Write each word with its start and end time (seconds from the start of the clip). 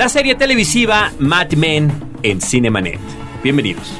la 0.00 0.08
serie 0.08 0.34
televisiva 0.34 1.12
Mad 1.18 1.52
Men 1.52 1.92
en 2.22 2.40
Cinemanet. 2.40 2.98
Bienvenidos. 3.42 3.92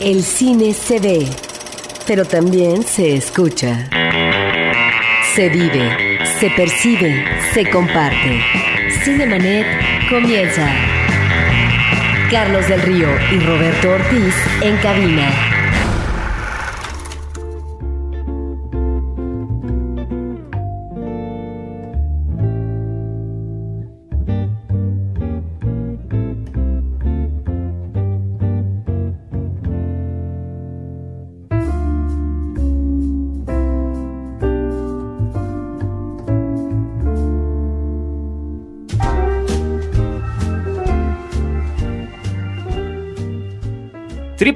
El 0.00 0.22
cine 0.22 0.72
se 0.72 0.98
ve, 0.98 1.26
pero 2.06 2.24
también 2.24 2.82
se 2.82 3.14
escucha. 3.14 3.90
Se 5.34 5.50
vive, 5.50 6.18
se 6.40 6.48
percibe, 6.48 7.26
se 7.52 7.68
comparte. 7.68 8.40
Cinemanet 9.04 9.66
comienza. 10.08 10.66
Carlos 12.30 12.66
del 12.68 12.80
Río 12.80 13.08
y 13.34 13.38
Roberto 13.40 13.90
Ortiz 13.90 14.34
en 14.62 14.78
cabina. 14.78 15.55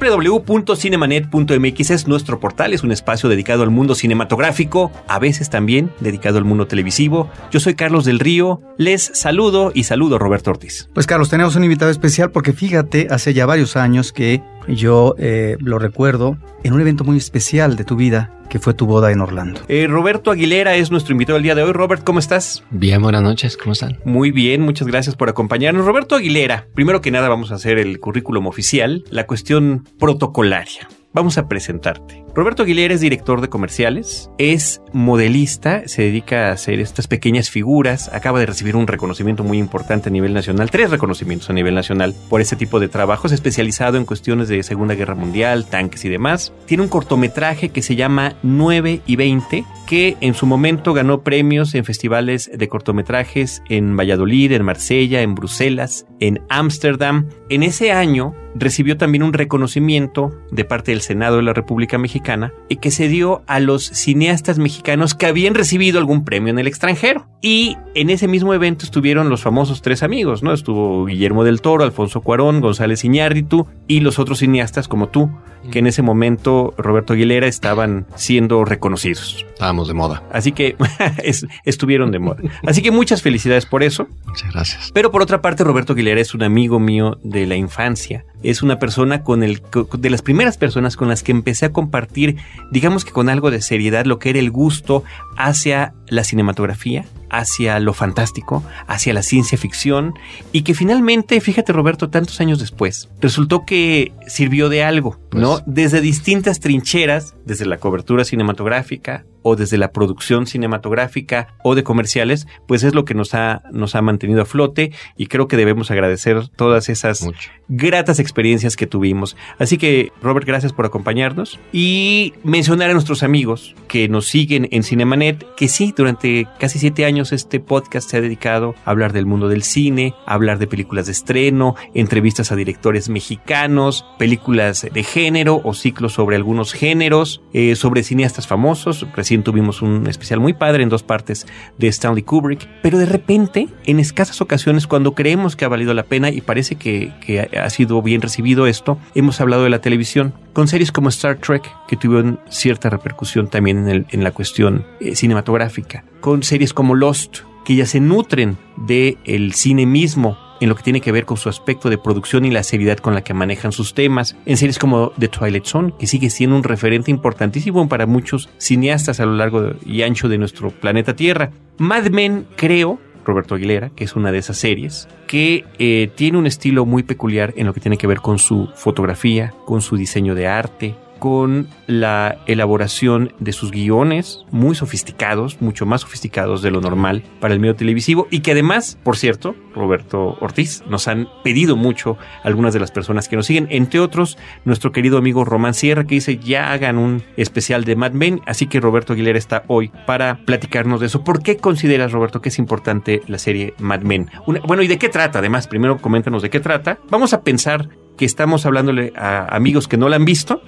www.cinemanet.mx 0.00 1.90
es 1.90 2.08
nuestro 2.08 2.40
portal, 2.40 2.72
es 2.72 2.82
un 2.82 2.90
espacio 2.90 3.28
dedicado 3.28 3.62
al 3.62 3.70
mundo 3.70 3.94
cinematográfico, 3.94 4.90
a 5.06 5.18
veces 5.18 5.50
también 5.50 5.92
dedicado 6.00 6.38
al 6.38 6.44
mundo 6.44 6.66
televisivo. 6.66 7.30
Yo 7.50 7.60
soy 7.60 7.74
Carlos 7.74 8.04
del 8.04 8.18
Río, 8.18 8.62
les 8.78 9.10
saludo 9.14 9.72
y 9.74 9.84
saludo 9.84 10.16
a 10.16 10.18
Roberto 10.18 10.50
Ortiz. 10.50 10.88
Pues 10.94 11.06
Carlos, 11.06 11.28
tenemos 11.28 11.54
un 11.56 11.64
invitado 11.64 11.90
especial 11.90 12.30
porque 12.30 12.52
fíjate, 12.52 13.08
hace 13.10 13.34
ya 13.34 13.44
varios 13.46 13.76
años 13.76 14.12
que 14.12 14.42
yo 14.76 15.14
eh, 15.18 15.56
lo 15.60 15.78
recuerdo 15.78 16.38
en 16.62 16.72
un 16.72 16.80
evento 16.80 17.04
muy 17.04 17.16
especial 17.16 17.76
de 17.76 17.84
tu 17.84 17.96
vida, 17.96 18.32
que 18.48 18.58
fue 18.58 18.74
tu 18.74 18.86
boda 18.86 19.12
en 19.12 19.20
Orlando. 19.20 19.60
Eh, 19.68 19.86
Roberto 19.88 20.30
Aguilera 20.30 20.74
es 20.76 20.90
nuestro 20.90 21.12
invitado 21.12 21.34
del 21.36 21.44
día 21.44 21.54
de 21.54 21.62
hoy. 21.62 21.72
Robert, 21.72 22.02
¿cómo 22.04 22.18
estás? 22.18 22.64
Bien, 22.70 23.00
buenas 23.00 23.22
noches, 23.22 23.56
¿cómo 23.56 23.72
están? 23.72 23.98
Muy 24.04 24.30
bien, 24.32 24.60
muchas 24.62 24.88
gracias 24.88 25.16
por 25.16 25.28
acompañarnos. 25.28 25.86
Roberto 25.86 26.16
Aguilera, 26.16 26.66
primero 26.74 27.00
que 27.00 27.10
nada 27.10 27.28
vamos 27.28 27.52
a 27.52 27.54
hacer 27.54 27.78
el 27.78 28.00
currículum 28.00 28.46
oficial, 28.46 29.04
la 29.10 29.26
cuestión 29.26 29.84
protocolaria. 29.98 30.88
Vamos 31.12 31.38
a 31.38 31.48
presentarte. 31.48 32.24
Roberto 32.40 32.62
Aguilera 32.62 32.94
es 32.94 33.02
director 33.02 33.42
de 33.42 33.50
comerciales, 33.50 34.30
es 34.38 34.80
modelista, 34.94 35.86
se 35.86 36.00
dedica 36.00 36.48
a 36.48 36.52
hacer 36.52 36.80
estas 36.80 37.06
pequeñas 37.06 37.50
figuras, 37.50 38.08
acaba 38.14 38.40
de 38.40 38.46
recibir 38.46 38.76
un 38.76 38.86
reconocimiento 38.86 39.44
muy 39.44 39.58
importante 39.58 40.08
a 40.08 40.12
nivel 40.12 40.32
nacional, 40.32 40.70
tres 40.70 40.90
reconocimientos 40.90 41.50
a 41.50 41.52
nivel 41.52 41.74
nacional 41.74 42.14
por 42.30 42.40
ese 42.40 42.56
tipo 42.56 42.80
de 42.80 42.88
trabajos, 42.88 43.32
especializado 43.32 43.98
en 43.98 44.06
cuestiones 44.06 44.48
de 44.48 44.62
Segunda 44.62 44.94
Guerra 44.94 45.14
Mundial, 45.14 45.66
tanques 45.66 46.06
y 46.06 46.08
demás. 46.08 46.54
Tiene 46.64 46.82
un 46.82 46.88
cortometraje 46.88 47.68
que 47.68 47.82
se 47.82 47.94
llama 47.94 48.34
9 48.42 49.02
y 49.04 49.16
20, 49.16 49.66
que 49.86 50.16
en 50.22 50.32
su 50.32 50.46
momento 50.46 50.94
ganó 50.94 51.20
premios 51.20 51.74
en 51.74 51.84
festivales 51.84 52.50
de 52.54 52.68
cortometrajes 52.68 53.62
en 53.68 53.94
Valladolid, 53.98 54.52
en 54.52 54.64
Marsella, 54.64 55.20
en 55.20 55.34
Bruselas, 55.34 56.06
en 56.20 56.40
Ámsterdam. 56.48 57.28
En 57.50 57.64
ese 57.64 57.92
año 57.92 58.34
recibió 58.54 58.96
también 58.96 59.22
un 59.22 59.32
reconocimiento 59.32 60.32
de 60.50 60.64
parte 60.64 60.92
del 60.92 61.02
Senado 61.02 61.36
de 61.36 61.42
la 61.42 61.52
República 61.52 61.98
Mexicana 61.98 62.29
y 62.68 62.76
que 62.76 62.90
se 62.90 63.08
dio 63.08 63.42
a 63.46 63.60
los 63.60 63.84
cineastas 63.84 64.58
mexicanos 64.58 65.14
que 65.14 65.26
habían 65.26 65.54
recibido 65.54 65.98
algún 65.98 66.24
premio 66.24 66.50
en 66.50 66.58
el 66.58 66.66
extranjero. 66.66 67.26
Y 67.42 67.76
en 67.94 68.10
ese 68.10 68.28
mismo 68.28 68.54
evento 68.54 68.84
estuvieron 68.84 69.30
los 69.30 69.42
famosos 69.42 69.82
tres 69.82 70.02
amigos, 70.02 70.42
¿no? 70.42 70.52
Estuvo 70.52 71.06
Guillermo 71.06 71.42
del 71.42 71.60
Toro, 71.60 71.84
Alfonso 71.84 72.20
Cuarón, 72.20 72.60
González 72.60 73.04
Iñárritu 73.04 73.66
y 73.88 74.00
los 74.00 74.18
otros 74.18 74.38
cineastas 74.38 74.88
como 74.88 75.08
tú, 75.08 75.30
que 75.70 75.78
en 75.78 75.86
ese 75.86 76.02
momento 76.02 76.74
Roberto 76.76 77.14
Aguilera 77.14 77.46
estaban 77.46 78.06
siendo 78.14 78.64
reconocidos. 78.64 79.44
Estábamos 79.48 79.88
de 79.88 79.94
moda. 79.94 80.22
Así 80.32 80.52
que 80.52 80.76
estuvieron 81.64 82.10
de 82.10 82.18
moda. 82.18 82.42
Así 82.66 82.82
que 82.82 82.90
muchas 82.90 83.22
felicidades 83.22 83.66
por 83.66 83.82
eso. 83.82 84.06
Muchas 84.26 84.52
gracias. 84.52 84.90
Pero 84.92 85.10
por 85.10 85.22
otra 85.22 85.40
parte, 85.40 85.64
Roberto 85.64 85.94
Aguilera 85.94 86.20
es 86.20 86.34
un 86.34 86.42
amigo 86.42 86.78
mío 86.78 87.18
de 87.22 87.46
la 87.46 87.56
infancia. 87.56 88.24
Es 88.42 88.62
una 88.62 88.78
persona 88.78 89.22
con 89.22 89.42
el 89.42 89.62
de 89.98 90.10
las 90.10 90.22
primeras 90.22 90.56
personas 90.56 90.96
con 90.96 91.08
las 91.08 91.22
que 91.22 91.32
empecé 91.32 91.66
a 91.66 91.72
compartir, 91.72 92.36
digamos 92.70 93.04
que 93.04 93.12
con 93.12 93.28
algo 93.28 93.50
de 93.50 93.60
seriedad, 93.60 94.04
lo 94.06 94.18
que 94.18 94.30
era 94.30 94.38
el 94.38 94.50
gusto 94.50 95.04
hacia 95.36 95.94
la 96.10 96.24
cinematografía, 96.24 97.06
hacia 97.30 97.78
lo 97.80 97.94
fantástico, 97.94 98.62
hacia 98.86 99.14
la 99.14 99.22
ciencia 99.22 99.56
ficción 99.56 100.14
y 100.52 100.62
que 100.62 100.74
finalmente, 100.74 101.40
fíjate 101.40 101.72
Roberto, 101.72 102.10
tantos 102.10 102.40
años 102.40 102.58
después, 102.58 103.08
resultó 103.20 103.64
que 103.64 104.12
sirvió 104.26 104.68
de 104.68 104.82
algo, 104.82 105.18
¿no? 105.32 105.52
Pues 105.52 105.62
Desde 105.66 106.00
distintas 106.00 106.60
trincheras, 106.60 107.34
desde 107.46 107.66
la 107.66 107.78
cobertura 107.78 108.24
cinematográfica 108.24 109.24
o 109.42 109.56
desde 109.56 109.78
la 109.78 109.92
producción 109.92 110.46
cinematográfica 110.46 111.48
o 111.64 111.74
de 111.74 111.82
comerciales, 111.82 112.46
pues 112.66 112.82
es 112.82 112.94
lo 112.94 113.04
que 113.04 113.14
nos 113.14 113.32
ha, 113.34 113.62
nos 113.72 113.94
ha 113.94 114.02
mantenido 114.02 114.42
a 114.42 114.44
flote 114.44 114.92
y 115.16 115.26
creo 115.28 115.48
que 115.48 115.56
debemos 115.56 115.90
agradecer 115.90 116.48
todas 116.48 116.88
esas 116.90 117.22
Mucho. 117.22 117.50
gratas 117.68 118.18
experiencias 118.18 118.76
que 118.76 118.86
tuvimos. 118.86 119.36
Así 119.58 119.78
que, 119.78 120.12
Robert, 120.22 120.46
gracias 120.46 120.72
por 120.72 120.84
acompañarnos 120.84 121.58
y 121.72 122.34
mencionar 122.44 122.90
a 122.90 122.92
nuestros 122.92 123.22
amigos 123.22 123.74
que 123.88 124.08
nos 124.08 124.26
siguen 124.28 124.68
en 124.72 124.82
Cinemanet, 124.82 125.46
que 125.54 125.68
sí, 125.68 125.92
durante 126.00 126.48
casi 126.58 126.78
siete 126.78 127.04
años 127.04 127.32
este 127.32 127.60
podcast 127.60 128.08
se 128.10 128.16
ha 128.16 128.20
dedicado 128.20 128.74
a 128.84 128.90
hablar 128.90 129.12
del 129.12 129.26
mundo 129.26 129.48
del 129.48 129.62
cine, 129.62 130.14
a 130.26 130.34
hablar 130.34 130.58
de 130.58 130.66
películas 130.66 131.06
de 131.06 131.12
estreno, 131.12 131.76
entrevistas 131.94 132.50
a 132.52 132.56
directores 132.56 133.08
mexicanos, 133.08 134.04
películas 134.18 134.86
de 134.92 135.02
género 135.02 135.60
o 135.62 135.74
ciclos 135.74 136.12
sobre 136.14 136.36
algunos 136.36 136.72
géneros, 136.72 137.42
eh, 137.52 137.74
sobre 137.76 138.02
cineastas 138.02 138.46
famosos. 138.46 139.06
Recién 139.14 139.42
tuvimos 139.42 139.82
un 139.82 140.06
especial 140.06 140.40
muy 140.40 140.52
padre 140.54 140.82
en 140.82 140.88
dos 140.88 141.02
partes 141.02 141.46
de 141.78 141.88
Stanley 141.88 142.22
Kubrick, 142.22 142.66
pero 142.82 142.98
de 142.98 143.06
repente, 143.06 143.68
en 143.84 144.00
escasas 144.00 144.40
ocasiones, 144.40 144.86
cuando 144.86 145.14
creemos 145.14 145.56
que 145.56 145.64
ha 145.64 145.68
valido 145.68 145.94
la 145.94 146.04
pena 146.04 146.30
y 146.30 146.40
parece 146.40 146.76
que, 146.76 147.12
que 147.24 147.40
ha 147.40 147.70
sido 147.70 148.00
bien 148.02 148.22
recibido 148.22 148.66
esto, 148.66 148.98
hemos 149.14 149.40
hablado 149.40 149.64
de 149.64 149.70
la 149.70 149.80
televisión, 149.80 150.32
con 150.52 150.66
series 150.66 150.90
como 150.92 151.08
Star 151.10 151.36
Trek, 151.38 151.62
que 151.86 151.96
tuvieron 151.96 152.40
cierta 152.48 152.90
repercusión 152.90 153.48
también 153.48 153.78
en, 153.78 153.88
el- 153.88 154.06
en 154.10 154.24
la 154.24 154.32
cuestión 154.32 154.84
eh, 155.00 155.14
cinematográfica, 155.14 155.89
con 156.20 156.42
series 156.42 156.72
como 156.74 156.94
Lost, 156.94 157.38
que 157.64 157.74
ya 157.76 157.86
se 157.86 158.00
nutren 158.00 158.56
del 158.76 159.18
el 159.24 159.52
cine 159.54 159.86
mismo 159.86 160.36
en 160.60 160.68
lo 160.68 160.74
que 160.74 160.82
tiene 160.82 161.00
que 161.00 161.12
ver 161.12 161.24
con 161.24 161.38
su 161.38 161.48
aspecto 161.48 161.88
de 161.88 161.96
producción 161.96 162.44
y 162.44 162.50
la 162.50 162.62
seriedad 162.62 162.98
con 162.98 163.14
la 163.14 163.22
que 163.24 163.32
manejan 163.32 163.72
sus 163.72 163.94
temas, 163.94 164.36
en 164.44 164.58
series 164.58 164.78
como 164.78 165.10
The 165.18 165.28
Twilight 165.28 165.64
Zone, 165.64 165.94
que 165.98 166.06
sigue 166.06 166.28
siendo 166.28 166.54
un 166.56 166.64
referente 166.64 167.10
importantísimo 167.10 167.88
para 167.88 168.04
muchos 168.06 168.50
cineastas 168.58 169.20
a 169.20 169.24
lo 169.26 169.34
largo 169.36 169.62
de- 169.62 169.76
y 169.86 170.02
ancho 170.02 170.28
de 170.28 170.36
nuestro 170.36 170.70
planeta 170.70 171.16
Tierra. 171.16 171.50
Mad 171.78 172.10
Men, 172.10 172.46
creo, 172.56 172.98
Roberto 173.24 173.54
Aguilera, 173.54 173.88
que 173.90 174.04
es 174.04 174.16
una 174.16 174.32
de 174.32 174.38
esas 174.38 174.58
series, 174.58 175.08
que 175.26 175.64
eh, 175.78 176.10
tiene 176.14 176.36
un 176.36 176.46
estilo 176.46 176.84
muy 176.84 177.04
peculiar 177.04 177.54
en 177.56 177.66
lo 177.66 177.72
que 177.72 177.80
tiene 177.80 177.96
que 177.96 178.06
ver 178.06 178.20
con 178.20 178.38
su 178.38 178.68
fotografía, 178.74 179.54
con 179.64 179.80
su 179.80 179.96
diseño 179.96 180.34
de 180.34 180.46
arte, 180.46 180.94
con 181.20 181.68
la 181.86 182.38
elaboración 182.46 183.32
de 183.38 183.52
sus 183.52 183.70
guiones 183.70 184.44
muy 184.50 184.74
sofisticados, 184.74 185.60
mucho 185.60 185.86
más 185.86 186.00
sofisticados 186.00 186.62
de 186.62 186.72
lo 186.72 186.80
normal 186.80 187.22
para 187.38 187.54
el 187.54 187.60
medio 187.60 187.76
televisivo 187.76 188.26
y 188.30 188.40
que 188.40 188.52
además, 188.52 188.98
por 189.04 189.16
cierto, 189.16 189.54
Roberto 189.74 190.36
Ortiz, 190.40 190.82
nos 190.88 191.06
han 191.06 191.28
pedido 191.44 191.76
mucho 191.76 192.16
algunas 192.42 192.74
de 192.74 192.80
las 192.80 192.90
personas 192.90 193.28
que 193.28 193.36
nos 193.36 193.46
siguen, 193.46 193.68
entre 193.70 194.00
otros 194.00 194.38
nuestro 194.64 194.90
querido 194.90 195.18
amigo 195.18 195.44
Román 195.44 195.74
Sierra 195.74 196.04
que 196.04 196.16
dice 196.16 196.38
ya 196.38 196.72
hagan 196.72 196.98
un 196.98 197.22
especial 197.36 197.84
de 197.84 197.94
Mad 197.94 198.12
Men, 198.12 198.40
así 198.46 198.66
que 198.66 198.80
Roberto 198.80 199.12
Aguilera 199.12 199.38
está 199.38 199.64
hoy 199.68 199.92
para 200.06 200.40
platicarnos 200.44 201.00
de 201.00 201.06
eso. 201.06 201.22
¿Por 201.22 201.42
qué 201.42 201.58
consideras, 201.58 202.12
Roberto, 202.12 202.40
que 202.40 202.48
es 202.48 202.58
importante 202.58 203.22
la 203.28 203.38
serie 203.38 203.74
Mad 203.78 204.00
Men? 204.00 204.30
Bueno, 204.66 204.82
¿y 204.82 204.88
de 204.88 204.98
qué 204.98 205.10
trata? 205.10 205.40
Además, 205.40 205.68
primero 205.68 205.98
coméntanos 205.98 206.42
de 206.42 206.50
qué 206.50 206.60
trata. 206.60 206.98
Vamos 207.10 207.34
a 207.34 207.42
pensar 207.42 207.88
que 208.20 208.26
estamos 208.26 208.66
hablándole 208.66 209.14
a 209.16 209.56
amigos 209.56 209.88
que 209.88 209.96
no 209.96 210.10
la 210.10 210.16
han 210.16 210.26
visto, 210.26 210.60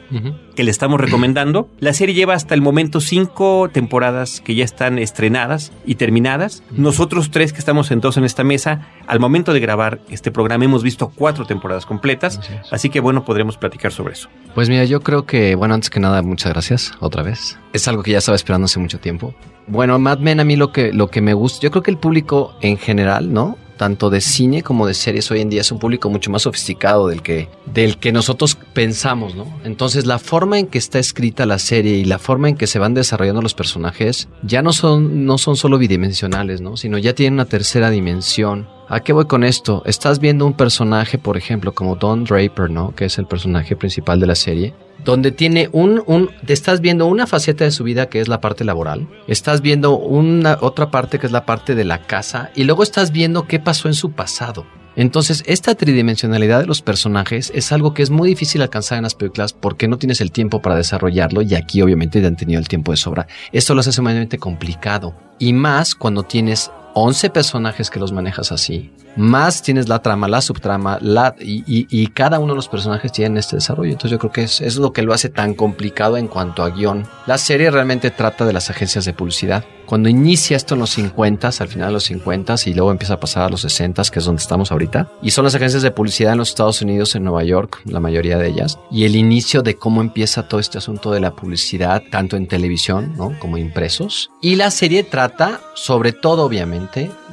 que 0.57 0.65
le 0.65 0.71
estamos 0.71 0.99
recomendando. 0.99 1.69
La 1.81 1.93
serie 1.93 2.15
lleva 2.15 2.33
hasta 2.33 2.55
el 2.55 2.63
momento 2.63 2.99
cinco 2.99 3.69
temporadas 3.71 4.41
que 4.41 4.55
ya 4.55 4.65
están 4.65 4.99
estrenadas 4.99 5.71
y 5.85 5.97
terminadas. 5.97 6.63
Nosotros 6.71 7.31
tres 7.31 7.53
que 7.53 7.59
estamos 7.59 7.89
sentados 7.89 8.17
en 8.17 8.25
esta 8.25 8.43
mesa, 8.43 8.89
al 9.07 9.21
momento 9.21 9.53
de 9.53 9.61
grabar 9.61 10.01
este 10.09 10.31
programa 10.31 10.65
hemos 10.65 10.83
visto 10.83 11.13
cuatro 11.15 11.45
temporadas 11.45 11.85
completas, 11.85 12.39
Así 12.39 12.55
así 12.71 12.89
que 12.89 13.01
bueno, 13.01 13.23
podremos 13.27 13.59
platicar 13.59 13.93
sobre 13.93 14.15
eso. 14.15 14.31
Pues 14.55 14.71
mira, 14.71 14.87
yo 14.87 15.03
creo 15.03 15.27
que, 15.27 15.55
bueno, 15.55 15.75
antes 15.75 15.91
que 15.91 16.01
nada, 16.01 16.23
muchas 16.23 16.55
gracias 16.55 16.93
otra 17.01 17.23
vez. 17.23 17.59
Es 17.75 17.87
algo 17.87 18.03
que 18.03 18.13
ya 18.13 18.19
estaba 18.19 18.37
esperando 18.37 18.65
hace 18.65 18.81
mucho 18.81 18.99
tiempo. 18.99 19.35
Bueno, 19.67 19.99
Mad 19.99 20.21
Men 20.21 20.41
a 20.41 20.45
mí 20.45 20.57
lo 20.57 20.73
que, 20.73 20.91
lo 20.95 21.09
que 21.09 21.21
me 21.21 21.35
gusta, 21.35 21.61
yo 21.61 21.71
creo 21.71 21.83
que 21.83 21.91
el 21.91 21.99
público 21.99 22.55
en 22.63 22.79
general, 22.79 23.31
¿no? 23.31 23.59
Tanto 23.83 24.11
de 24.11 24.21
cine 24.21 24.63
como 24.63 24.87
de 24.87 24.95
series 24.95 25.29
hoy 25.33 25.41
en 25.41 25.51
día 25.51 25.63
es 25.63 25.73
un 25.73 25.81
público 25.81 26.09
mucho 26.09 26.31
más 26.31 26.43
sofisticado 26.43 27.09
del 27.09 27.21
que, 27.21 27.49
del 27.75 27.99
que 27.99 28.13
nosotros 28.13 28.57
pensamos, 28.73 29.35
¿no? 29.35 29.59
Entonces 29.65 30.07
la 30.07 30.21
forma 30.21 30.61
en 30.61 30.69
que 30.69 30.79
está 30.79 31.01
escrita 31.01 31.47
la 31.47 31.59
serie 31.59 31.97
y 31.97 32.05
la 32.05 32.21
forma 32.21 32.49
en 32.49 32.57
que 32.57 32.69
se 32.69 32.79
van 32.79 32.95
desarrollando 32.95 33.43
los 33.43 33.55
personajes 33.55 34.29
ya 34.45 34.63
no 34.63 34.73
son, 34.73 35.27
no 35.27 35.37
son 35.37 35.57
solo 35.57 35.79
bidimensionales, 35.79 36.61
¿no? 36.61 36.77
Sino 36.77 36.97
ya 36.97 37.13
tienen 37.13 37.35
una 37.35 37.47
tercera 37.47 37.91
dimensión. 37.91 38.69
¿A 38.89 39.01
qué 39.01 39.13
voy 39.13 39.25
con 39.25 39.43
esto? 39.43 39.83
Estás 39.85 40.21
viendo 40.21 40.47
un 40.47 40.53
personaje, 40.53 41.19
por 41.19 41.37
ejemplo, 41.37 41.73
como 41.73 41.97
Don 41.97 42.23
Draper, 42.23 42.71
¿no? 42.71 42.95
Que 42.95 43.07
es 43.07 43.19
el 43.19 43.27
personaje 43.27 43.75
principal 43.75 44.21
de 44.21 44.29
la 44.29 44.37
serie 44.37 44.75
donde 45.05 45.33
tiene 45.33 45.69
un, 45.73 46.03
un, 46.07 46.31
estás 46.47 46.81
viendo 46.81 47.07
una 47.07 47.27
faceta 47.27 47.65
de 47.65 47.71
su 47.71 47.85
vida 47.85 48.07
que 48.07 48.21
es 48.21 48.29
la 48.29 48.41
parte 48.41 48.65
laboral, 48.65 49.09
estás 49.27 49.61
viendo 49.61 49.99
una 49.99 50.59
otra 50.61 50.91
parte 50.91 51.19
que 51.19 51.27
es 51.27 51.33
la 51.33 51.47
parte 51.47 51.75
de 51.75 51.85
la 51.85 52.07
casa 52.07 52.51
y 52.55 52.65
luego 52.65 52.83
estás 52.83 53.13
viendo 53.13 53.47
qué 53.47 53.59
pasó 53.59 53.89
en 53.89 53.95
su 53.95 54.13
pasado. 54.13 54.67
Entonces, 54.95 55.43
esta 55.47 55.75
tridimensionalidad 55.75 56.61
de 56.61 56.67
los 56.67 56.83
personajes 56.83 57.51
es 57.55 57.73
algo 57.73 57.95
que 57.95 58.03
es 58.03 58.11
muy 58.11 58.29
difícil 58.29 58.61
alcanzar 58.61 58.99
en 58.99 59.05
las 59.05 59.15
películas 59.15 59.55
porque 59.55 59.89
no 59.89 59.97
tienes 59.97 60.21
el 60.21 60.33
tiempo 60.33 60.61
para 60.61 60.77
desarrollarlo 60.77 61.41
y 61.41 61.55
aquí 61.55 61.81
obviamente 61.81 62.21
ya 62.21 62.29
han 62.29 62.37
tenido 62.37 62.61
el 62.61 62.69
tiempo 62.69 62.93
de 62.93 62.99
sobra. 62.99 63.27
Esto 63.53 63.75
lo 63.75 63.81
hace 63.81 63.93
sumamente 63.93 64.39
complicado 64.39 65.15
y 65.39 65.55
más 65.55 65.95
cuando 65.95 66.25
tienes 66.25 66.71
11 66.95 67.31
personajes 67.31 67.91
que 67.91 68.01
los 68.01 68.13
manejas 68.13 68.53
así. 68.53 68.91
Más 69.17 69.63
tienes 69.63 69.89
la 69.89 70.01
trama, 70.01 70.27
la 70.27 70.41
subtrama, 70.41 70.99
la, 71.01 71.35
y, 71.39 72.07
cada 72.09 72.39
uno 72.39 72.55
de 72.55 72.57
los 72.57 72.69
personajes 72.69 73.13
tiene 73.13 73.41
este 73.41 73.57
desarrollo. 73.57 73.93
Entonces 73.93 74.13
yo 74.13 74.19
creo 74.19 74.33
que 74.33 74.43
es, 74.45 74.61
es 74.61 74.77
lo 74.77 74.93
que 74.93 75.03
lo 75.03 75.13
hace 75.13 75.29
tan 75.29 75.55
complicado 75.55 76.17
en 76.17 76.29
cuanto 76.29 76.63
a 76.63 76.71
guion. 76.71 77.07
La 77.27 77.39
serie 77.39 77.71
realmente 77.71 78.11
trata 78.11 78.47
de 78.47 78.53
las 78.53 78.71
agencias 78.71 79.05
de 79.05 79.13
publicidad. 79.13 79.65
Cuando 79.87 80.09
inicia 80.09 80.57
esto 80.57 80.75
en 80.75 80.81
los 80.81 80.91
50, 80.91 81.49
al 81.49 81.69
final 81.69 81.89
de 81.89 81.93
los 81.93 82.05
50 82.05 82.55
y 82.65 82.75
luego 82.75 82.91
empieza 82.91 83.15
a 83.15 83.21
pasar 83.21 83.43
a 83.45 83.49
los 83.51 83.61
60, 83.61 84.03
que 84.11 84.21
es 84.21 84.25
donde 84.25 84.41
estamos 84.41 84.73
ahorita, 84.73 85.11
y 85.23 85.33
son 85.33 85.45
las 85.45 85.55
agencias 85.55 85.83
de 85.83 85.91
publicidad 85.91 86.33
en 86.33 86.39
los 86.39 86.49
Estados 86.49 86.81
Unidos, 86.81 87.15
en 87.15 87.25
Nueva 87.25 87.45
York, 87.45 87.83
la 87.85 88.01
mayoría 88.01 88.39
de 88.39 88.49
ellas, 88.49 88.79
y 88.91 89.05
el 89.05 89.17
inicio 89.17 89.63
de 89.63 89.77
cómo 89.77 90.01
empieza 90.01 90.49
todo 90.49 90.61
este 90.61 90.79
asunto 90.79 91.11
de 91.11 91.21
la 91.21 91.33
publicidad, 91.33 92.03
tanto 92.11 92.37
en 92.37 92.49
televisión 92.49 93.15
¿no? 93.17 93.39
como 93.39 93.59
impresos. 93.59 94.31
Y 94.41 94.57
la 94.57 94.71
serie 94.71 95.03
trata, 95.03 95.61
sobre 95.75 96.13
todo 96.13 96.45
obviamente, 96.45 96.82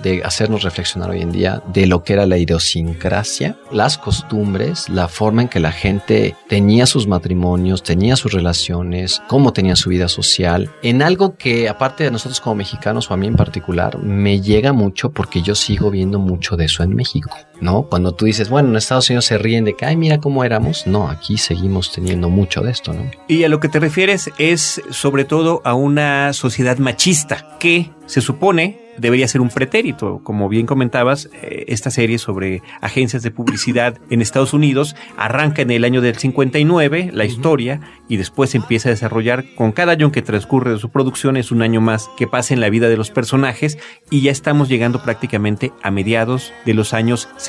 de 0.01 0.23
hacernos 0.23 0.63
reflexionar 0.63 1.09
hoy 1.09 1.21
en 1.21 1.31
día 1.31 1.61
de 1.73 1.87
lo 1.87 2.03
que 2.03 2.13
era 2.13 2.25
la 2.25 2.37
idiosincrasia, 2.37 3.57
las 3.71 3.97
costumbres, 3.97 4.89
la 4.89 5.07
forma 5.07 5.43
en 5.43 5.47
que 5.47 5.59
la 5.59 5.71
gente 5.71 6.35
tenía 6.47 6.85
sus 6.85 7.07
matrimonios, 7.07 7.83
tenía 7.83 8.15
sus 8.15 8.33
relaciones, 8.33 9.21
cómo 9.27 9.53
tenía 9.53 9.75
su 9.75 9.89
vida 9.89 10.07
social, 10.07 10.69
en 10.83 11.01
algo 11.01 11.35
que 11.35 11.69
aparte 11.69 12.03
de 12.03 12.11
nosotros 12.11 12.41
como 12.41 12.55
mexicanos 12.55 13.09
o 13.09 13.13
a 13.13 13.17
mí 13.17 13.27
en 13.27 13.35
particular, 13.35 13.97
me 13.99 14.41
llega 14.41 14.73
mucho 14.73 15.11
porque 15.11 15.41
yo 15.41 15.55
sigo 15.55 15.91
viendo 15.91 16.19
mucho 16.19 16.55
de 16.57 16.65
eso 16.65 16.83
en 16.83 16.95
México, 16.95 17.35
¿no? 17.61 17.83
Cuando 17.83 18.13
tú 18.13 18.25
dices, 18.25 18.49
bueno, 18.49 18.69
en 18.69 18.75
Estados 18.75 19.09
Unidos 19.09 19.25
se 19.25 19.37
ríen 19.37 19.65
de 19.65 19.75
que, 19.75 19.85
ay, 19.85 19.97
mira 19.97 20.19
cómo 20.19 20.43
éramos, 20.43 20.87
no, 20.87 21.09
aquí 21.09 21.37
seguimos 21.37 21.91
teniendo 21.91 22.29
mucho 22.29 22.61
de 22.61 22.71
esto, 22.71 22.93
¿no? 22.93 23.09
Y 23.27 23.43
a 23.43 23.49
lo 23.49 23.59
que 23.59 23.69
te 23.69 23.79
refieres 23.79 24.31
es 24.37 24.81
sobre 24.91 25.25
todo 25.25 25.61
a 25.65 25.73
una 25.73 26.33
sociedad 26.33 26.77
machista 26.77 27.57
que 27.59 27.91
se 28.05 28.21
supone 28.21 28.89
debería 28.99 29.27
ser 29.27 29.41
un 29.41 29.49
pretérito. 29.49 30.21
Como 30.23 30.49
bien 30.49 30.65
comentabas, 30.65 31.29
eh, 31.41 31.65
esta 31.67 31.89
serie 31.89 32.17
sobre 32.17 32.61
agencias 32.81 33.23
de 33.23 33.31
publicidad 33.31 33.97
en 34.09 34.21
Estados 34.21 34.53
Unidos 34.53 34.95
arranca 35.17 35.61
en 35.61 35.71
el 35.71 35.83
año 35.83 36.01
del 36.01 36.17
59, 36.17 37.11
la 37.13 37.25
historia, 37.25 37.81
y 38.07 38.17
después 38.17 38.51
se 38.51 38.57
empieza 38.57 38.89
a 38.89 38.91
desarrollar 38.91 39.45
con 39.55 39.71
cada 39.71 39.93
año 39.93 40.11
que 40.11 40.21
transcurre 40.21 40.71
de 40.71 40.79
su 40.79 40.89
producción, 40.89 41.37
es 41.37 41.51
un 41.51 41.61
año 41.61 41.81
más 41.81 42.09
que 42.17 42.27
pasa 42.27 42.53
en 42.53 42.61
la 42.61 42.69
vida 42.69 42.89
de 42.89 42.97
los 42.97 43.11
personajes, 43.11 43.77
y 44.09 44.21
ya 44.21 44.31
estamos 44.31 44.69
llegando 44.69 45.01
prácticamente 45.01 45.71
a 45.81 45.91
mediados 45.91 46.53
de 46.65 46.73
los 46.73 46.93
años 46.93 47.29
60. 47.37 47.48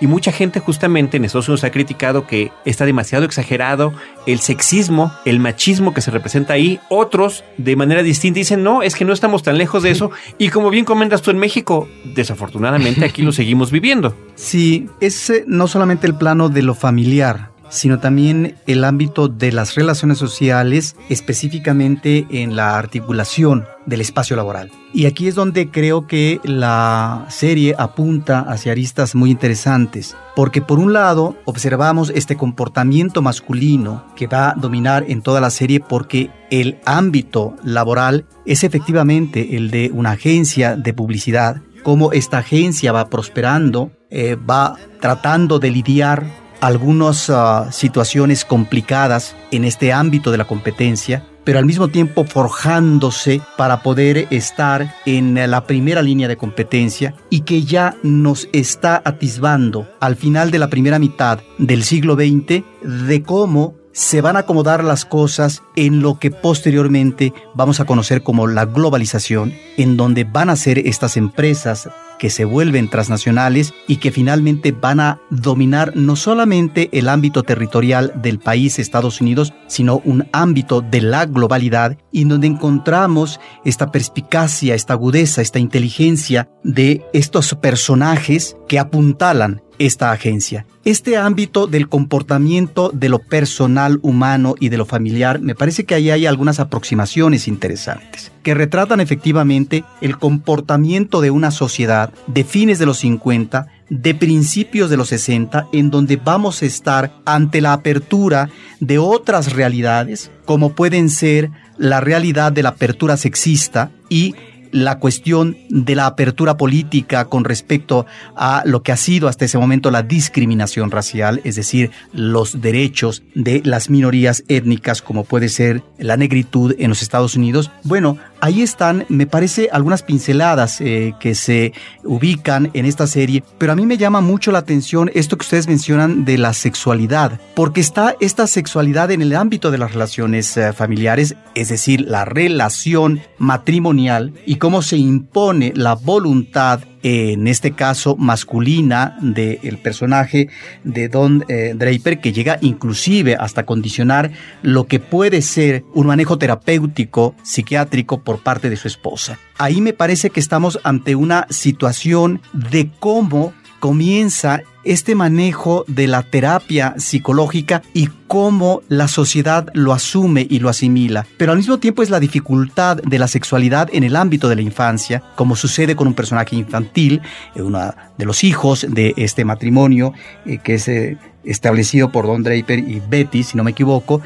Y 0.00 0.06
mucha 0.06 0.32
gente 0.32 0.60
justamente 0.60 1.16
en 1.16 1.24
Estados 1.24 1.48
Unidos 1.48 1.64
ha 1.64 1.70
criticado 1.70 2.26
que 2.26 2.50
está 2.64 2.84
demasiado 2.84 3.24
exagerado 3.24 3.92
el 4.26 4.40
sexismo, 4.40 5.12
el 5.24 5.38
machismo 5.38 5.94
que 5.94 6.00
se 6.00 6.10
representa 6.10 6.54
ahí. 6.54 6.80
Otros, 6.88 7.44
de 7.56 7.76
manera 7.76 8.02
distinta, 8.02 8.38
dicen, 8.38 8.62
no, 8.62 8.82
es 8.82 8.94
que 8.94 9.04
no 9.04 9.12
estamos 9.12 9.42
tan 9.42 9.58
lejos 9.58 9.82
de 9.82 9.90
eso. 9.90 10.10
Y 10.38 10.48
como 10.48 10.70
bien 10.70 10.84
comentas 10.84 11.22
tú 11.22 11.30
en 11.30 11.38
México, 11.38 11.88
desafortunadamente 12.14 13.04
aquí 13.04 13.22
lo 13.22 13.32
seguimos 13.32 13.70
viviendo. 13.70 14.16
Sí, 14.34 14.88
es 15.00 15.32
no 15.46 15.68
solamente 15.68 16.06
el 16.06 16.14
plano 16.14 16.48
de 16.48 16.62
lo 16.62 16.74
familiar, 16.74 17.51
sino 17.72 17.98
también 18.00 18.56
el 18.66 18.84
ámbito 18.84 19.28
de 19.28 19.50
las 19.50 19.74
relaciones 19.74 20.18
sociales, 20.18 20.94
específicamente 21.08 22.26
en 22.30 22.54
la 22.54 22.76
articulación 22.76 23.64
del 23.86 24.02
espacio 24.02 24.36
laboral. 24.36 24.70
Y 24.92 25.06
aquí 25.06 25.26
es 25.26 25.34
donde 25.34 25.70
creo 25.70 26.06
que 26.06 26.38
la 26.44 27.24
serie 27.30 27.74
apunta 27.78 28.40
hacia 28.40 28.72
aristas 28.72 29.14
muy 29.14 29.30
interesantes, 29.30 30.14
porque 30.36 30.60
por 30.60 30.78
un 30.78 30.92
lado 30.92 31.34
observamos 31.46 32.12
este 32.14 32.36
comportamiento 32.36 33.22
masculino 33.22 34.04
que 34.16 34.26
va 34.26 34.50
a 34.50 34.54
dominar 34.54 35.06
en 35.08 35.22
toda 35.22 35.40
la 35.40 35.48
serie 35.48 35.80
porque 35.80 36.30
el 36.50 36.78
ámbito 36.84 37.56
laboral 37.64 38.26
es 38.44 38.64
efectivamente 38.64 39.56
el 39.56 39.70
de 39.70 39.90
una 39.94 40.10
agencia 40.10 40.76
de 40.76 40.92
publicidad, 40.92 41.62
cómo 41.82 42.12
esta 42.12 42.38
agencia 42.38 42.92
va 42.92 43.08
prosperando, 43.08 43.92
eh, 44.10 44.36
va 44.36 44.76
tratando 45.00 45.58
de 45.58 45.70
lidiar 45.70 46.41
algunas 46.62 47.28
ah, 47.28 47.70
situaciones 47.72 48.44
complicadas 48.44 49.34
en 49.50 49.64
este 49.64 49.92
ámbito 49.92 50.30
de 50.30 50.38
la 50.38 50.46
competencia 50.46 51.26
pero 51.44 51.58
al 51.58 51.66
mismo 51.66 51.88
tiempo 51.88 52.24
forjándose 52.24 53.40
para 53.56 53.82
poder 53.82 54.28
estar 54.30 54.94
en 55.06 55.34
la 55.50 55.66
primera 55.66 56.00
línea 56.00 56.28
de 56.28 56.36
competencia 56.36 57.14
y 57.30 57.40
que 57.40 57.64
ya 57.64 57.96
nos 58.04 58.48
está 58.52 59.02
atisbando 59.04 59.88
al 59.98 60.14
final 60.14 60.52
de 60.52 60.60
la 60.60 60.70
primera 60.70 61.00
mitad 61.00 61.40
del 61.58 61.82
siglo 61.82 62.14
XX 62.14 62.62
de 62.82 63.22
cómo 63.24 63.74
se 63.92 64.20
van 64.20 64.36
a 64.36 64.40
acomodar 64.40 64.82
las 64.82 65.04
cosas 65.04 65.62
en 65.76 66.00
lo 66.00 66.18
que 66.18 66.30
posteriormente 66.30 67.32
vamos 67.54 67.80
a 67.80 67.84
conocer 67.84 68.22
como 68.22 68.46
la 68.46 68.64
globalización, 68.64 69.52
en 69.76 69.96
donde 69.96 70.24
van 70.24 70.48
a 70.48 70.56
ser 70.56 70.78
estas 70.78 71.18
empresas 71.18 71.90
que 72.22 72.30
se 72.30 72.44
vuelven 72.44 72.88
transnacionales 72.88 73.74
y 73.88 73.96
que 73.96 74.12
finalmente 74.12 74.70
van 74.70 75.00
a 75.00 75.20
dominar 75.30 75.96
no 75.96 76.14
solamente 76.14 76.88
el 76.92 77.08
ámbito 77.08 77.42
territorial 77.42 78.12
del 78.14 78.38
país 78.38 78.78
Estados 78.78 79.20
Unidos, 79.20 79.52
sino 79.66 80.00
un 80.04 80.28
ámbito 80.30 80.82
de 80.82 81.00
la 81.00 81.26
globalidad 81.26 81.98
y 82.12 82.22
donde 82.22 82.46
encontramos 82.46 83.40
esta 83.64 83.90
perspicacia, 83.90 84.76
esta 84.76 84.92
agudeza, 84.92 85.42
esta 85.42 85.58
inteligencia 85.58 86.48
de 86.62 87.04
estos 87.12 87.56
personajes 87.56 88.56
que 88.68 88.78
apuntalan 88.78 89.60
esta 89.78 90.12
agencia. 90.12 90.66
Este 90.84 91.16
ámbito 91.16 91.66
del 91.66 91.88
comportamiento 91.88 92.90
de 92.92 93.08
lo 93.08 93.20
personal 93.20 94.00
humano 94.02 94.54
y 94.58 94.68
de 94.68 94.76
lo 94.76 94.84
familiar, 94.84 95.40
me 95.40 95.54
parece 95.54 95.84
que 95.84 95.94
ahí 95.94 96.10
hay 96.10 96.26
algunas 96.26 96.58
aproximaciones 96.58 97.46
interesantes, 97.46 98.32
que 98.42 98.54
retratan 98.54 99.00
efectivamente 99.00 99.84
el 100.00 100.18
comportamiento 100.18 101.20
de 101.20 101.30
una 101.30 101.52
sociedad 101.52 102.12
de 102.26 102.42
fines 102.42 102.80
de 102.80 102.86
los 102.86 102.98
50, 102.98 103.68
de 103.90 104.14
principios 104.14 104.90
de 104.90 104.96
los 104.96 105.08
60, 105.10 105.68
en 105.72 105.90
donde 105.90 106.16
vamos 106.16 106.62
a 106.62 106.66
estar 106.66 107.12
ante 107.24 107.60
la 107.60 107.72
apertura 107.72 108.48
de 108.80 108.98
otras 108.98 109.52
realidades, 109.52 110.32
como 110.44 110.74
pueden 110.74 111.10
ser 111.10 111.50
la 111.78 112.00
realidad 112.00 112.52
de 112.52 112.62
la 112.62 112.70
apertura 112.70 113.16
sexista 113.16 113.90
y 114.08 114.34
la 114.72 114.98
cuestión 114.98 115.56
de 115.68 115.94
la 115.94 116.06
apertura 116.06 116.56
política 116.56 117.26
con 117.26 117.44
respecto 117.44 118.06
a 118.34 118.62
lo 118.66 118.82
que 118.82 118.90
ha 118.90 118.96
sido 118.96 119.28
hasta 119.28 119.44
ese 119.44 119.58
momento 119.58 119.90
la 119.90 120.02
discriminación 120.02 120.90
racial, 120.90 121.40
es 121.44 121.56
decir, 121.56 121.90
los 122.12 122.60
derechos 122.60 123.22
de 123.34 123.62
las 123.64 123.90
minorías 123.90 124.44
étnicas 124.48 125.02
como 125.02 125.24
puede 125.24 125.48
ser 125.48 125.82
la 125.98 126.16
negritud 126.16 126.74
en 126.78 126.88
los 126.88 127.02
Estados 127.02 127.36
Unidos. 127.36 127.70
Bueno, 127.84 128.18
ahí 128.42 128.60
están, 128.60 129.06
me 129.08 129.28
parece, 129.28 129.68
algunas 129.72 130.02
pinceladas 130.02 130.80
eh, 130.80 131.14
que 131.20 131.36
se 131.36 131.72
ubican 132.02 132.70
en 132.74 132.86
esta 132.86 133.06
serie, 133.06 133.44
pero 133.56 133.72
a 133.72 133.76
mí 133.76 133.86
me 133.86 133.96
llama 133.96 134.20
mucho 134.20 134.50
la 134.50 134.58
atención 134.58 135.12
esto 135.14 135.38
que 135.38 135.44
ustedes 135.44 135.68
mencionan 135.68 136.24
de 136.24 136.38
la 136.38 136.52
sexualidad, 136.52 137.40
porque 137.54 137.80
está 137.80 138.16
esta 138.18 138.48
sexualidad 138.48 139.12
en 139.12 139.22
el 139.22 139.36
ámbito 139.36 139.70
de 139.70 139.78
las 139.78 139.92
relaciones 139.92 140.56
eh, 140.56 140.72
familiares, 140.72 141.36
es 141.54 141.68
decir, 141.68 142.00
la 142.00 142.24
relación 142.24 143.20
matrimonial 143.38 144.34
y 144.44 144.56
cómo 144.56 144.82
se 144.82 144.96
impone 144.96 145.72
la 145.76 145.94
voluntad 145.94 146.80
en 147.02 147.48
este 147.48 147.72
caso 147.72 148.16
masculina 148.16 149.16
del 149.20 149.78
personaje 149.78 150.48
de 150.84 151.08
Don 151.08 151.44
eh, 151.48 151.74
Draper, 151.76 152.20
que 152.20 152.32
llega 152.32 152.58
inclusive 152.60 153.36
hasta 153.36 153.66
condicionar 153.66 154.30
lo 154.62 154.86
que 154.86 155.00
puede 155.00 155.42
ser 155.42 155.84
un 155.94 156.06
manejo 156.06 156.38
terapéutico 156.38 157.34
psiquiátrico 157.42 158.22
por 158.22 158.42
parte 158.42 158.70
de 158.70 158.76
su 158.76 158.88
esposa. 158.88 159.38
Ahí 159.58 159.80
me 159.80 159.92
parece 159.92 160.30
que 160.30 160.40
estamos 160.40 160.80
ante 160.82 161.14
una 161.14 161.46
situación 161.50 162.40
de 162.52 162.90
cómo 162.98 163.52
comienza 163.80 164.62
este 164.84 165.14
manejo 165.14 165.84
de 165.86 166.06
la 166.06 166.22
terapia 166.22 166.94
psicológica 166.98 167.82
y 167.94 168.08
cómo 168.26 168.82
la 168.88 169.08
sociedad 169.08 169.68
lo 169.74 169.92
asume 169.92 170.46
y 170.48 170.58
lo 170.58 170.68
asimila. 170.68 171.26
Pero 171.36 171.52
al 171.52 171.58
mismo 171.58 171.78
tiempo 171.78 172.02
es 172.02 172.10
la 172.10 172.20
dificultad 172.20 172.96
de 172.96 173.18
la 173.18 173.28
sexualidad 173.28 173.88
en 173.92 174.04
el 174.04 174.16
ámbito 174.16 174.48
de 174.48 174.56
la 174.56 174.62
infancia, 174.62 175.22
como 175.36 175.56
sucede 175.56 175.94
con 175.96 176.08
un 176.08 176.14
personaje 176.14 176.56
infantil, 176.56 177.20
eh, 177.54 177.62
uno 177.62 177.94
de 178.16 178.24
los 178.24 178.44
hijos 178.44 178.86
de 178.88 179.14
este 179.16 179.44
matrimonio, 179.44 180.14
eh, 180.46 180.58
que 180.58 180.74
es 180.74 180.88
eh, 180.88 181.18
establecido 181.44 182.10
por 182.10 182.26
Don 182.26 182.42
Draper 182.42 182.78
y 182.78 183.02
Betty, 183.08 183.42
si 183.42 183.56
no 183.56 183.64
me 183.64 183.72
equivoco, 183.72 184.22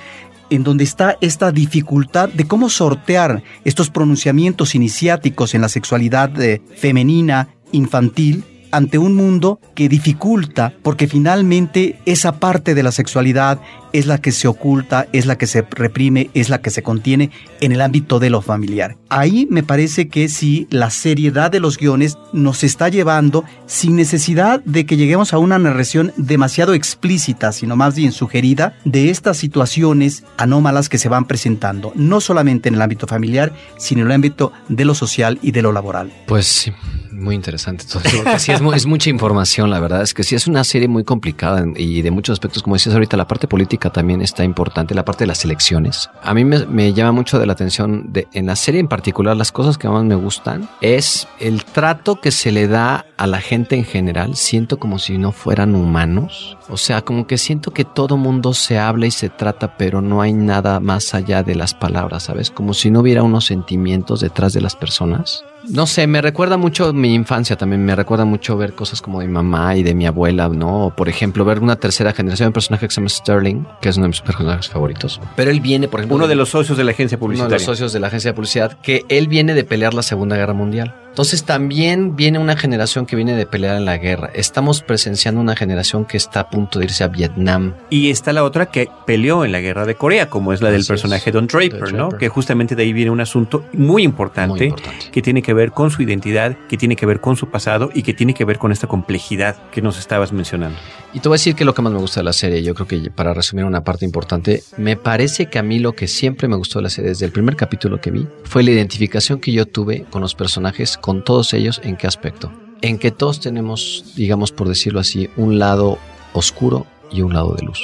en 0.49 0.63
donde 0.63 0.85
está 0.85 1.17
esta 1.21 1.51
dificultad 1.51 2.29
de 2.29 2.47
cómo 2.47 2.69
sortear 2.69 3.43
estos 3.65 3.91
pronunciamientos 3.91 4.77
iniciáticos 4.77 5.55
en 5.55 5.63
la 5.63 5.69
sexualidad 5.69 6.31
femenina, 6.77 7.49
infantil, 7.73 8.45
ante 8.77 8.99
un 8.99 9.15
mundo 9.15 9.59
que 9.75 9.89
dificulta, 9.89 10.75
porque 10.83 11.09
finalmente 11.09 11.99
esa 12.05 12.39
parte 12.39 12.75
de 12.75 12.83
la 12.83 12.93
sexualidad 12.93 13.59
es 13.95 14.07
la 14.07 14.19
que 14.19 14.33
se 14.33 14.49
oculta, 14.49 15.07
es 15.15 15.25
la 15.25 15.39
que 15.39 15.47
se 15.47 15.63
reprime, 15.63 16.29
es 16.35 16.51
la 16.51 16.61
que 16.61 16.69
se 16.69 16.83
contiene 16.83 17.31
en 17.63 17.73
el 17.73 17.81
ámbito 17.81 18.19
de 18.19 18.29
lo 18.29 18.43
familiar. 18.43 18.99
Ahí 19.09 19.47
me 19.51 19.63
parece 19.63 20.09
que 20.09 20.29
sí, 20.29 20.67
la 20.69 20.91
seriedad 20.91 21.51
de 21.51 21.61
los 21.61 21.79
guiones 21.79 22.19
nos 22.35 22.65
está 22.65 22.91
llevando 22.91 23.45
sin 23.65 23.97
necesidad 23.97 24.63
de 24.65 24.85
que 24.85 24.99
lleguemos 24.99 25.33
a 25.33 25.39
una 25.39 25.59
narración 25.59 26.13
demasiado 26.19 26.75
explícita, 26.75 27.53
sino 27.53 27.77
más 27.77 27.97
bien 27.97 28.13
sugerida 28.13 28.77
de 28.85 29.09
estas 29.09 29.39
situaciones 29.39 30.25
anómalas 30.37 30.91
que 30.91 30.99
se 30.99 31.09
van 31.09 31.25
presentando, 31.25 31.93
no 31.95 32.21
solamente 32.21 32.69
en 32.69 32.75
el 32.75 32.83
ámbito 32.83 33.07
familiar, 33.07 33.55
sino 33.79 34.03
en 34.03 34.09
el 34.09 34.13
ámbito 34.13 34.53
de 34.69 34.85
lo 34.85 34.95
social 34.95 35.39
y 35.41 35.53
de 35.53 35.63
lo 35.63 35.73
laboral. 35.73 36.13
Pues 36.27 36.47
sí, 36.47 36.73
muy 37.17 37.35
interesante 37.35 37.85
todo 37.91 38.03
sí 38.39 38.53
es, 38.53 38.61
es 38.61 38.87
mucha 38.87 39.11
información, 39.11 39.71
la 39.71 39.81
verdad, 39.81 40.03
es 40.03 40.15
que 40.15 40.23
sí 40.23 40.35
es 40.35 40.47
una 40.47 40.65
serie 40.65 40.89
muy 40.89 41.05
complicada 41.05 41.65
y 41.77 42.03
de 42.03 42.11
muchos 42.11 42.35
aspectos, 42.35 42.63
como 42.63 42.77
decías 42.77 42.95
ahorita, 42.95 43.17
la 43.17 43.27
parte 43.27 43.49
política 43.49 43.91
también 43.91 44.23
está 44.23 44.45
importante, 44.45 44.95
la 44.95 45.05
parte 45.05 45.25
de 45.25 45.29
las 45.29 45.45
elecciones. 45.45 46.11
A 46.23 46.35
mí 46.35 46.45
me, 46.45 46.93
llama 46.93 47.13
mucho 47.13 47.39
de 47.39 47.47
la 47.47 47.55
atención, 47.55 48.13
de, 48.13 48.29
en 48.33 48.47
la 48.47 48.57
serie 48.57 48.81
en 48.81 48.89
particular, 48.89 49.37
las 49.37 49.53
cosas 49.53 49.79
que 49.79 49.89
más 49.89 50.05
me 50.05 50.15
gustan 50.15 50.69
es 50.81 51.27
el 51.41 51.65
trato 51.65 52.21
que 52.21 52.31
se 52.31 52.53
le 52.53 52.69
da 52.69 53.07
a 53.17 53.27
la 53.27 53.41
gente 53.41 53.77
en 53.77 53.85
general. 53.85 54.37
Siento 54.37 54.79
como 54.79 54.99
si 54.99 55.19
no 55.19 55.33
fueran 55.33 55.75
humanos. 55.75 56.57
O 56.69 56.77
sea, 56.77 57.03
como 57.03 57.27
que 57.27 57.39
siento 57.39 57.73
que 57.73 57.85
todo 57.85 58.17
mundo 58.17 58.55
se 58.55 58.79
habla 58.79 59.07
y 59.07 59.11
se 59.11 59.29
trata, 59.29 59.77
pero 59.77 60.01
no 60.01 60.21
hay 60.21 60.33
nada 60.33 60.81
más 60.81 61.15
allá 61.15 61.43
de 61.43 61.55
las 61.55 61.75
palabras, 61.75 62.25
¿sabes? 62.25 62.51
Como 62.51 62.75
si 62.75 62.91
no 62.91 63.01
hubiera 63.01 63.23
unos 63.23 63.47
sentimientos 63.47 64.21
detrás 64.21 64.53
de 64.53 64.61
las 64.61 64.77
personas 64.77 65.45
no 65.69 65.87
sé, 65.87 66.07
me 66.07 66.21
recuerda 66.21 66.57
mucho 66.57 66.93
mi 66.93 67.15
infancia 67.15 67.57
también, 67.57 67.85
me 67.85 67.95
recuerda 67.95 68.25
mucho 68.25 68.57
ver 68.57 68.75
cosas 68.75 69.01
como 69.03 69.21
de 69.21 69.27
mi 69.27 69.33
mamá 69.33 69.77
y 69.77 69.83
de 69.83 69.95
mi 69.95 70.07
abuela, 70.07 70.49
¿no? 70.49 70.93
por 70.97 71.09
ejemplo, 71.09 71.45
ver 71.45 71.61
una 71.61 71.77
tercera 71.77 72.13
generación 72.13 72.47
de 72.47 72.49
un 72.49 72.55
personaje 72.55 72.87
que 72.87 72.95
se 72.95 73.01
llama 73.01 73.09
Sterling, 73.09 73.65
que 73.81 73.89
es 73.89 73.97
uno 73.97 74.05
de 74.05 74.09
mis 74.09 74.21
personajes 74.21 74.69
favoritos. 74.69 75.21
Pero 75.37 75.51
él 75.51 75.61
viene, 75.61 75.89
por 75.89 76.01
ejemplo... 76.01 76.17
Uno 76.17 76.29
de 76.29 76.35
los 76.35 76.49
socios 76.49 76.79
de 76.79 76.85
la 76.85 76.93
agencia 76.93 77.19
publicitaria. 77.19 77.49
Uno 77.49 77.55
de 77.55 77.59
los 77.59 77.65
socios 77.65 77.93
de 77.93 78.01
la 78.01 78.09
agencia 78.09 78.31
de 78.31 78.35
publicidad, 78.35 78.79
que 78.81 79.05
él 79.09 79.29
viene 79.29 79.55
de 79.55 79.65
pelear 79.65 79.95
la 79.95 80.03
Segunda 80.03 80.37
Guerra 80.37 80.55
Mundial. 80.55 80.95
Entonces 81.17 81.45
también 81.45 82.15
viene 82.15 82.39
una 82.39 82.59
generación 82.59 83.07
que 83.07 83.17
viene 83.17 83.35
de 83.37 83.47
pelear 83.47 83.79
en 83.79 83.87
la 83.87 83.97
guerra. 83.97 84.31
Estamos 84.35 84.83
presenciando 84.83 85.41
una 85.41 85.57
generación 85.57 86.05
que 86.05 86.19
está 86.19 86.41
a 86.41 86.51
punto 86.51 86.79
de 86.79 86.85
irse 86.85 87.05
a 87.05 87.09
Vietnam. 87.09 87.73
Y 87.89 88.11
está 88.11 88.35
la 88.35 88.45
otra 88.45 88.67
que 88.67 88.91
peleó 89.07 89.43
en 89.43 89.53
la 89.53 89.61
guerra 89.61 89.87
de 89.87 89.95
Corea, 89.95 90.29
como 90.29 90.53
es 90.53 90.61
la 90.61 90.71
del 90.71 90.85
personaje 90.85 91.33
Don 91.33 91.47
Draper, 91.47 91.95
¿no? 91.95 92.11
Que 92.11 92.29
justamente 92.29 92.77
de 92.77 92.83
ahí 92.83 92.93
viene 92.93 93.11
un 93.11 93.23
asunto 93.23 93.65
muy 93.73 94.03
importante, 94.03 94.75
que 95.11 95.23
tiene 95.23 95.41
que 95.41 95.55
ver 95.55 95.56
con 95.73 95.91
su 95.91 96.03
identidad, 96.03 96.57
que 96.69 96.77
tiene 96.77 96.97
que 96.97 97.07
ver 97.07 97.21
con 97.21 97.37
su 97.37 97.49
pasado 97.49 97.91
y 97.95 98.03
que 98.03 98.15
tiene 98.15 98.35
que 98.35 98.45
ver 98.45 98.59
con 98.59 98.73
esta 98.73 98.87
complejidad 98.87 99.57
que 99.71 99.83
nos 99.83 99.99
estabas 99.99 100.33
mencionando. 100.33 100.79
Y 101.13 101.21
te 101.21 101.29
voy 101.29 101.37
a 101.37 101.39
decir 101.39 101.55
que 101.55 101.65
lo 101.65 101.75
que 101.75 101.83
más 101.83 101.93
me 101.93 101.99
gusta 101.99 102.21
de 102.21 102.25
la 102.25 102.33
serie, 102.33 102.63
yo 102.63 102.75
creo 102.75 102.87
que 102.87 103.11
para 103.11 103.35
resumir 103.35 103.65
una 103.65 103.85
parte 103.85 104.05
importante, 104.05 104.63
me 104.77 104.97
parece 104.97 105.47
que 105.47 105.59
a 105.59 105.63
mí 105.63 105.79
lo 105.79 105.95
que 105.95 106.09
siempre 106.09 106.49
me 106.49 106.57
gustó 106.57 106.79
de 106.79 106.85
la 106.85 106.91
serie 106.91 107.11
desde 107.11 107.27
el 107.27 107.33
primer 107.33 107.57
capítulo 107.57 108.01
que 108.01 108.11
vi 108.11 108.27
fue 108.45 108.63
la 108.63 108.71
identificación 108.71 109.41
que 109.41 109.53
yo 109.53 109.67
tuve 109.67 110.05
con 110.11 110.21
los 110.21 110.35
personajes 110.35 110.97
con 110.97 111.25
todos 111.25 111.55
ellos, 111.55 111.81
¿en 111.85 111.97
qué 111.97 112.07
aspecto? 112.07 112.53
En 112.83 112.99
que 112.99 113.11
todos 113.11 113.41
tenemos, 113.41 114.13
digamos 114.17 114.53
por 114.53 114.69
decirlo 114.69 115.01
así, 115.01 115.31
un 115.37 115.59
lado 115.59 115.99
oscuro 116.33 116.87
y 117.11 117.23
un 117.23 117.33
lado 117.33 117.55
de 117.55 117.65
luz. 117.65 117.81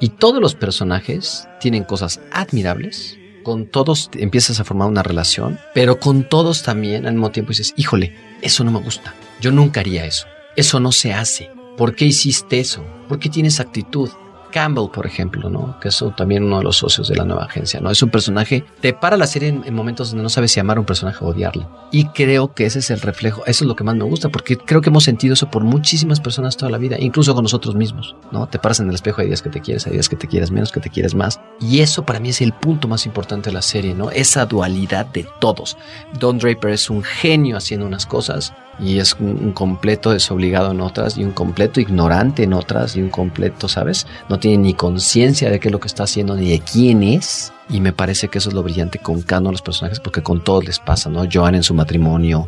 Y 0.00 0.10
todos 0.10 0.40
los 0.42 0.54
personajes 0.54 1.48
tienen 1.58 1.84
cosas 1.84 2.20
admirables, 2.30 3.18
con 3.46 3.66
todos 3.66 4.10
empiezas 4.14 4.58
a 4.58 4.64
formar 4.64 4.88
una 4.88 5.04
relación, 5.04 5.60
pero 5.72 6.00
con 6.00 6.28
todos 6.28 6.64
también 6.64 7.06
al 7.06 7.12
mismo 7.12 7.30
tiempo 7.30 7.50
dices, 7.50 7.74
híjole, 7.76 8.12
eso 8.42 8.64
no 8.64 8.72
me 8.72 8.80
gusta, 8.80 9.14
yo 9.40 9.52
nunca 9.52 9.78
haría 9.78 10.04
eso, 10.04 10.26
eso 10.56 10.80
no 10.80 10.90
se 10.90 11.14
hace, 11.14 11.48
¿por 11.76 11.94
qué 11.94 12.06
hiciste 12.06 12.58
eso? 12.58 12.84
¿Por 13.06 13.20
qué 13.20 13.28
tienes 13.28 13.60
actitud? 13.60 14.10
Campbell, 14.56 14.88
por 14.90 15.04
ejemplo, 15.04 15.50
¿no? 15.50 15.78
Que 15.80 15.88
es 15.88 16.02
también 16.16 16.42
uno 16.42 16.56
de 16.56 16.64
los 16.64 16.78
socios 16.78 17.08
de 17.08 17.14
la 17.14 17.26
nueva 17.26 17.44
agencia, 17.44 17.78
¿no? 17.78 17.90
Es 17.90 18.02
un 18.02 18.08
personaje, 18.08 18.64
te 18.80 18.94
para 18.94 19.18
la 19.18 19.26
serie 19.26 19.50
en, 19.50 19.74
momentos 19.74 20.08
donde 20.08 20.22
no 20.22 20.30
sabes 20.30 20.50
si 20.52 20.60
amar 20.60 20.78
a 20.78 20.80
un 20.80 20.86
personaje 20.86 21.22
o 21.22 21.28
odiarlo. 21.28 21.68
Y 21.92 22.06
creo 22.06 22.54
que 22.54 22.64
ese 22.64 22.78
es 22.78 22.90
el 22.90 23.02
reflejo, 23.02 23.44
eso 23.44 23.64
es 23.64 23.68
lo 23.68 23.76
que 23.76 23.84
más 23.84 23.96
me 23.96 24.04
gusta, 24.04 24.30
porque 24.30 24.56
creo 24.56 24.80
que 24.80 24.88
hemos 24.88 25.04
sentido 25.04 25.34
eso 25.34 25.50
por 25.50 25.62
muchísimas 25.62 26.20
personas 26.20 26.56
toda 26.56 26.70
la 26.70 26.78
vida, 26.78 26.96
incluso 26.98 27.34
con 27.34 27.42
nosotros 27.42 27.74
mismos, 27.74 28.16
¿no? 28.32 28.46
Te 28.46 28.58
paras 28.58 28.80
en 28.80 28.88
el 28.88 28.94
espejo, 28.94 29.20
hay 29.20 29.26
días 29.26 29.42
que 29.42 29.50
te 29.50 29.60
quieres, 29.60 29.86
hay 29.86 29.92
días 29.92 30.08
que 30.08 30.16
te 30.16 30.26
quieres 30.26 30.50
menos, 30.50 30.72
que 30.72 30.80
te 30.80 30.88
quieres 30.88 31.14
más. 31.14 31.38
Y 31.60 31.80
eso 31.80 32.06
para 32.06 32.18
mí 32.18 32.30
es 32.30 32.40
el 32.40 32.54
punto 32.54 32.88
más 32.88 33.04
importante 33.04 33.50
de 33.50 33.54
la 33.54 33.62
serie, 33.62 33.94
¿no? 33.94 34.10
Esa 34.10 34.46
dualidad 34.46 35.04
de 35.04 35.28
todos. 35.38 35.76
Don 36.18 36.38
Draper 36.38 36.70
es 36.70 36.88
un 36.88 37.02
genio 37.02 37.58
haciendo 37.58 37.84
unas 37.84 38.06
cosas 38.06 38.54
y 38.78 38.98
es 38.98 39.14
un, 39.14 39.52
completo 39.52 40.10
desobligado 40.10 40.72
en 40.72 40.80
otras 40.80 41.16
y 41.16 41.24
un 41.24 41.32
completo 41.32 41.80
ignorante 41.80 42.42
en 42.42 42.52
otras 42.52 42.96
y 42.96 43.02
un 43.02 43.08
completo, 43.08 43.68
¿sabes? 43.68 44.06
No 44.28 44.38
tiene 44.38 44.58
ni 44.58 44.74
conciencia 44.74 45.50
de 45.50 45.60
qué 45.60 45.68
es 45.68 45.72
lo 45.72 45.80
que 45.80 45.88
está 45.88 46.04
haciendo 46.04 46.36
ni 46.36 46.50
de 46.50 46.60
quién 46.60 47.02
es. 47.02 47.52
Y 47.68 47.80
me 47.80 47.92
parece 47.92 48.28
que 48.28 48.38
eso 48.38 48.50
es 48.50 48.54
lo 48.54 48.62
brillante 48.62 49.00
con 49.00 49.22
cada 49.22 49.40
uno 49.40 49.48
de 49.48 49.54
los 49.54 49.62
personajes 49.62 49.98
porque 49.98 50.22
con 50.22 50.44
todos 50.44 50.64
les 50.64 50.78
pasa, 50.78 51.10
¿no? 51.10 51.24
Joan 51.30 51.56
en 51.56 51.64
su 51.64 51.74
matrimonio, 51.74 52.46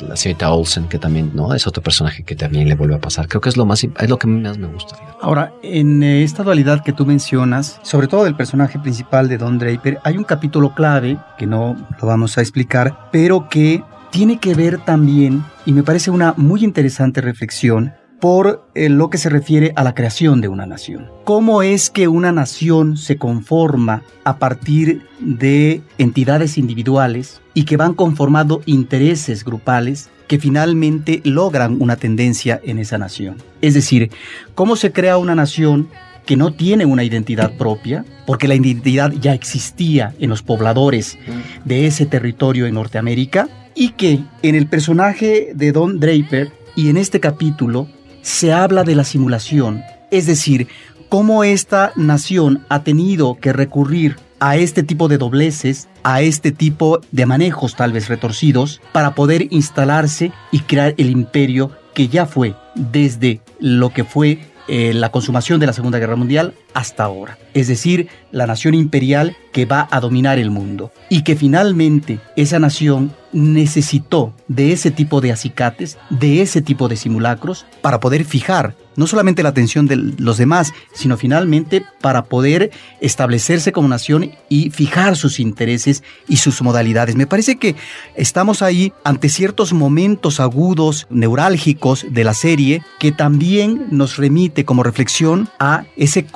la 0.00 0.14
señorita 0.14 0.52
Olsen 0.52 0.86
que 0.86 0.98
también, 0.98 1.32
¿no? 1.34 1.54
Es 1.54 1.66
otro 1.66 1.82
personaje 1.82 2.22
que 2.22 2.36
también 2.36 2.68
le 2.68 2.76
vuelve 2.76 2.94
a 2.94 3.00
pasar. 3.00 3.26
Creo 3.26 3.40
que 3.40 3.48
es 3.48 3.56
lo 3.56 3.66
más, 3.66 3.82
es 3.82 4.08
lo 4.08 4.18
que 4.18 4.28
más 4.28 4.58
me 4.58 4.68
gusta. 4.68 4.96
Ahora, 5.20 5.52
en 5.62 6.04
eh, 6.04 6.22
esta 6.22 6.44
dualidad 6.44 6.84
que 6.84 6.92
tú 6.92 7.04
mencionas, 7.04 7.80
sobre 7.82 8.06
todo 8.06 8.24
del 8.24 8.36
personaje 8.36 8.78
principal 8.78 9.28
de 9.28 9.38
Don 9.38 9.58
Draper, 9.58 9.98
hay 10.04 10.16
un 10.16 10.24
capítulo 10.24 10.72
clave 10.72 11.18
que 11.36 11.48
no 11.48 11.76
lo 12.00 12.06
vamos 12.06 12.38
a 12.38 12.40
explicar, 12.40 13.08
pero 13.10 13.48
que 13.48 13.82
tiene 14.10 14.38
que 14.38 14.54
ver 14.54 14.78
también, 14.84 15.44
y 15.66 15.72
me 15.72 15.82
parece 15.82 16.10
una 16.10 16.34
muy 16.36 16.64
interesante 16.64 17.20
reflexión, 17.20 17.92
por 18.20 18.68
eh, 18.74 18.90
lo 18.90 19.08
que 19.08 19.18
se 19.18 19.30
refiere 19.30 19.72
a 19.76 19.82
la 19.82 19.94
creación 19.94 20.40
de 20.40 20.48
una 20.48 20.66
nación. 20.66 21.10
¿Cómo 21.24 21.62
es 21.62 21.88
que 21.88 22.06
una 22.06 22.32
nación 22.32 22.98
se 22.98 23.16
conforma 23.16 24.02
a 24.24 24.38
partir 24.38 25.06
de 25.20 25.80
entidades 25.96 26.58
individuales 26.58 27.40
y 27.54 27.64
que 27.64 27.78
van 27.78 27.94
conformando 27.94 28.60
intereses 28.66 29.42
grupales 29.42 30.10
que 30.28 30.38
finalmente 30.38 31.22
logran 31.24 31.80
una 31.80 31.96
tendencia 31.96 32.60
en 32.62 32.78
esa 32.78 32.98
nación? 32.98 33.36
Es 33.62 33.72
decir, 33.72 34.10
¿cómo 34.54 34.76
se 34.76 34.92
crea 34.92 35.16
una 35.16 35.34
nación 35.34 35.88
que 36.26 36.36
no 36.36 36.52
tiene 36.52 36.84
una 36.84 37.02
identidad 37.02 37.56
propia, 37.56 38.04
porque 38.26 38.46
la 38.46 38.54
identidad 38.54 39.10
ya 39.10 39.34
existía 39.34 40.14
en 40.20 40.30
los 40.30 40.42
pobladores 40.42 41.18
de 41.64 41.86
ese 41.86 42.06
territorio 42.06 42.66
en 42.66 42.74
Norteamérica, 42.74 43.48
y 43.80 43.92
que 43.92 44.20
en 44.42 44.56
el 44.56 44.66
personaje 44.66 45.52
de 45.54 45.72
Don 45.72 46.00
Draper 46.00 46.52
y 46.76 46.90
en 46.90 46.98
este 46.98 47.18
capítulo 47.18 47.88
se 48.20 48.52
habla 48.52 48.84
de 48.84 48.94
la 48.94 49.04
simulación, 49.04 49.82
es 50.10 50.26
decir, 50.26 50.68
cómo 51.08 51.44
esta 51.44 51.90
nación 51.96 52.62
ha 52.68 52.84
tenido 52.84 53.38
que 53.40 53.54
recurrir 53.54 54.18
a 54.38 54.58
este 54.58 54.82
tipo 54.82 55.08
de 55.08 55.16
dobleces, 55.16 55.88
a 56.02 56.20
este 56.20 56.52
tipo 56.52 57.00
de 57.10 57.24
manejos 57.24 57.74
tal 57.74 57.94
vez 57.94 58.10
retorcidos, 58.10 58.82
para 58.92 59.14
poder 59.14 59.46
instalarse 59.48 60.30
y 60.52 60.60
crear 60.60 60.94
el 60.98 61.08
imperio 61.08 61.70
que 61.94 62.08
ya 62.08 62.26
fue 62.26 62.54
desde 62.74 63.40
lo 63.60 63.94
que 63.94 64.04
fue 64.04 64.40
eh, 64.68 64.92
la 64.92 65.10
consumación 65.10 65.58
de 65.58 65.66
la 65.66 65.72
Segunda 65.72 65.98
Guerra 65.98 66.16
Mundial 66.16 66.52
hasta 66.74 67.04
ahora. 67.04 67.38
Es 67.54 67.68
decir, 67.68 68.08
la 68.30 68.46
nación 68.46 68.74
imperial 68.74 69.36
que 69.52 69.66
va 69.66 69.88
a 69.90 70.00
dominar 70.00 70.38
el 70.38 70.50
mundo. 70.50 70.92
Y 71.08 71.22
que 71.22 71.36
finalmente 71.36 72.20
esa 72.36 72.58
nación 72.58 73.12
necesitó 73.32 74.32
de 74.48 74.72
ese 74.72 74.90
tipo 74.90 75.20
de 75.20 75.32
acicates, 75.32 75.98
de 76.10 76.42
ese 76.42 76.62
tipo 76.62 76.88
de 76.88 76.96
simulacros, 76.96 77.66
para 77.80 78.00
poder 78.00 78.24
fijar 78.24 78.74
no 78.96 79.06
solamente 79.06 79.42
la 79.42 79.48
atención 79.50 79.86
de 79.86 79.96
los 79.96 80.36
demás, 80.36 80.72
sino 80.92 81.16
finalmente 81.16 81.82
para 82.00 82.24
poder 82.24 82.70
establecerse 83.00 83.72
como 83.72 83.88
nación 83.88 84.32
y 84.48 84.70
fijar 84.70 85.16
sus 85.16 85.40
intereses 85.40 86.02
y 86.28 86.36
sus 86.36 86.60
modalidades. 86.60 87.16
Me 87.16 87.26
parece 87.26 87.56
que 87.56 87.76
estamos 88.14 88.62
ahí 88.62 88.92
ante 89.04 89.28
ciertos 89.28 89.72
momentos 89.72 90.38
agudos, 90.38 91.06
neurálgicos 91.08 92.06
de 92.10 92.24
la 92.24 92.34
serie, 92.34 92.82
que 92.98 93.12
también 93.12 93.86
nos 93.90 94.16
remite 94.16 94.64
como 94.64 94.82
reflexión 94.82 95.48
a 95.58 95.84
ese 95.96 96.26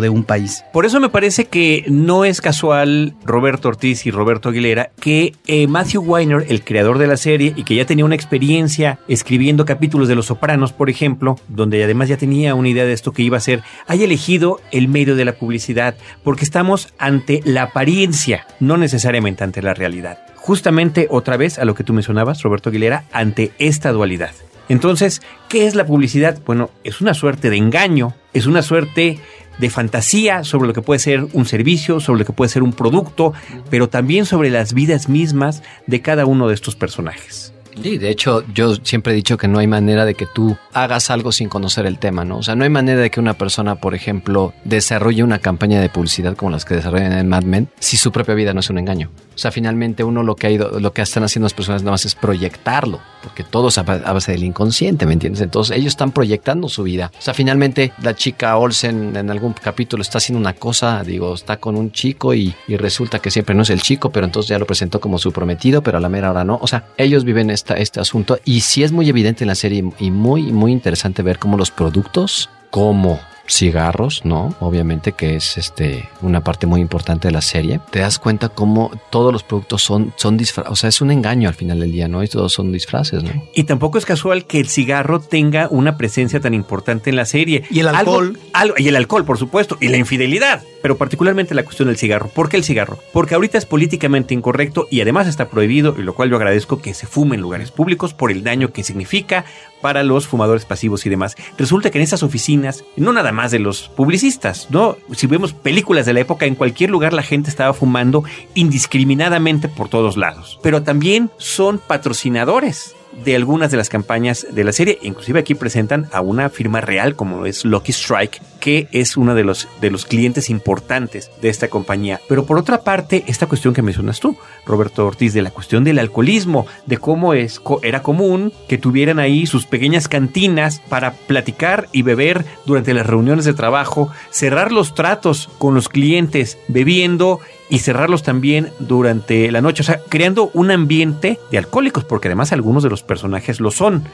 de 0.00 0.08
un 0.08 0.24
país. 0.24 0.64
Por 0.72 0.86
eso 0.86 1.00
me 1.00 1.08
parece 1.08 1.46
que 1.46 1.84
no 1.88 2.24
es 2.24 2.40
casual 2.40 3.14
Roberto 3.24 3.68
Ortiz 3.68 4.06
y 4.06 4.10
Roberto 4.10 4.48
Aguilera 4.48 4.90
que 5.00 5.32
eh, 5.46 5.66
Matthew 5.66 6.02
Weiner, 6.02 6.46
el 6.48 6.64
creador 6.64 6.98
de 6.98 7.06
la 7.06 7.16
serie 7.16 7.52
y 7.56 7.64
que 7.64 7.74
ya 7.74 7.86
tenía 7.86 8.04
una 8.04 8.14
experiencia 8.14 8.98
escribiendo 9.08 9.64
capítulos 9.64 10.08
de 10.08 10.14
Los 10.14 10.26
Sopranos, 10.26 10.72
por 10.72 10.90
ejemplo, 10.90 11.38
donde 11.48 11.82
además 11.82 12.08
ya 12.08 12.16
tenía 12.16 12.54
una 12.54 12.68
idea 12.68 12.84
de 12.84 12.92
esto 12.92 13.12
que 13.12 13.22
iba 13.22 13.36
a 13.36 13.40
ser, 13.40 13.62
haya 13.86 14.04
elegido 14.04 14.60
el 14.70 14.88
medio 14.88 15.16
de 15.16 15.24
la 15.24 15.32
publicidad, 15.32 15.96
porque 16.22 16.44
estamos 16.44 16.92
ante 16.98 17.40
la 17.44 17.64
apariencia, 17.64 18.46
no 18.60 18.76
necesariamente 18.76 19.44
ante 19.44 19.62
la 19.62 19.74
realidad. 19.74 20.18
Justamente 20.36 21.08
otra 21.10 21.36
vez 21.36 21.58
a 21.58 21.64
lo 21.64 21.74
que 21.74 21.84
tú 21.84 21.92
mencionabas, 21.92 22.42
Roberto 22.42 22.68
Aguilera, 22.68 23.04
ante 23.12 23.52
esta 23.58 23.92
dualidad. 23.92 24.32
Entonces, 24.68 25.22
¿qué 25.48 25.66
es 25.66 25.74
la 25.74 25.86
publicidad? 25.86 26.40
Bueno, 26.44 26.70
es 26.84 27.00
una 27.00 27.14
suerte 27.14 27.50
de 27.50 27.56
engaño, 27.56 28.14
es 28.32 28.46
una 28.46 28.62
suerte 28.62 29.20
de 29.58 29.70
fantasía 29.70 30.44
sobre 30.44 30.68
lo 30.68 30.74
que 30.74 30.82
puede 30.82 31.00
ser 31.00 31.26
un 31.32 31.46
servicio, 31.46 32.00
sobre 32.00 32.20
lo 32.20 32.24
que 32.26 32.32
puede 32.32 32.50
ser 32.50 32.62
un 32.62 32.72
producto, 32.72 33.32
pero 33.70 33.88
también 33.88 34.26
sobre 34.26 34.50
las 34.50 34.74
vidas 34.74 35.08
mismas 35.08 35.62
de 35.86 36.02
cada 36.02 36.26
uno 36.26 36.48
de 36.48 36.54
estos 36.54 36.76
personajes. 36.76 37.55
Sí, 37.82 37.98
de 37.98 38.10
hecho, 38.10 38.44
yo 38.54 38.74
siempre 38.76 39.12
he 39.12 39.16
dicho 39.16 39.36
que 39.36 39.48
no 39.48 39.58
hay 39.58 39.66
manera 39.66 40.04
de 40.04 40.14
que 40.14 40.26
tú 40.26 40.56
hagas 40.72 41.10
algo 41.10 41.30
sin 41.30 41.48
conocer 41.48 41.86
el 41.86 41.98
tema, 41.98 42.24
¿no? 42.24 42.38
O 42.38 42.42
sea, 42.42 42.56
no 42.56 42.64
hay 42.64 42.70
manera 42.70 43.00
de 43.00 43.10
que 43.10 43.20
una 43.20 43.34
persona, 43.34 43.76
por 43.76 43.94
ejemplo, 43.94 44.54
desarrolle 44.64 45.22
una 45.22 45.38
campaña 45.38 45.80
de 45.80 45.88
publicidad 45.88 46.36
como 46.36 46.50
las 46.50 46.64
que 46.64 46.74
desarrollan 46.74 47.12
en 47.12 47.28
Mad 47.28 47.44
Men 47.44 47.68
si 47.78 47.96
su 47.96 48.12
propia 48.12 48.34
vida 48.34 48.54
no 48.54 48.60
es 48.60 48.70
un 48.70 48.78
engaño. 48.78 49.10
O 49.34 49.38
sea, 49.38 49.52
finalmente 49.52 50.02
uno 50.02 50.22
lo 50.22 50.34
que 50.34 50.46
ha 50.46 50.50
ido, 50.50 50.80
lo 50.80 50.92
que 50.94 51.02
están 51.02 51.22
haciendo 51.22 51.44
las 51.44 51.52
personas 51.52 51.82
nada 51.82 51.92
más 51.92 52.06
es 52.06 52.14
proyectarlo, 52.14 53.00
porque 53.22 53.44
todo 53.44 53.68
es 53.68 53.76
a 53.76 53.82
base 53.82 54.32
del 54.32 54.44
inconsciente, 54.44 55.04
¿me 55.04 55.12
entiendes? 55.12 55.42
Entonces 55.42 55.76
ellos 55.76 55.88
están 55.88 56.12
proyectando 56.12 56.70
su 56.70 56.84
vida. 56.84 57.12
O 57.18 57.20
sea, 57.20 57.34
finalmente 57.34 57.92
la 58.00 58.14
chica 58.14 58.56
Olsen 58.56 59.14
en 59.14 59.30
algún 59.30 59.52
capítulo 59.52 60.00
está 60.00 60.18
haciendo 60.18 60.40
una 60.40 60.54
cosa, 60.54 61.02
digo, 61.04 61.34
está 61.34 61.58
con 61.58 61.76
un 61.76 61.92
chico 61.92 62.32
y, 62.32 62.54
y 62.66 62.76
resulta 62.78 63.18
que 63.18 63.30
siempre 63.30 63.54
no 63.54 63.62
es 63.62 63.70
el 63.70 63.82
chico, 63.82 64.10
pero 64.10 64.24
entonces 64.24 64.48
ya 64.48 64.58
lo 64.58 64.66
presentó 64.66 65.00
como 65.00 65.18
su 65.18 65.32
prometido, 65.32 65.82
pero 65.82 65.98
a 65.98 66.00
la 66.00 66.08
mera 66.08 66.30
hora 66.30 66.44
no. 66.44 66.58
O 66.62 66.66
sea, 66.66 66.86
ellos 66.96 67.24
viven 67.24 67.50
esta, 67.66 67.74
este 67.74 68.00
asunto 68.00 68.38
y 68.44 68.60
sí 68.60 68.84
es 68.84 68.92
muy 68.92 69.08
evidente 69.08 69.44
en 69.44 69.48
la 69.48 69.54
serie 69.54 69.84
y 69.98 70.10
muy, 70.10 70.52
muy 70.52 70.72
interesante 70.72 71.22
ver 71.22 71.38
cómo 71.38 71.56
los 71.56 71.70
productos, 71.70 72.48
como 72.70 73.18
cigarros, 73.48 74.24
¿no? 74.24 74.54
Obviamente 74.58 75.12
que 75.12 75.36
es 75.36 75.56
este 75.56 76.08
una 76.20 76.42
parte 76.42 76.66
muy 76.66 76.80
importante 76.80 77.28
de 77.28 77.32
la 77.32 77.40
serie. 77.40 77.80
Te 77.90 78.00
das 78.00 78.18
cuenta 78.18 78.48
cómo 78.48 78.90
todos 79.10 79.32
los 79.32 79.44
productos 79.44 79.82
son 79.82 80.12
son 80.16 80.36
disfraces, 80.36 80.72
o 80.72 80.76
sea, 80.76 80.88
es 80.88 81.00
un 81.00 81.12
engaño 81.12 81.48
al 81.48 81.54
final 81.54 81.78
del 81.78 81.92
día, 81.92 82.08
¿no? 82.08 82.24
Y 82.24 82.28
todos 82.28 82.52
son 82.52 82.72
disfraces, 82.72 83.22
¿no? 83.22 83.30
Y 83.54 83.64
tampoco 83.64 83.98
es 83.98 84.04
casual 84.04 84.46
que 84.46 84.58
el 84.58 84.68
cigarro 84.68 85.20
tenga 85.20 85.68
una 85.70 85.96
presencia 85.96 86.40
tan 86.40 86.54
importante 86.54 87.10
en 87.10 87.16
la 87.16 87.24
serie. 87.24 87.64
Y 87.70 87.80
el 87.80 87.88
alcohol. 87.88 88.26
Algo, 88.26 88.40
algo, 88.52 88.74
y 88.78 88.88
el 88.88 88.96
alcohol, 88.96 89.24
por 89.24 89.38
supuesto, 89.38 89.78
y 89.80 89.88
la 89.88 89.96
infidelidad, 89.96 90.62
pero 90.86 90.96
particularmente 90.96 91.52
la 91.52 91.64
cuestión 91.64 91.88
del 91.88 91.96
cigarro. 91.96 92.28
¿Por 92.28 92.48
qué 92.48 92.56
el 92.56 92.62
cigarro? 92.62 93.00
Porque 93.12 93.34
ahorita 93.34 93.58
es 93.58 93.66
políticamente 93.66 94.34
incorrecto 94.34 94.86
y 94.88 95.00
además 95.00 95.26
está 95.26 95.48
prohibido, 95.48 95.96
y 95.98 96.02
lo 96.02 96.14
cual 96.14 96.30
yo 96.30 96.36
agradezco 96.36 96.80
que 96.80 96.94
se 96.94 97.08
fume 97.08 97.34
en 97.34 97.42
lugares 97.42 97.72
públicos 97.72 98.14
por 98.14 98.30
el 98.30 98.44
daño 98.44 98.72
que 98.72 98.84
significa 98.84 99.44
para 99.80 100.04
los 100.04 100.28
fumadores 100.28 100.64
pasivos 100.64 101.04
y 101.04 101.08
demás. 101.10 101.34
Resulta 101.58 101.90
que 101.90 101.98
en 101.98 102.04
esas 102.04 102.22
oficinas, 102.22 102.84
no 102.94 103.12
nada 103.12 103.32
más 103.32 103.50
de 103.50 103.58
los 103.58 103.88
publicistas, 103.88 104.68
¿no? 104.70 104.96
Si 105.10 105.26
vemos 105.26 105.52
películas 105.52 106.06
de 106.06 106.12
la 106.12 106.20
época, 106.20 106.46
en 106.46 106.54
cualquier 106.54 106.90
lugar 106.90 107.12
la 107.12 107.24
gente 107.24 107.50
estaba 107.50 107.74
fumando 107.74 108.22
indiscriminadamente 108.54 109.68
por 109.68 109.88
todos 109.88 110.16
lados. 110.16 110.60
Pero 110.62 110.84
también 110.84 111.32
son 111.36 111.80
patrocinadores 111.80 112.94
de 113.24 113.34
algunas 113.34 113.70
de 113.70 113.76
las 113.76 113.88
campañas 113.88 114.46
de 114.50 114.64
la 114.64 114.72
serie. 114.72 114.98
Inclusive 115.02 115.40
aquí 115.40 115.54
presentan 115.54 116.08
a 116.12 116.20
una 116.20 116.48
firma 116.48 116.80
real 116.80 117.16
como 117.16 117.46
es 117.46 117.64
Lucky 117.64 117.92
Strike, 117.92 118.40
que 118.66 118.88
es 118.90 119.16
uno 119.16 119.36
de 119.36 119.44
los, 119.44 119.68
de 119.80 119.92
los 119.92 120.06
clientes 120.06 120.50
importantes 120.50 121.30
de 121.40 121.50
esta 121.50 121.68
compañía. 121.68 122.20
Pero 122.28 122.46
por 122.46 122.58
otra 122.58 122.82
parte, 122.82 123.22
esta 123.28 123.46
cuestión 123.46 123.72
que 123.72 123.80
mencionas 123.80 124.18
tú, 124.18 124.36
Roberto 124.66 125.06
Ortiz, 125.06 125.32
de 125.34 125.42
la 125.42 125.52
cuestión 125.52 125.84
del 125.84 126.00
alcoholismo, 126.00 126.66
de 126.84 126.98
cómo 126.98 127.32
es, 127.32 127.60
era 127.84 128.02
común 128.02 128.52
que 128.66 128.76
tuvieran 128.76 129.20
ahí 129.20 129.46
sus 129.46 129.66
pequeñas 129.66 130.08
cantinas 130.08 130.82
para 130.88 131.12
platicar 131.12 131.86
y 131.92 132.02
beber 132.02 132.44
durante 132.64 132.92
las 132.92 133.06
reuniones 133.06 133.44
de 133.44 133.54
trabajo, 133.54 134.10
cerrar 134.30 134.72
los 134.72 134.96
tratos 134.96 135.48
con 135.58 135.76
los 135.76 135.88
clientes 135.88 136.58
bebiendo 136.66 137.38
y 137.68 137.80
cerrarlos 137.80 138.22
también 138.22 138.72
durante 138.78 139.50
la 139.50 139.60
noche, 139.60 139.82
o 139.82 139.84
sea, 139.84 140.00
creando 140.08 140.50
un 140.54 140.70
ambiente 140.70 141.38
de 141.50 141.58
alcohólicos, 141.58 142.04
porque 142.04 142.28
además 142.28 142.52
algunos 142.52 142.82
de 142.82 142.90
los 142.90 143.02
personajes 143.02 143.60
lo 143.60 143.70
son. 143.70 144.04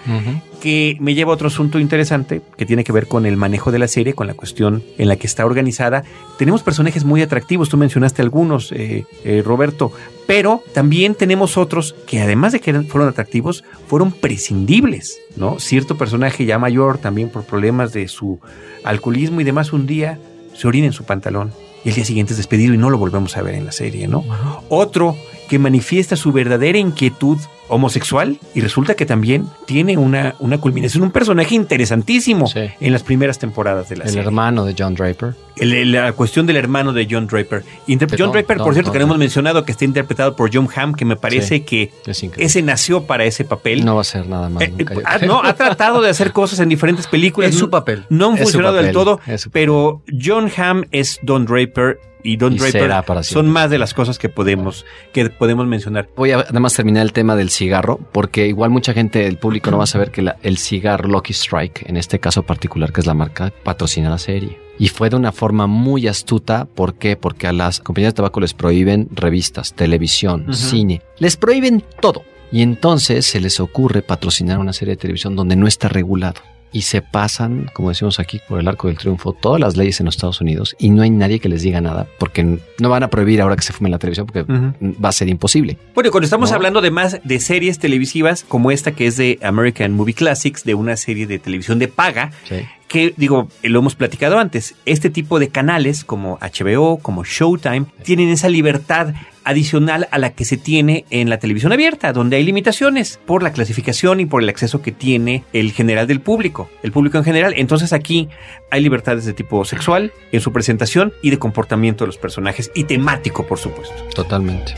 Que 0.62 0.96
me 1.00 1.16
lleva 1.16 1.32
a 1.32 1.34
otro 1.34 1.48
asunto 1.48 1.80
interesante 1.80 2.40
que 2.56 2.64
tiene 2.64 2.84
que 2.84 2.92
ver 2.92 3.08
con 3.08 3.26
el 3.26 3.36
manejo 3.36 3.72
de 3.72 3.80
la 3.80 3.88
serie, 3.88 4.14
con 4.14 4.28
la 4.28 4.34
cuestión 4.34 4.84
en 4.96 5.08
la 5.08 5.16
que 5.16 5.26
está 5.26 5.44
organizada. 5.44 6.04
Tenemos 6.38 6.62
personajes 6.62 7.02
muy 7.04 7.20
atractivos, 7.20 7.68
tú 7.68 7.76
mencionaste 7.76 8.22
algunos, 8.22 8.70
eh, 8.70 9.04
eh, 9.24 9.42
Roberto, 9.44 9.90
pero 10.28 10.62
también 10.72 11.16
tenemos 11.16 11.58
otros 11.58 11.96
que 12.06 12.20
además 12.20 12.52
de 12.52 12.60
que 12.60 12.80
fueron 12.82 13.08
atractivos, 13.08 13.64
fueron 13.88 14.12
prescindibles, 14.12 15.18
¿no? 15.34 15.58
Cierto 15.58 15.98
personaje 15.98 16.44
ya 16.44 16.60
mayor, 16.60 16.98
también 16.98 17.28
por 17.28 17.42
problemas 17.42 17.92
de 17.92 18.06
su 18.06 18.38
alcoholismo 18.84 19.40
y 19.40 19.44
demás, 19.44 19.72
un 19.72 19.88
día 19.88 20.20
se 20.54 20.68
orina 20.68 20.86
en 20.86 20.92
su 20.92 21.02
pantalón 21.02 21.52
y 21.84 21.88
el 21.88 21.96
día 21.96 22.04
siguiente 22.04 22.34
es 22.34 22.36
despedido 22.36 22.72
y 22.72 22.78
no 22.78 22.88
lo 22.88 22.98
volvemos 22.98 23.36
a 23.36 23.42
ver 23.42 23.56
en 23.56 23.66
la 23.66 23.72
serie, 23.72 24.06
¿no? 24.06 24.24
Otro 24.68 25.16
que 25.48 25.58
manifiesta 25.58 26.14
su 26.14 26.30
verdadera 26.30 26.78
inquietud 26.78 27.38
homosexual 27.72 28.38
y 28.54 28.60
resulta 28.60 28.94
que 28.94 29.06
también 29.06 29.46
tiene 29.66 29.96
una, 29.96 30.34
una 30.40 30.58
culminación, 30.58 31.02
un 31.02 31.10
personaje 31.10 31.54
interesantísimo 31.54 32.46
sí. 32.46 32.60
en 32.80 32.92
las 32.92 33.02
primeras 33.02 33.38
temporadas 33.38 33.88
de 33.88 33.96
la 33.96 34.04
el 34.04 34.10
serie. 34.10 34.20
El 34.20 34.26
hermano 34.26 34.64
de 34.64 34.74
John 34.78 34.94
Draper. 34.94 35.34
El, 35.56 35.92
la 35.92 36.12
cuestión 36.12 36.46
del 36.46 36.56
hermano 36.56 36.92
de 36.92 37.08
John 37.10 37.26
Draper. 37.26 37.64
John 37.88 37.98
no, 38.18 38.32
Draper, 38.32 38.58
no, 38.58 38.64
por 38.64 38.74
cierto, 38.74 38.90
no, 38.90 38.92
que 38.92 38.98
no 38.98 39.04
hemos 39.06 39.18
mencionado 39.18 39.64
que 39.64 39.72
está 39.72 39.84
interpretado 39.84 40.36
por 40.36 40.50
John 40.52 40.68
Hamm, 40.74 40.94
que 40.94 41.04
me 41.04 41.16
parece 41.16 41.56
sí, 41.56 41.60
que 41.60 41.92
ese 42.36 42.62
nació 42.62 43.04
para 43.04 43.24
ese 43.24 43.44
papel. 43.44 43.84
No 43.84 43.94
va 43.96 44.02
a 44.02 44.04
ser 44.04 44.26
nada 44.26 44.48
más. 44.48 44.62
Eh, 44.62 44.74
ha, 45.04 45.18
no, 45.18 45.42
ha 45.42 45.54
tratado 45.54 46.02
de 46.02 46.10
hacer 46.10 46.32
cosas 46.32 46.60
en 46.60 46.68
diferentes 46.68 47.06
películas. 47.06 47.50
Es 47.50 47.58
su 47.58 47.70
papel. 47.70 48.04
No 48.10 48.30
han 48.30 48.38
funcionado 48.38 48.74
del 48.76 48.92
todo, 48.92 49.20
pero 49.50 50.02
John 50.22 50.50
Hamm 50.54 50.84
es 50.90 51.20
Don 51.22 51.46
Draper 51.46 51.98
y 52.22 52.36
Don 52.36 52.52
y 52.54 52.58
Draper 52.58 53.04
para 53.04 53.22
son 53.22 53.50
más 53.50 53.70
de 53.70 53.78
las 53.78 53.94
cosas 53.94 54.18
que 54.18 54.28
podemos 54.28 54.84
que 55.12 55.30
podemos 55.30 55.66
mencionar. 55.66 56.08
Voy 56.16 56.32
a 56.32 56.38
nada 56.38 56.60
más 56.60 56.74
terminar 56.74 57.02
el 57.02 57.12
tema 57.12 57.36
del 57.36 57.50
cigarro 57.50 57.98
porque 58.12 58.46
igual 58.46 58.70
mucha 58.70 58.92
gente 58.92 59.20
del 59.20 59.38
público 59.38 59.70
no 59.70 59.78
va 59.78 59.84
a 59.84 59.88
saber 59.88 60.10
que 60.10 60.22
la, 60.22 60.36
el 60.42 60.58
cigarro 60.58 61.08
Lucky 61.08 61.32
Strike, 61.32 61.88
en 61.88 61.96
este 61.96 62.18
caso 62.18 62.42
particular 62.42 62.92
que 62.92 63.00
es 63.00 63.06
la 63.06 63.14
marca, 63.14 63.52
patrocina 63.62 64.10
la 64.10 64.18
serie. 64.18 64.58
Y 64.78 64.88
fue 64.88 65.10
de 65.10 65.16
una 65.16 65.32
forma 65.32 65.66
muy 65.66 66.08
astuta. 66.08 66.64
¿Por 66.64 66.94
qué? 66.94 67.16
Porque 67.16 67.46
a 67.46 67.52
las 67.52 67.78
compañías 67.78 68.14
de 68.14 68.16
tabaco 68.16 68.40
les 68.40 68.54
prohíben 68.54 69.08
revistas, 69.12 69.74
televisión, 69.74 70.46
uh 70.48 70.50
-huh. 70.50 70.54
cine. 70.54 71.02
Les 71.18 71.36
prohíben 71.36 71.84
todo. 72.00 72.24
Y 72.50 72.62
entonces 72.62 73.26
se 73.26 73.40
les 73.40 73.60
ocurre 73.60 74.02
patrocinar 74.02 74.58
una 74.58 74.72
serie 74.72 74.94
de 74.94 75.00
televisión 75.00 75.36
donde 75.36 75.56
no 75.56 75.66
está 75.66 75.88
regulado 75.88 76.40
y 76.72 76.82
se 76.82 77.02
pasan, 77.02 77.70
como 77.72 77.90
decimos 77.90 78.18
aquí, 78.18 78.40
por 78.48 78.58
el 78.58 78.68
arco 78.68 78.88
del 78.88 78.96
triunfo, 78.96 79.32
todas 79.32 79.60
las 79.60 79.76
leyes 79.76 80.00
en 80.00 80.06
los 80.06 80.16
Estados 80.16 80.40
Unidos 80.40 80.74
y 80.78 80.90
no 80.90 81.02
hay 81.02 81.10
nadie 81.10 81.38
que 81.38 81.48
les 81.48 81.62
diga 81.62 81.80
nada 81.80 82.06
porque 82.18 82.58
no 82.78 82.88
van 82.88 83.02
a 83.02 83.08
prohibir 83.08 83.40
ahora 83.40 83.56
que 83.56 83.62
se 83.62 83.72
fume 83.72 83.90
la 83.90 83.98
televisión 83.98 84.26
porque 84.26 84.40
uh 84.40 84.56
-huh. 84.56 85.04
va 85.04 85.08
a 85.10 85.12
ser 85.12 85.28
imposible. 85.28 85.78
Bueno, 85.94 86.10
cuando 86.10 86.24
estamos 86.24 86.50
¿no? 86.50 86.56
hablando 86.56 86.80
de 86.80 86.90
más 86.90 87.20
de 87.22 87.40
series 87.40 87.78
televisivas 87.78 88.44
como 88.46 88.70
esta 88.70 88.92
que 88.92 89.06
es 89.06 89.16
de 89.16 89.38
American 89.42 89.92
Movie 89.92 90.14
Classics, 90.14 90.64
de 90.64 90.74
una 90.74 90.96
serie 90.96 91.26
de 91.26 91.38
televisión 91.38 91.78
de 91.78 91.88
paga, 91.88 92.32
sí 92.48 92.56
que 92.92 93.14
digo, 93.16 93.48
lo 93.62 93.78
hemos 93.78 93.94
platicado 93.94 94.38
antes, 94.38 94.74
este 94.84 95.08
tipo 95.08 95.38
de 95.38 95.48
canales 95.48 96.04
como 96.04 96.38
HBO, 96.40 96.98
como 96.98 97.24
Showtime, 97.24 97.86
tienen 98.02 98.28
esa 98.28 98.50
libertad 98.50 99.14
adicional 99.44 100.08
a 100.10 100.18
la 100.18 100.30
que 100.30 100.44
se 100.44 100.56
tiene 100.56 101.04
en 101.10 101.30
la 101.30 101.38
televisión 101.38 101.72
abierta, 101.72 102.12
donde 102.12 102.36
hay 102.36 102.44
limitaciones 102.44 103.20
por 103.26 103.42
la 103.42 103.52
clasificación 103.52 104.20
y 104.20 104.26
por 104.26 104.42
el 104.42 104.48
acceso 104.48 104.82
que 104.82 104.92
tiene 104.92 105.44
el 105.52 105.72
general 105.72 106.06
del 106.06 106.20
público, 106.20 106.70
el 106.82 106.92
público 106.92 107.18
en 107.18 107.24
general. 107.24 107.54
Entonces 107.56 107.92
aquí 107.92 108.28
hay 108.70 108.82
libertades 108.82 109.24
de 109.24 109.32
tipo 109.32 109.64
sexual 109.64 110.12
en 110.32 110.40
su 110.40 110.52
presentación 110.52 111.12
y 111.22 111.30
de 111.30 111.38
comportamiento 111.38 112.04
de 112.04 112.08
los 112.08 112.18
personajes 112.18 112.70
y 112.74 112.84
temático, 112.84 113.46
por 113.46 113.58
supuesto. 113.58 113.94
Totalmente. 114.14 114.74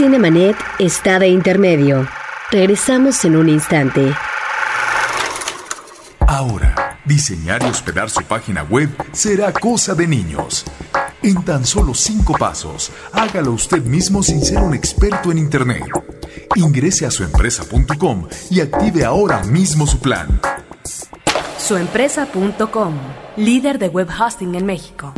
Cinemanet 0.00 0.56
está 0.78 1.18
de 1.18 1.28
intermedio. 1.28 2.08
Regresamos 2.50 3.22
en 3.26 3.36
un 3.36 3.50
instante. 3.50 4.14
Ahora, 6.20 6.98
diseñar 7.04 7.62
y 7.62 7.66
hospedar 7.66 8.08
su 8.08 8.22
página 8.22 8.62
web 8.62 8.88
será 9.12 9.52
cosa 9.52 9.94
de 9.94 10.06
niños. 10.06 10.64
En 11.22 11.44
tan 11.44 11.66
solo 11.66 11.92
cinco 11.92 12.32
pasos, 12.32 12.90
hágalo 13.12 13.52
usted 13.52 13.84
mismo 13.84 14.22
sin 14.22 14.42
ser 14.42 14.60
un 14.60 14.72
experto 14.72 15.32
en 15.32 15.36
Internet. 15.36 15.84
Ingrese 16.54 17.04
a 17.04 17.10
suempresa.com 17.10 18.26
y 18.48 18.60
active 18.62 19.04
ahora 19.04 19.44
mismo 19.44 19.86
su 19.86 19.98
plan. 19.98 20.40
Suempresa.com, 21.58 22.94
líder 23.36 23.78
de 23.78 23.88
web 23.88 24.08
hosting 24.18 24.54
en 24.54 24.64
México. 24.64 25.12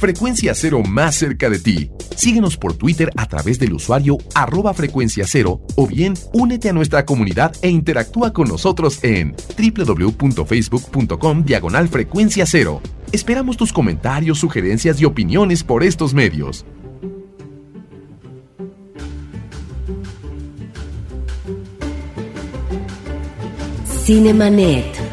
Frecuencia 0.00 0.56
Cero 0.56 0.82
más 0.82 1.14
cerca 1.14 1.48
de 1.48 1.60
ti. 1.60 1.92
Síguenos 2.18 2.56
por 2.56 2.74
Twitter 2.74 3.12
a 3.16 3.26
través 3.26 3.60
del 3.60 3.72
usuario 3.72 4.18
arroba 4.34 4.74
frecuencia 4.74 5.24
cero 5.24 5.60
o 5.76 5.86
bien 5.86 6.14
únete 6.32 6.68
a 6.68 6.72
nuestra 6.72 7.04
comunidad 7.06 7.54
e 7.62 7.70
interactúa 7.70 8.32
con 8.32 8.48
nosotros 8.48 8.98
en 9.04 9.36
www.facebook.com 9.56 11.44
diagonal 11.44 11.88
frecuencia 11.88 12.44
cero. 12.44 12.82
Esperamos 13.12 13.56
tus 13.56 13.72
comentarios, 13.72 14.40
sugerencias 14.40 15.00
y 15.00 15.04
opiniones 15.04 15.62
por 15.62 15.84
estos 15.84 16.12
medios. 16.12 16.66
Cinemanet. 24.04 25.07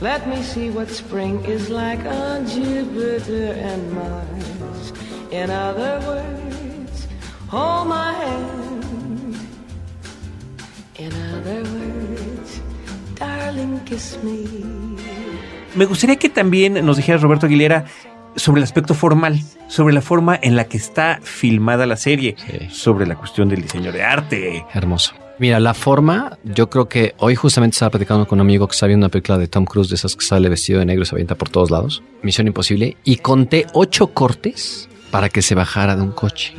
Let 0.00 0.26
me 0.28 0.42
see 0.42 0.70
what 0.70 0.88
spring 0.90 1.44
is 1.44 1.68
like 1.68 2.04
on 2.06 2.46
Jupiter 2.46 3.52
and 3.52 3.92
Mars. 3.92 4.92
In 5.32 5.50
other 5.50 5.98
words, 6.06 7.08
hold 7.50 7.88
my 7.88 8.12
hand. 8.14 9.36
In 10.98 11.12
other 11.34 11.62
words, 11.64 12.60
darling, 13.18 13.80
kiss 13.86 14.18
me. 14.22 14.44
Me 15.74 15.84
gustaría 15.84 16.16
que 16.16 16.28
también 16.28 16.84
nos 16.86 16.96
dijera 16.96 17.18
Roberto 17.18 17.46
Aguilera 17.46 17.84
sobre 18.36 18.60
el 18.60 18.64
aspecto 18.64 18.94
formal, 18.94 19.40
sobre 19.66 19.92
la 19.94 20.00
forma 20.00 20.38
en 20.40 20.54
la 20.54 20.64
que 20.64 20.76
está 20.76 21.18
filmada 21.22 21.86
la 21.86 21.96
serie, 21.96 22.36
Sí. 22.38 22.68
sobre 22.70 23.04
la 23.06 23.16
cuestión 23.16 23.48
del 23.48 23.62
diseño 23.62 23.90
de 23.90 24.02
arte. 24.04 24.64
Hermoso. 24.72 25.14
Mira, 25.38 25.60
la 25.60 25.72
forma, 25.72 26.36
yo 26.42 26.68
creo 26.68 26.88
que 26.88 27.14
hoy 27.18 27.36
justamente 27.36 27.74
estaba 27.74 27.90
platicando 27.90 28.26
con 28.26 28.38
un 28.38 28.46
amigo 28.46 28.66
que 28.66 28.72
está 28.72 28.86
viendo 28.86 29.06
una 29.06 29.10
película 29.10 29.38
de 29.38 29.46
Tom 29.46 29.64
Cruise, 29.64 29.88
de 29.88 29.94
esas 29.94 30.16
que 30.16 30.24
sale 30.24 30.48
vestido 30.48 30.80
de 30.80 30.86
negro 30.86 31.04
y 31.04 31.06
se 31.06 31.14
avienta 31.14 31.36
por 31.36 31.48
todos 31.48 31.70
lados. 31.70 32.02
Misión 32.22 32.48
Imposible. 32.48 32.96
Y 33.04 33.16
conté 33.16 33.66
ocho 33.72 34.08
cortes 34.08 34.88
para 35.10 35.28
que 35.28 35.42
se 35.42 35.54
bajara 35.54 35.94
de 35.94 36.02
un 36.02 36.10
coche. 36.10 36.54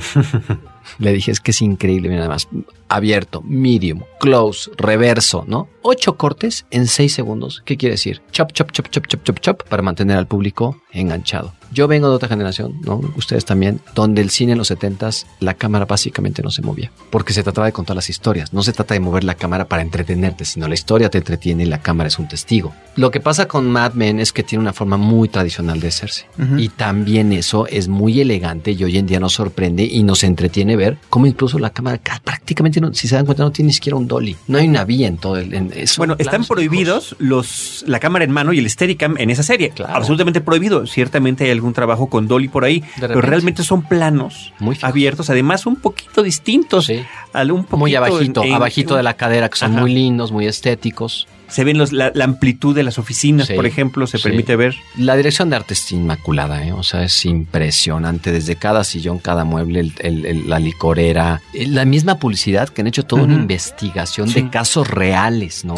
Le 1.00 1.12
dije, 1.13 1.32
es 1.32 1.39
que 1.39 1.52
es 1.52 1.62
increíble, 1.62 2.10
mira, 2.10 2.22
nada 2.22 2.34
más. 2.34 2.48
Abierto, 2.89 3.41
medium, 3.45 4.02
close, 4.19 4.69
reverso, 4.78 5.45
¿no? 5.47 5.67
Ocho 5.82 6.17
cortes 6.17 6.65
en 6.71 6.88
seis 6.88 7.13
segundos. 7.13 7.62
¿Qué 7.65 7.78
quiere 7.78 7.93
decir? 7.93 8.21
Chop, 8.32 8.52
chop, 8.52 8.71
chop, 8.71 8.89
chop, 8.89 9.08
chop, 9.08 9.23
chop, 9.23 9.39
chop, 9.39 9.63
para 9.69 9.82
mantener 9.82 10.17
al 10.17 10.28
público 10.28 10.82
enganchado. 10.91 11.54
Yo 11.71 11.88
vengo 11.88 12.10
de 12.10 12.15
otra 12.15 12.28
generación, 12.28 12.82
¿no? 12.82 12.99
Ustedes 13.15 13.45
también, 13.45 13.80
donde 13.93 14.21
el 14.21 14.32
cine 14.32 14.54
en 14.54 14.58
los 14.58 14.71
70s, 14.71 15.28
la 15.39 15.54
cámara 15.54 15.86
básicamente 15.86 16.41
no 16.41 16.49
se 16.49 16.63
movía. 16.63 16.91
Porque 17.12 17.32
se 17.32 17.43
trataba 17.43 17.67
de 17.67 17.73
contar 17.73 17.95
las 17.95 18.10
historias. 18.10 18.54
No 18.54 18.63
se 18.63 18.73
trata 18.73 18.95
de 18.95 18.99
mover 18.99 19.23
la 19.23 19.36
cámara 19.36 19.67
para 19.67 19.84
entretenerte, 19.84 20.45
sino 20.45 20.67
la 20.67 20.73
historia 20.73 21.12
te 21.12 21.19
entretiene 21.19 21.63
y 21.63 21.67
la 21.67 21.82
cámara 21.84 22.08
es 22.08 22.17
un 22.17 22.28
testigo. 22.28 22.73
Lo 22.95 23.12
que 23.12 23.19
pasa 23.19 23.47
con 23.47 23.69
Mad 23.71 23.93
Men 23.93 24.19
es 24.19 24.34
que 24.34 24.41
tiene 24.41 24.63
una 24.63 24.73
forma 24.73 24.97
muy 24.97 25.30
tradicional 25.30 25.80
de 25.80 25.89
hacerse. 25.89 26.25
Ujú. 26.43 26.58
Y 26.58 26.69
también 26.69 27.32
eso 27.34 27.67
es 27.67 27.88
muy 27.88 28.19
elegante 28.19 28.71
y 28.71 28.84
hoy 28.84 28.97
en 28.97 29.06
día 29.06 29.19
nos 29.19 29.34
sorprende 29.34 29.84
y 29.86 30.02
nos 30.02 30.23
entretiene 30.23 30.75
ver 30.75 30.97
cómo 31.10 31.28
incluso 31.28 31.60
la 31.60 31.69
cámara 31.69 31.99
ca- 31.99 32.19
prácticamente, 32.25 32.79
no- 32.82 32.94
si 32.94 33.08
se 33.08 33.15
dan 33.15 33.26
cuenta, 33.26 33.44
no 33.44 33.52
tiene 33.52 33.68
ni 33.68 33.74
siquiera 33.74 33.96
un 33.98 34.08
dolly. 34.08 34.36
No 34.48 34.58
hay 34.58 34.68
una 34.68 34.84
vía 34.86 35.08
en 35.08 35.18
todo 35.18 35.38
el... 35.38 35.54
en- 35.54 35.74
Bueno, 35.98 36.15
están 36.20 36.46
prohibidos 36.46 37.15
los 37.20 37.84
la 37.88 38.00
cámara 38.00 38.26
en 38.26 38.32
mano 38.32 38.54
y 38.54 38.60
el 38.60 38.70
Steadicam 38.70 39.15
en 39.18 39.30
esa 39.30 39.44
serie. 39.44 39.70
Claro. 39.72 39.94
Absolutamente 39.96 40.42
prohibido. 40.42 40.86
Ciertamente 40.88 41.46
hay 41.46 41.52
algún 41.52 41.74
trabajo 41.74 42.08
con 42.08 42.28
Dolly 42.28 42.48
por 42.48 42.65
ahí, 42.65 42.84
pero 43.00 43.22
realmente 43.22 43.63
son 43.63 43.82
planos 43.84 44.54
Muy 44.60 44.78
abiertos, 44.82 45.30
además 45.30 45.65
un 45.65 45.76
poquito 45.78 46.24
distintos. 46.24 46.86
Sí. 46.86 47.02
al- 47.34 47.52
un 47.52 47.60
Muy 47.72 47.92
poquito 47.92 47.98
abajito, 47.98 48.42
en- 48.44 48.50
en- 48.50 48.54
abajito 48.56 48.96
de 48.96 49.04
la 49.04 49.13
cadera, 49.15 49.50
que 49.50 49.58
son 49.58 49.72
Ajá. 49.72 49.82
muy 49.82 49.94
lindos, 49.94 50.32
muy 50.32 50.46
estéticos. 50.48 51.28
Se 51.49 51.63
ven 51.63 51.77
los- 51.77 51.91
la, 51.91 52.12
la 52.13 52.25
amplitud 52.25 52.75
de 52.75 52.83
las 52.83 52.99
oficinas, 52.99 53.47
Sí, 53.47 53.53
por 53.53 53.65
ejemplo, 53.65 54.05
se 54.07 54.17
sí. 54.17 54.23
permite 54.23 54.55
ver. 54.55 54.75
La 54.97 55.15
dirección 55.15 55.49
de 55.49 55.55
arte 55.55 55.73
es 55.73 55.91
inmaculada, 55.91 56.63
¿eh? 56.65 56.71
o 56.71 56.83
sea, 56.83 57.03
es 57.03 57.25
impresionante. 57.25 58.31
Desde 58.31 58.55
cada 58.55 58.83
sillón, 58.83 59.19
cada 59.19 59.43
mueble, 59.43 59.79
el- 59.79 59.93
el- 59.99 60.25
el- 60.25 60.49
la 60.49 60.59
licorera, 60.59 61.41
eh, 61.53 61.67
la 61.67 61.85
misma 61.85 62.15
publicidad 62.19 62.69
que 62.69 62.81
han 62.81 62.88
hecho 62.88 63.03
toda 63.03 63.23
una 63.23 63.33
investigación 63.35 64.29
Sí. 64.29 64.41
de 64.41 64.49
casos 64.49 64.88
reales, 64.89 65.65
¿no? 65.65 65.75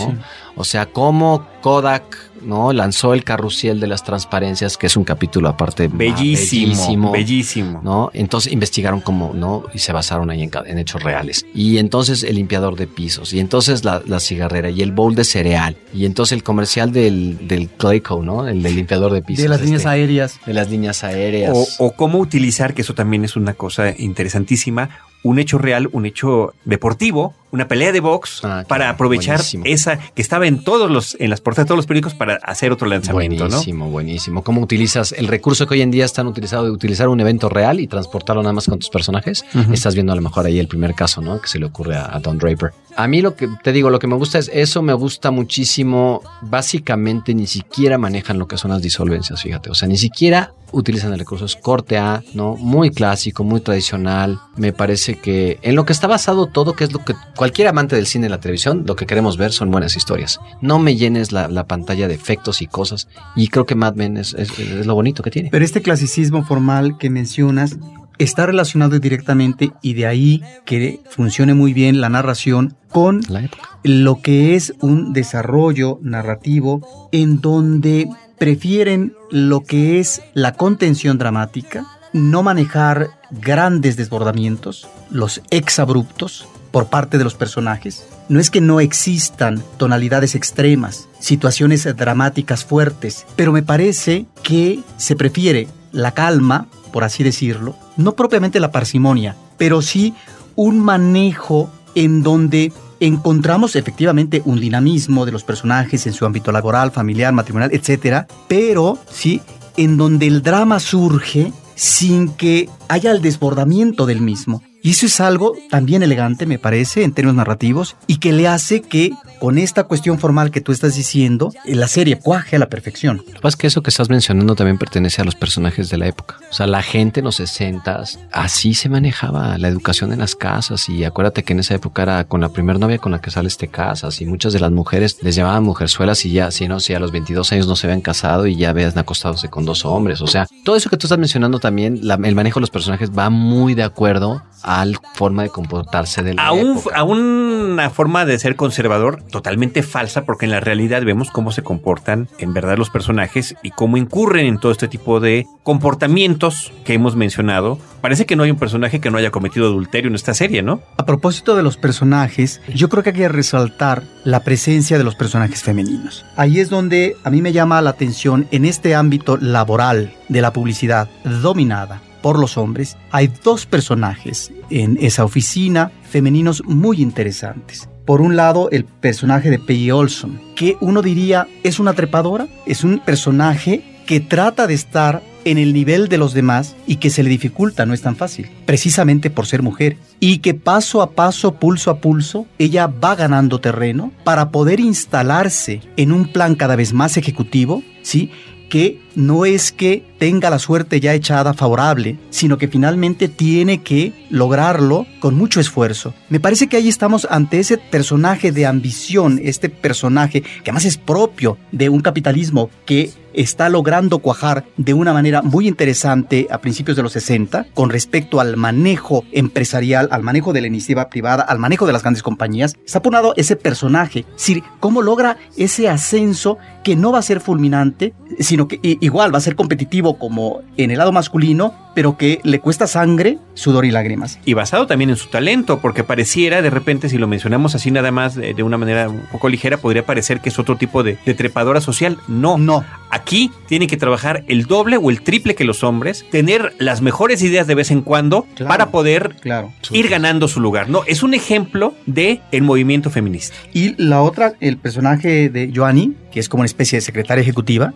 O 0.61 0.63
sea, 0.63 0.85
cómo 0.85 1.47
Kodak, 1.61 2.15
¿no? 2.43 2.71
Lanzó 2.71 3.15
el 3.15 3.23
carrusel 3.23 3.79
de 3.79 3.87
las 3.87 4.03
transparencias, 4.03 4.77
que 4.77 4.85
es 4.85 4.95
un 4.95 5.03
capítulo 5.03 5.49
aparte 5.49 5.89
ma- 5.89 5.97
Bellísimo, 5.97 7.11
bellísimo. 7.11 7.81
¿no? 7.83 8.11
Entonces 8.13 8.53
investigaron 8.53 9.01
cómo, 9.01 9.31
¿no? 9.33 9.63
Y 9.73 9.79
se 9.79 9.91
basaron 9.91 10.29
ahí 10.29 10.43
en, 10.43 10.77
hechos 10.77 11.01
reales. 11.01 11.47
Y 11.55 11.79
entonces 11.79 12.23
el 12.23 12.35
limpiador 12.35 12.75
de 12.75 12.85
pisos, 12.85 13.33
y 13.33 13.39
entonces 13.39 13.83
la, 13.83 14.03
la 14.05 14.19
cigarrera, 14.19 14.69
y 14.69 14.83
el 14.83 14.91
bowl 14.91 15.15
de 15.15 15.23
cereal, 15.23 15.77
y 15.95 16.05
entonces 16.05 16.33
el 16.33 16.43
comercial 16.43 16.91
del, 16.91 17.47
del 17.47 17.67
Clayco, 17.67 18.21
¿no? 18.21 18.47
El 18.47 18.61
del 18.61 18.75
limpiador 18.75 19.13
de 19.13 19.23
pisos. 19.23 19.41
de 19.41 19.49
las 19.49 19.61
líneas 19.61 19.81
este, 19.81 19.89
aéreas. 19.89 20.39
De 20.45 20.53
las 20.53 20.69
líneas 20.69 21.03
aéreas. 21.03 21.53
O, 21.79 21.87
o 21.87 21.91
cómo 21.93 22.19
utilizar, 22.19 22.75
que 22.75 22.83
eso 22.83 22.93
también 22.93 23.25
es 23.25 23.35
una 23.35 23.55
cosa 23.55 23.95
interesantísima, 23.97 24.89
un 25.23 25.39
hecho 25.39 25.57
real, 25.57 25.89
un 25.91 26.05
hecho 26.05 26.53
deportivo, 26.65 27.33
una 27.51 27.67
pelea 27.67 27.91
de 27.91 27.99
box 27.99 28.39
Ah, 28.43 28.63
para 28.67 28.85
claro, 28.85 28.93
aprovechar 28.93 29.37
buenísimo. 29.37 29.63
esa 29.65 29.97
que 29.97 30.21
estaba 30.21 30.47
en 30.47 30.63
todos 30.63 30.89
los 30.89 31.15
en 31.19 31.29
las 31.29 31.41
portadas 31.41 31.65
de 31.65 31.67
todos 31.69 31.77
los 31.77 31.85
periódicos 31.87 32.13
para 32.13 32.35
hacer 32.43 32.71
otro 32.71 32.87
lanzamiento, 32.87 33.43
¿no? 33.43 33.49
Buenísimo, 33.49 33.89
buenísimo. 33.89 34.43
¿Cómo 34.43 34.61
utilizas 34.61 35.11
el 35.11 35.27
recurso 35.27 35.67
que 35.67 35.73
hoy 35.75 35.81
en 35.81 35.91
día 35.91 36.05
están 36.05 36.27
utilizado 36.27 36.65
de 36.65 36.71
utilizar 36.71 37.07
un 37.09 37.19
evento 37.19 37.49
real 37.49 37.79
y 37.79 37.87
transportarlo 37.87 38.41
nada 38.41 38.53
más 38.53 38.65
con 38.67 38.79
tus 38.79 38.89
personajes? 38.89 39.43
Estás 39.71 39.93
viendo 39.95 40.13
a 40.13 40.15
lo 40.15 40.21
mejor 40.21 40.45
ahí 40.45 40.59
el 40.59 40.67
primer 40.67 40.95
caso, 40.95 41.21
¿no? 41.21 41.39
Que 41.41 41.47
se 41.47 41.59
le 41.59 41.65
ocurre 41.65 41.95
a, 41.95 42.15
a 42.15 42.19
Don 42.19 42.37
Draper. 42.37 42.71
A 42.97 43.07
mí 43.07 43.21
lo 43.21 43.35
que 43.35 43.47
te 43.63 43.71
digo, 43.71 43.89
lo 43.89 43.99
que 43.99 44.07
me 44.07 44.15
gusta 44.15 44.37
es 44.37 44.49
eso, 44.53 44.81
me 44.81 44.93
gusta 44.93 45.31
muchísimo. 45.31 46.21
Básicamente 46.41 47.33
ni 47.33 47.47
siquiera 47.47 47.97
manejan 47.97 48.37
lo 48.37 48.47
que 48.47 48.57
son 48.57 48.71
las 48.71 48.81
disolvencias, 48.81 49.41
fíjate. 49.41 49.69
O 49.69 49.75
sea, 49.75 49.87
ni 49.87 49.97
siquiera 49.97 50.53
utilizan 50.73 51.11
el 51.11 51.19
recurso. 51.19 51.45
Es 51.45 51.55
corte 51.55 51.97
A, 51.97 52.21
¿no? 52.33 52.55
Muy 52.55 52.91
clásico, 52.91 53.43
muy 53.43 53.61
tradicional. 53.61 54.39
Me 54.57 54.71
parece 54.73 55.15
que 55.15 55.57
en 55.63 55.75
lo 55.75 55.85
que 55.85 55.93
está 55.93 56.07
basado 56.07 56.45
todo, 56.47 56.73
que 56.73 56.83
es 56.85 56.93
lo 56.93 57.03
que 57.03 57.13
cualquier 57.41 57.69
amante 57.69 57.95
del 57.95 58.05
cine 58.05 58.27
y 58.27 58.29
la 58.29 58.39
televisión, 58.39 58.83
lo 58.85 58.95
que 58.95 59.07
queremos 59.07 59.35
ver 59.35 59.51
son 59.51 59.71
buenas 59.71 59.97
historias. 59.97 60.39
No 60.61 60.77
me 60.77 60.95
llenes 60.95 61.31
la, 61.31 61.47
la 61.47 61.65
pantalla 61.65 62.07
de 62.07 62.13
efectos 62.13 62.61
y 62.61 62.67
cosas. 62.67 63.07
Y 63.35 63.47
creo 63.47 63.65
que 63.65 63.73
Mad 63.73 63.95
Men 63.95 64.17
es, 64.17 64.35
es- 64.35 64.59
es 64.59 64.85
lo 64.85 64.93
bonito 64.93 65.23
que 65.23 65.31
tiene. 65.31 65.49
Pero 65.49 65.65
este 65.65 65.81
clasicismo 65.81 66.45
formal 66.45 66.99
que 66.99 67.09
mencionas 67.09 67.77
está 68.19 68.45
relacionado 68.45 68.99
directamente 68.99 69.71
y 69.81 69.95
de 69.95 70.05
ahí 70.05 70.43
que 70.65 70.99
funcione 71.09 71.55
muy 71.55 71.73
bien 71.73 71.99
la 71.99 72.09
narración 72.09 72.75
con 72.91 73.21
La 73.27 73.49
lo 73.83 74.21
que 74.21 74.53
es 74.55 74.75
un 74.79 75.11
desarrollo 75.11 75.97
narrativo 76.03 77.09
en 77.11 77.41
donde 77.41 78.07
prefieren 78.37 79.13
lo 79.31 79.61
que 79.61 79.99
es 79.99 80.21
la 80.35 80.51
contención 80.53 81.17
dramática, 81.17 81.87
no 82.13 82.43
manejar 82.43 83.07
grandes 83.31 83.97
desbordamientos, 83.97 84.87
los 85.09 85.41
exabruptos 85.49 86.45
por 86.71 86.87
parte 86.87 87.17
de 87.17 87.23
los 87.23 87.35
personajes. 87.35 88.07
No 88.29 88.39
es 88.39 88.49
que 88.49 88.61
no 88.61 88.79
existan 88.79 89.61
tonalidades 89.77 90.35
extremas, 90.35 91.07
situaciones 91.19 91.83
dramáticas 91.95 92.65
fuertes, 92.65 93.25
pero 93.35 93.51
me 93.51 93.63
parece 93.63 94.25
que 94.41 94.79
se 94.97 95.15
prefiere 95.15 95.67
la 95.91 96.13
calma, 96.13 96.67
por 96.91 97.03
así 97.03 97.23
decirlo, 97.23 97.75
no 97.97 98.13
propiamente 98.13 98.59
la 98.59 98.71
parsimonia, 98.71 99.35
pero 99.57 99.81
sí 99.81 100.13
un 100.55 100.79
manejo 100.79 101.69
en 101.95 102.23
donde 102.23 102.71
encontramos 102.99 103.75
efectivamente 103.75 104.41
un 104.45 104.59
dinamismo 104.59 105.25
de 105.25 105.31
los 105.31 105.43
personajes 105.43 106.05
en 106.07 106.13
su 106.13 106.25
ámbito 106.25 106.51
laboral, 106.51 106.91
familiar, 106.91 107.33
matrimonial, 107.33 107.71
etcétera, 107.73 108.27
pero 108.47 108.97
sí 109.09 109.41
en 109.75 109.97
donde 109.97 110.27
el 110.27 110.41
drama 110.41 110.79
surge 110.79 111.51
sin 111.75 112.29
que 112.29 112.69
haya 112.87 113.11
el 113.11 113.21
desbordamiento 113.21 114.05
del 114.05 114.21
mismo. 114.21 114.61
Y 114.83 114.91
eso 114.91 115.05
es 115.05 115.21
algo 115.21 115.55
también 115.69 116.01
elegante, 116.01 116.47
me 116.47 116.57
parece, 116.57 117.03
en 117.03 117.13
términos 117.13 117.35
narrativos, 117.35 117.95
y 118.07 118.17
que 118.17 118.33
le 118.33 118.47
hace 118.47 118.81
que, 118.81 119.11
con 119.39 119.59
esta 119.59 119.83
cuestión 119.83 120.17
formal 120.17 120.49
que 120.49 120.61
tú 120.61 120.71
estás 120.71 120.95
diciendo, 120.95 121.51
la 121.65 121.87
serie 121.87 122.17
cuaje 122.17 122.55
a 122.55 122.59
la 122.59 122.67
perfección. 122.67 123.17
Lo 123.17 123.23
que 123.25 123.33
pasa 123.33 123.49
es 123.49 123.55
que 123.57 123.67
eso 123.67 123.83
que 123.83 123.91
estás 123.91 124.09
mencionando 124.09 124.55
también 124.55 124.79
pertenece 124.79 125.21
a 125.21 125.25
los 125.25 125.35
personajes 125.35 125.89
de 125.89 125.97
la 125.97 126.07
época. 126.07 126.39
O 126.49 126.53
sea, 126.53 126.65
la 126.65 126.81
gente 126.81 127.19
en 127.19 127.25
los 127.25 127.35
60 127.35 128.03
así 128.31 128.73
se 128.73 128.89
manejaba 128.89 129.57
la 129.59 129.67
educación 129.67 130.13
en 130.13 130.19
las 130.19 130.35
casas. 130.35 130.89
Y 130.89 131.03
acuérdate 131.03 131.43
que 131.43 131.53
en 131.53 131.59
esa 131.59 131.75
época 131.75 132.01
era 132.01 132.23
con 132.23 132.41
la 132.41 132.49
primer 132.49 132.79
novia 132.79 132.97
con 132.97 133.11
la 133.11 133.21
que 133.21 133.29
sales 133.29 133.57
te 133.57 133.67
casas. 133.67 134.19
Y 134.21 134.25
muchas 134.25 134.53
de 134.53 134.59
las 134.59 134.71
mujeres 134.71 135.17
les 135.21 135.35
llamaban 135.35 135.63
mujerzuelas 135.63 136.25
y 136.25 136.31
ya, 136.31 136.49
si 136.49 136.67
no, 136.67 136.79
si 136.79 136.93
a 136.93 136.99
los 136.99 137.11
22 137.11 137.51
años 137.51 137.67
no 137.67 137.75
se 137.75 137.87
habían 137.87 138.01
casado 138.01 138.47
y 138.47 138.55
ya 138.55 138.73
vean 138.73 138.97
acostándose 138.97 139.49
con 139.49 139.63
dos 139.63 139.85
hombres. 139.85 140.21
O 140.21 140.27
sea, 140.27 140.47
todo 140.65 140.75
eso 140.75 140.89
que 140.89 140.97
tú 140.97 141.05
estás 141.05 141.19
mencionando 141.19 141.59
también, 141.59 142.01
el 142.01 142.35
manejo 142.35 142.59
de 142.59 142.61
los 142.61 142.71
personajes 142.71 143.11
va 143.11 143.29
muy 143.29 143.75
de 143.75 143.83
acuerdo 143.83 144.41
la 144.85 144.99
forma 145.15 145.43
de 145.43 145.49
comportarse 145.49 146.23
de 146.23 146.33
la 146.33 146.47
a, 146.47 146.51
un- 146.53 146.77
época. 146.77 146.95
a 146.97 147.03
una 147.03 147.89
forma 147.89 148.25
de 148.25 148.37
ser 148.39 148.55
conservador 148.55 149.21
totalmente 149.23 149.83
falsa, 149.83 150.23
porque 150.25 150.45
en 150.45 150.51
la 150.51 150.59
realidad 150.59 151.03
vemos 151.03 151.29
cómo 151.31 151.51
se 151.51 151.61
comportan 151.63 152.27
en 152.39 152.53
verdad 152.53 152.77
los 152.77 152.89
personajes 152.89 153.55
y 153.63 153.71
cómo 153.71 153.97
incurren 153.97 154.45
en 154.45 154.57
todo 154.59 154.71
este 154.71 154.87
tipo 154.87 155.19
de 155.19 155.45
comportamientos 155.63 156.71
que 156.85 156.93
hemos 156.93 157.15
mencionado. 157.15 157.77
Parece 158.01 158.25
que 158.25 158.35
no 158.35 158.43
hay 158.43 158.51
un 158.51 158.57
personaje 158.57 158.99
que 158.99 159.11
no 159.11 159.17
haya 159.17 159.29
cometido 159.29 159.67
adulterio 159.67 160.07
en 160.09 160.15
esta 160.15 160.33
serie, 160.33 160.63
¿no? 160.63 160.81
A 160.97 161.05
propósito 161.05 161.55
de 161.55 161.63
los 161.63 161.77
personajes, 161.77 162.61
yo 162.73 162.89
creo 162.89 163.03
que 163.03 163.09
hay 163.09 163.15
que 163.15 163.27
resaltar 163.29 164.03
la 164.23 164.39
presencia 164.43 164.97
de 164.97 165.03
los 165.03 165.15
personajes 165.15 165.61
femeninos. 165.63 166.25
Ahí 166.37 166.59
es 166.59 166.69
donde 166.69 167.15
a 167.23 167.29
mí 167.29 167.41
me 167.41 167.51
llama 167.53 167.81
la 167.81 167.89
atención 167.91 168.47
en 168.51 168.65
este 168.65 168.95
ámbito 168.95 169.37
laboral 169.37 170.13
de 170.29 170.41
la 170.41 170.53
publicidad 170.53 171.09
dominada 171.41 172.01
por 172.21 172.39
los 172.39 172.57
hombres. 172.57 172.97
Hay 173.11 173.31
dos 173.43 173.65
personajes 173.65 174.51
en 174.69 174.97
esa 175.01 175.25
oficina 175.25 175.91
femeninos 176.09 176.63
muy 176.65 177.01
interesantes. 177.01 177.89
Por 178.05 178.21
un 178.21 178.35
lado, 178.35 178.69
el 178.71 178.85
personaje 178.85 179.49
de 179.49 179.59
Peggy 179.59 179.91
Olson, 179.91 180.39
que 180.55 180.77
uno 180.81 181.01
diría 181.01 181.47
es 181.63 181.79
una 181.79 181.93
trepadora, 181.93 182.47
es 182.65 182.83
un 182.83 182.99
personaje 182.99 183.83
que 184.05 184.19
trata 184.19 184.67
de 184.67 184.73
estar 184.73 185.21
en 185.45 185.57
el 185.57 185.73
nivel 185.73 186.07
de 186.07 186.17
los 186.17 186.33
demás 186.33 186.75
y 186.87 186.97
que 186.97 187.09
se 187.09 187.23
le 187.23 187.29
dificulta, 187.29 187.85
no 187.85 187.93
es 187.93 188.01
tan 188.01 188.15
fácil, 188.15 188.49
precisamente 188.65 189.29
por 189.29 189.45
ser 189.45 189.61
mujer, 189.61 189.97
y 190.19 190.39
que 190.39 190.53
paso 190.53 191.01
a 191.01 191.11
paso, 191.11 191.55
pulso 191.55 191.89
a 191.91 191.99
pulso, 191.99 192.45
ella 192.59 192.87
va 192.87 193.15
ganando 193.15 193.59
terreno 193.59 194.11
para 194.23 194.51
poder 194.51 194.79
instalarse 194.79 195.81
en 195.97 196.11
un 196.11 196.31
plan 196.31 196.55
cada 196.55 196.75
vez 196.75 196.93
más 196.93 197.17
ejecutivo, 197.17 197.83
¿sí? 198.01 198.31
que 198.69 199.00
no 199.15 199.45
es 199.45 199.71
que 199.71 200.03
tenga 200.17 200.49
la 200.49 200.59
suerte 200.59 200.99
ya 200.99 201.13
echada 201.13 201.53
favorable, 201.53 202.17
sino 202.29 202.57
que 202.57 202.67
finalmente 202.67 203.27
tiene 203.27 203.81
que 203.81 204.13
lograrlo 204.29 205.07
con 205.19 205.35
mucho 205.35 205.59
esfuerzo. 205.59 206.13
Me 206.29 206.39
parece 206.39 206.67
que 206.67 206.77
ahí 206.77 206.87
estamos 206.87 207.27
ante 207.29 207.59
ese 207.59 207.77
personaje 207.77 208.51
de 208.51 208.65
ambición, 208.65 209.39
este 209.43 209.69
personaje 209.69 210.41
que 210.41 210.69
además 210.69 210.85
es 210.85 210.97
propio 210.97 211.57
de 211.71 211.89
un 211.89 212.01
capitalismo 212.01 212.69
que 212.85 213.11
está 213.33 213.69
logrando 213.69 214.19
cuajar 214.19 214.65
de 214.77 214.93
una 214.93 215.13
manera 215.13 215.41
muy 215.41 215.67
interesante 215.67 216.47
a 216.51 216.59
principios 216.59 216.97
de 216.97 217.03
los 217.03 217.13
60 217.13 217.67
con 217.73 217.89
respecto 217.89 218.39
al 218.39 218.57
manejo 218.57 219.23
empresarial, 219.31 220.09
al 220.11 220.23
manejo 220.23 220.53
de 220.53 220.61
la 220.61 220.67
iniciativa 220.67 221.09
privada, 221.09 221.43
al 221.43 221.59
manejo 221.59 221.85
de 221.85 221.93
las 221.93 222.01
grandes 222.01 222.23
compañías. 222.23 222.75
Está 222.85 223.01
ponado 223.01 223.33
ese 223.37 223.55
personaje, 223.55 224.19
es 224.19 224.37
decir, 224.37 224.63
cómo 224.79 225.01
logra 225.01 225.37
ese 225.57 225.89
ascenso 225.89 226.57
que 226.83 226.95
no 226.95 227.11
va 227.11 227.19
a 227.19 227.23
ser 227.23 227.39
fulminante, 227.39 228.13
sino 228.39 228.67
que 228.67 228.79
igual 229.01 229.33
va 229.33 229.39
a 229.39 229.41
ser 229.41 229.55
competitivo 229.57 230.17
como 230.17 230.61
en 230.77 230.91
el 230.91 230.97
lado 230.97 231.11
masculino, 231.11 231.73
pero 231.93 232.15
que 232.17 232.39
le 232.43 232.59
cuesta 232.61 232.87
sangre, 232.87 233.37
sudor 233.53 233.83
y 233.83 233.91
lágrimas. 233.91 234.39
Y 234.45 234.53
basado 234.53 234.87
también 234.87 235.09
en 235.09 235.17
su 235.17 235.27
talento, 235.27 235.79
porque 235.81 236.05
pareciera 236.05 236.61
de 236.61 236.69
repente, 236.69 237.09
si 237.09 237.17
lo 237.17 237.27
mencionamos 237.27 237.75
así 237.75 237.91
nada 237.91 238.11
más 238.11 238.35
de, 238.35 238.53
de 238.53 238.63
una 238.63 238.77
manera 238.77 239.09
un 239.09 239.23
poco 239.29 239.49
ligera, 239.49 239.75
podría 239.77 240.05
parecer 240.05 240.39
que 240.39 240.47
es 240.47 240.57
otro 240.59 240.77
tipo 240.77 241.03
de, 241.03 241.17
de 241.25 241.33
trepadora 241.33 241.81
social. 241.81 242.17
No, 242.29 242.57
No, 242.57 242.85
Aquí 243.13 243.51
tiene 243.67 243.87
que 243.87 243.97
trabajar 243.97 244.45
el 244.47 244.67
doble 244.67 244.95
o 244.95 245.09
el 245.09 245.21
triple 245.21 245.53
que 245.53 245.65
los 245.65 245.83
hombres, 245.83 246.25
tener 246.31 246.73
las 246.77 247.01
mejores 247.01 247.41
ideas 247.43 247.67
de 247.67 247.75
vez 247.75 247.91
en 247.91 248.01
cuando 248.03 248.45
Claro. 248.55 248.69
para 248.69 248.89
poder 248.91 249.35
claro. 249.41 249.73
ir 249.91 250.07
ganando 250.07 250.47
su 250.47 250.61
lugar. 250.61 250.87
No, 250.89 251.03
es 251.07 251.21
un 251.23 251.33
ejemplo 251.33 251.93
de 252.05 252.39
el 252.53 252.61
movimiento 252.61 253.09
feminista. 253.09 253.55
Y 253.73 254.01
la 254.01 254.21
otra, 254.21 254.53
el 254.61 254.77
personaje 254.77 255.49
de 255.49 255.71
Joanny, 255.75 256.13
que 256.31 256.39
es 256.39 256.47
como 256.47 256.61
una 256.61 256.67
especie 256.67 256.97
de 256.97 257.01
secretaria 257.01 257.41
ejecutiva, 257.41 257.93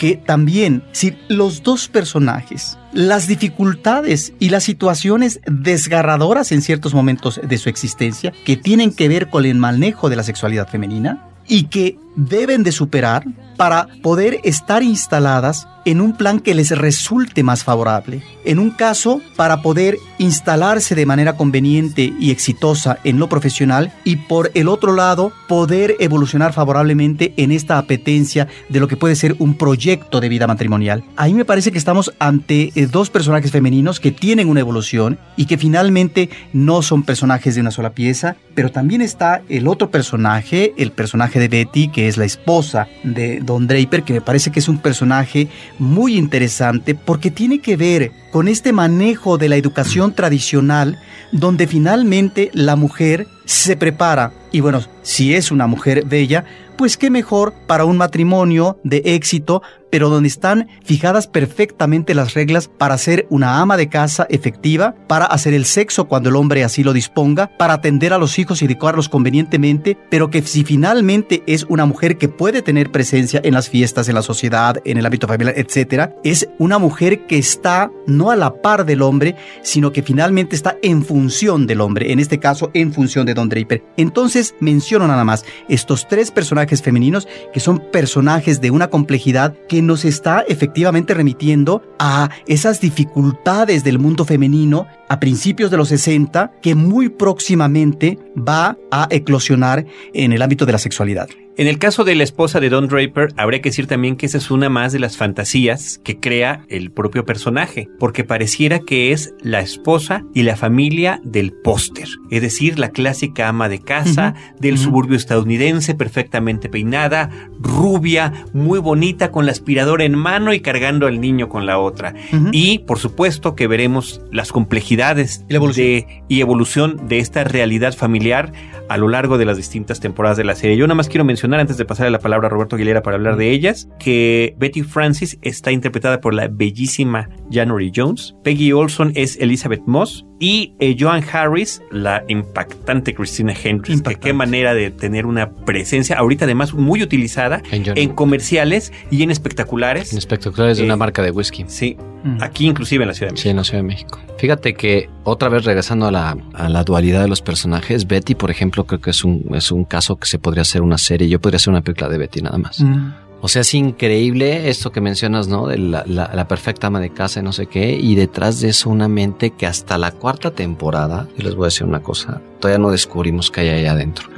que 0.00 0.16
también, 0.16 0.82
si 0.92 1.14
los 1.28 1.62
dos 1.62 1.88
personajes, 1.88 2.78
las 2.94 3.26
dificultades 3.26 4.32
y 4.38 4.48
las 4.48 4.64
situaciones 4.64 5.40
desgarradoras 5.44 6.52
en 6.52 6.62
ciertos 6.62 6.94
momentos 6.94 7.38
de 7.46 7.58
su 7.58 7.68
existencia, 7.68 8.32
que 8.46 8.56
tienen 8.56 8.94
que 8.94 9.08
ver 9.08 9.28
con 9.28 9.44
el 9.44 9.56
manejo 9.56 10.08
de 10.08 10.16
la 10.16 10.22
sexualidad 10.22 10.68
femenina 10.68 11.28
y 11.46 11.64
que 11.64 11.98
deben 12.28 12.62
de 12.62 12.72
superar 12.72 13.24
para 13.56 13.88
poder 14.02 14.40
estar 14.44 14.82
instaladas 14.82 15.66
en 15.84 16.00
un 16.00 16.16
plan 16.16 16.40
que 16.40 16.54
les 16.54 16.70
resulte 16.76 17.42
más 17.42 17.64
favorable. 17.64 18.22
En 18.44 18.58
un 18.58 18.70
caso, 18.70 19.20
para 19.36 19.62
poder 19.62 19.98
instalarse 20.18 20.94
de 20.94 21.06
manera 21.06 21.36
conveniente 21.36 22.12
y 22.18 22.30
exitosa 22.30 22.98
en 23.04 23.18
lo 23.18 23.28
profesional 23.28 23.92
y 24.04 24.16
por 24.16 24.50
el 24.54 24.68
otro 24.68 24.94
lado, 24.94 25.32
poder 25.48 25.96
evolucionar 26.00 26.52
favorablemente 26.52 27.32
en 27.36 27.52
esta 27.52 27.78
apetencia 27.78 28.48
de 28.68 28.80
lo 28.80 28.88
que 28.88 28.96
puede 28.96 29.16
ser 29.16 29.36
un 29.38 29.56
proyecto 29.56 30.20
de 30.20 30.28
vida 30.28 30.46
matrimonial. 30.46 31.04
Ahí 31.16 31.34
me 31.34 31.44
parece 31.44 31.72
que 31.72 31.78
estamos 31.78 32.12
ante 32.18 32.72
eh, 32.74 32.86
dos 32.86 33.10
personajes 33.10 33.50
femeninos 33.50 34.00
que 34.00 34.10
tienen 34.10 34.48
una 34.48 34.60
evolución 34.60 35.18
y 35.36 35.46
que 35.46 35.58
finalmente 35.58 36.30
no 36.52 36.82
son 36.82 37.02
personajes 37.02 37.54
de 37.54 37.60
una 37.60 37.70
sola 37.70 37.90
pieza, 37.90 38.36
pero 38.54 38.70
también 38.70 39.00
está 39.00 39.42
el 39.48 39.68
otro 39.68 39.90
personaje, 39.90 40.74
el 40.76 40.92
personaje 40.92 41.38
de 41.38 41.48
Betty, 41.48 41.88
que 41.88 42.08
es 42.10 42.18
la 42.18 42.24
esposa 42.26 42.88
de 43.02 43.40
Don 43.40 43.66
Draper, 43.66 44.02
que 44.02 44.12
me 44.12 44.20
parece 44.20 44.50
que 44.50 44.60
es 44.60 44.68
un 44.68 44.78
personaje 44.78 45.48
muy 45.78 46.16
interesante 46.16 46.94
porque 46.94 47.30
tiene 47.30 47.60
que 47.60 47.76
ver 47.76 48.12
con 48.30 48.48
este 48.48 48.72
manejo 48.72 49.38
de 49.38 49.48
la 49.48 49.56
educación 49.56 50.14
tradicional 50.14 50.98
donde 51.32 51.66
finalmente 51.66 52.50
la 52.52 52.76
mujer 52.76 53.26
se 53.44 53.76
prepara. 53.76 54.32
Y 54.52 54.60
bueno, 54.60 54.82
si 55.02 55.34
es 55.34 55.50
una 55.50 55.66
mujer 55.66 56.04
bella, 56.06 56.44
pues 56.80 56.96
qué 56.96 57.10
mejor 57.10 57.52
para 57.66 57.84
un 57.84 57.98
matrimonio 57.98 58.78
de 58.84 59.02
éxito, 59.04 59.62
pero 59.90 60.08
donde 60.08 60.28
están 60.28 60.68
fijadas 60.82 61.26
perfectamente 61.26 62.14
las 62.14 62.32
reglas 62.32 62.68
para 62.68 62.96
ser 62.96 63.26
una 63.28 63.60
ama 63.60 63.76
de 63.76 63.90
casa 63.90 64.26
efectiva, 64.30 64.94
para 65.06 65.26
hacer 65.26 65.52
el 65.52 65.66
sexo 65.66 66.06
cuando 66.06 66.30
el 66.30 66.36
hombre 66.36 66.64
así 66.64 66.82
lo 66.82 66.94
disponga, 66.94 67.50
para 67.58 67.74
atender 67.74 68.14
a 68.14 68.18
los 68.18 68.38
hijos 68.38 68.62
y 68.62 68.64
educarlos 68.64 69.10
convenientemente, 69.10 69.98
pero 70.08 70.30
que 70.30 70.40
si 70.40 70.64
finalmente 70.64 71.42
es 71.46 71.66
una 71.68 71.84
mujer 71.84 72.16
que 72.16 72.28
puede 72.28 72.62
tener 72.62 72.90
presencia 72.90 73.42
en 73.44 73.52
las 73.52 73.68
fiestas, 73.68 74.08
en 74.08 74.14
la 74.14 74.22
sociedad, 74.22 74.80
en 74.84 74.96
el 74.96 75.04
ámbito 75.04 75.26
familiar, 75.26 75.58
etcétera, 75.58 76.14
es 76.24 76.48
una 76.58 76.78
mujer 76.78 77.26
que 77.26 77.36
está 77.36 77.90
no 78.06 78.30
a 78.30 78.36
la 78.36 78.62
par 78.62 78.86
del 78.86 79.02
hombre, 79.02 79.36
sino 79.62 79.92
que 79.92 80.02
finalmente 80.02 80.56
está 80.56 80.78
en 80.82 81.04
función 81.04 81.66
del 81.66 81.82
hombre, 81.82 82.12
en 82.12 82.20
este 82.20 82.38
caso 82.38 82.70
en 82.72 82.94
función 82.94 83.26
de 83.26 83.34
Don 83.34 83.50
Draper. 83.50 83.82
Entonces 83.98 84.54
nada 84.98 85.24
más 85.24 85.44
estos 85.68 86.08
tres 86.08 86.30
personajes 86.30 86.82
femeninos 86.82 87.28
que 87.52 87.60
son 87.60 87.82
personajes 87.90 88.60
de 88.60 88.70
una 88.70 88.88
complejidad 88.88 89.54
que 89.68 89.82
nos 89.82 90.04
está 90.04 90.44
efectivamente 90.48 91.14
remitiendo 91.14 91.82
a 91.98 92.30
esas 92.46 92.80
dificultades 92.80 93.84
del 93.84 93.98
mundo 93.98 94.24
femenino 94.24 94.86
a 95.08 95.20
principios 95.20 95.70
de 95.70 95.76
los 95.76 95.88
60 95.88 96.52
que 96.62 96.74
muy 96.74 97.08
próximamente 97.08 98.18
va 98.36 98.76
a 98.90 99.06
eclosionar 99.10 99.86
en 100.12 100.32
el 100.32 100.42
ámbito 100.42 100.66
de 100.66 100.72
la 100.72 100.78
sexualidad. 100.78 101.28
En 101.60 101.66
el 101.66 101.78
caso 101.78 102.04
de 102.04 102.14
la 102.14 102.24
esposa 102.24 102.58
de 102.58 102.70
Don 102.70 102.88
Draper, 102.88 103.34
habría 103.36 103.60
que 103.60 103.68
decir 103.68 103.86
también 103.86 104.16
que 104.16 104.24
esa 104.24 104.38
es 104.38 104.50
una 104.50 104.70
más 104.70 104.94
de 104.94 104.98
las 104.98 105.18
fantasías 105.18 106.00
que 106.02 106.18
crea 106.18 106.64
el 106.70 106.90
propio 106.90 107.26
personaje, 107.26 107.86
porque 107.98 108.24
pareciera 108.24 108.78
que 108.78 109.12
es 109.12 109.34
la 109.42 109.60
esposa 109.60 110.24
y 110.32 110.44
la 110.44 110.56
familia 110.56 111.20
del 111.22 111.52
póster, 111.52 112.08
es 112.30 112.40
decir, 112.40 112.78
la 112.78 112.92
clásica 112.92 113.46
ama 113.46 113.68
de 113.68 113.78
casa 113.78 114.32
del 114.58 114.78
suburbio 114.78 115.18
estadounidense, 115.18 115.94
perfectamente 115.94 116.70
peinada, 116.70 117.28
rubia, 117.60 118.32
muy 118.54 118.78
bonita, 118.78 119.30
con 119.30 119.44
la 119.44 119.52
aspiradora 119.52 120.04
en 120.04 120.14
mano 120.14 120.54
y 120.54 120.60
cargando 120.60 121.06
al 121.08 121.20
niño 121.20 121.50
con 121.50 121.66
la 121.66 121.78
otra. 121.78 122.14
Y 122.52 122.78
por 122.78 122.98
supuesto 122.98 123.54
que 123.54 123.66
veremos 123.66 124.22
las 124.32 124.50
complejidades 124.50 125.44
Y 125.46 125.52
la 125.52 125.56
evolución. 125.58 125.86
de- 125.86 126.22
y 126.26 126.40
evolución 126.40 127.06
de 127.06 127.18
esta 127.18 127.44
realidad 127.44 127.94
familiar 127.94 128.50
a 128.88 128.96
lo 128.96 129.08
largo 129.08 129.36
de 129.36 129.44
las 129.44 129.58
distintas 129.58 130.00
temporadas 130.00 130.38
de 130.38 130.42
la 130.44 130.54
serie. 130.56 130.76
Yo 130.78 130.86
nada 130.86 130.96
más 130.96 131.08
quiero 131.08 131.24
mencionar, 131.24 131.49
antes 131.58 131.76
de 131.78 131.84
pasarle 131.84 132.10
la 132.12 132.18
palabra 132.20 132.46
a 132.46 132.50
Roberto 132.50 132.76
Aguilera 132.76 133.02
para 133.02 133.16
hablar 133.16 133.36
de 133.36 133.50
ellas, 133.50 133.88
que 133.98 134.54
Betty 134.58 134.82
Francis 134.82 135.38
está 135.42 135.72
interpretada 135.72 136.20
por 136.20 136.34
la 136.34 136.46
bellísima 136.48 137.28
January 137.50 137.90
Jones, 137.94 138.36
Peggy 138.44 138.72
Olson 138.72 139.12
es 139.16 139.36
Elizabeth 139.40 139.82
Moss 139.86 140.24
y 140.38 140.74
eh, 140.80 140.96
Joan 140.98 141.22
Harris, 141.32 141.82
la 141.90 142.22
impactante 142.28 143.14
Christina 143.14 143.52
Hendricks, 143.52 143.88
que 143.88 143.92
Impactante. 143.94 144.26
qué 144.28 144.32
manera 144.32 144.74
de 144.74 144.90
tener 144.90 145.26
una 145.26 145.50
presencia, 145.50 146.16
ahorita 146.18 146.44
además 146.44 146.72
muy 146.74 147.02
utilizada 147.02 147.62
En 147.70 148.10
comerciales 148.14 148.92
y 149.10 149.22
en 149.22 149.30
espectaculares. 149.30 150.12
En 150.12 150.18
espectaculares 150.18 150.76
de 150.78 150.84
Eh, 150.84 150.86
una 150.86 150.96
marca 150.96 151.22
de 151.22 151.30
whisky. 151.30 151.64
Sí, 151.66 151.96
Mm. 152.22 152.42
aquí 152.42 152.66
inclusive 152.66 153.02
en 153.04 153.08
la 153.08 153.14
Ciudad 153.14 153.28
de 153.30 153.32
México. 153.32 153.42
Sí, 153.42 153.48
en 153.48 153.56
la 153.56 153.64
Ciudad 153.64 153.78
de 153.78 153.86
México. 153.88 154.20
Fíjate 154.40 154.72
que 154.74 155.10
otra 155.24 155.48
vez 155.50 155.64
regresando 155.64 156.06
a 156.06 156.10
la, 156.10 156.36
a 156.54 156.68
la 156.70 156.82
dualidad 156.82 157.20
de 157.22 157.28
los 157.28 157.42
personajes, 157.42 158.06
Betty, 158.08 158.34
por 158.34 158.50
ejemplo, 158.50 158.84
creo 158.86 159.00
que 159.00 159.10
es 159.10 159.22
un, 159.22 159.44
es 159.54 159.70
un 159.70 159.84
caso 159.84 160.16
que 160.16 160.26
se 160.26 160.38
podría 160.38 160.62
hacer 160.62 160.80
una 160.82 160.96
serie. 160.98 161.28
Yo 161.28 161.40
podría 161.40 161.56
hacer 161.56 161.70
una 161.70 161.82
película 161.82 162.08
de 162.08 162.16
Betty 162.18 162.40
nada 162.40 162.56
más. 162.56 162.80
Mm. 162.80 163.12
O 163.42 163.48
sea, 163.48 163.62
es 163.62 163.72
increíble 163.74 164.68
esto 164.68 164.92
que 164.92 165.00
mencionas, 165.00 165.48
¿no? 165.48 165.66
De 165.66 165.78
la, 165.78 166.04
la- 166.06 166.30
la 166.34 166.48
perfecta 166.48 166.88
ama 166.88 167.00
de 167.00 167.10
casa 167.10 167.40
y 167.40 167.42
no 167.42 167.52
sé 167.52 167.66
qué. 167.66 167.98
Y 167.98 168.14
detrás 168.14 168.60
de 168.60 168.68
eso 168.70 168.88
una 168.90 169.08
mente 169.08 169.50
que 169.50 169.66
hasta 169.66 169.96
la 169.98 170.10
cuarta 170.12 170.50
temporada, 170.50 171.26
y 171.38 171.42
les 171.42 171.54
voy 171.54 171.64
a 171.64 171.68
decir 171.68 171.86
una 171.86 172.00
cosa, 172.00 172.40
todavía 172.60 172.78
no 172.78 172.90
descubrimos 172.90 173.50
qué 173.50 173.60
hay 173.62 173.68
ahí 173.68 173.86
adentro. 173.86 174.28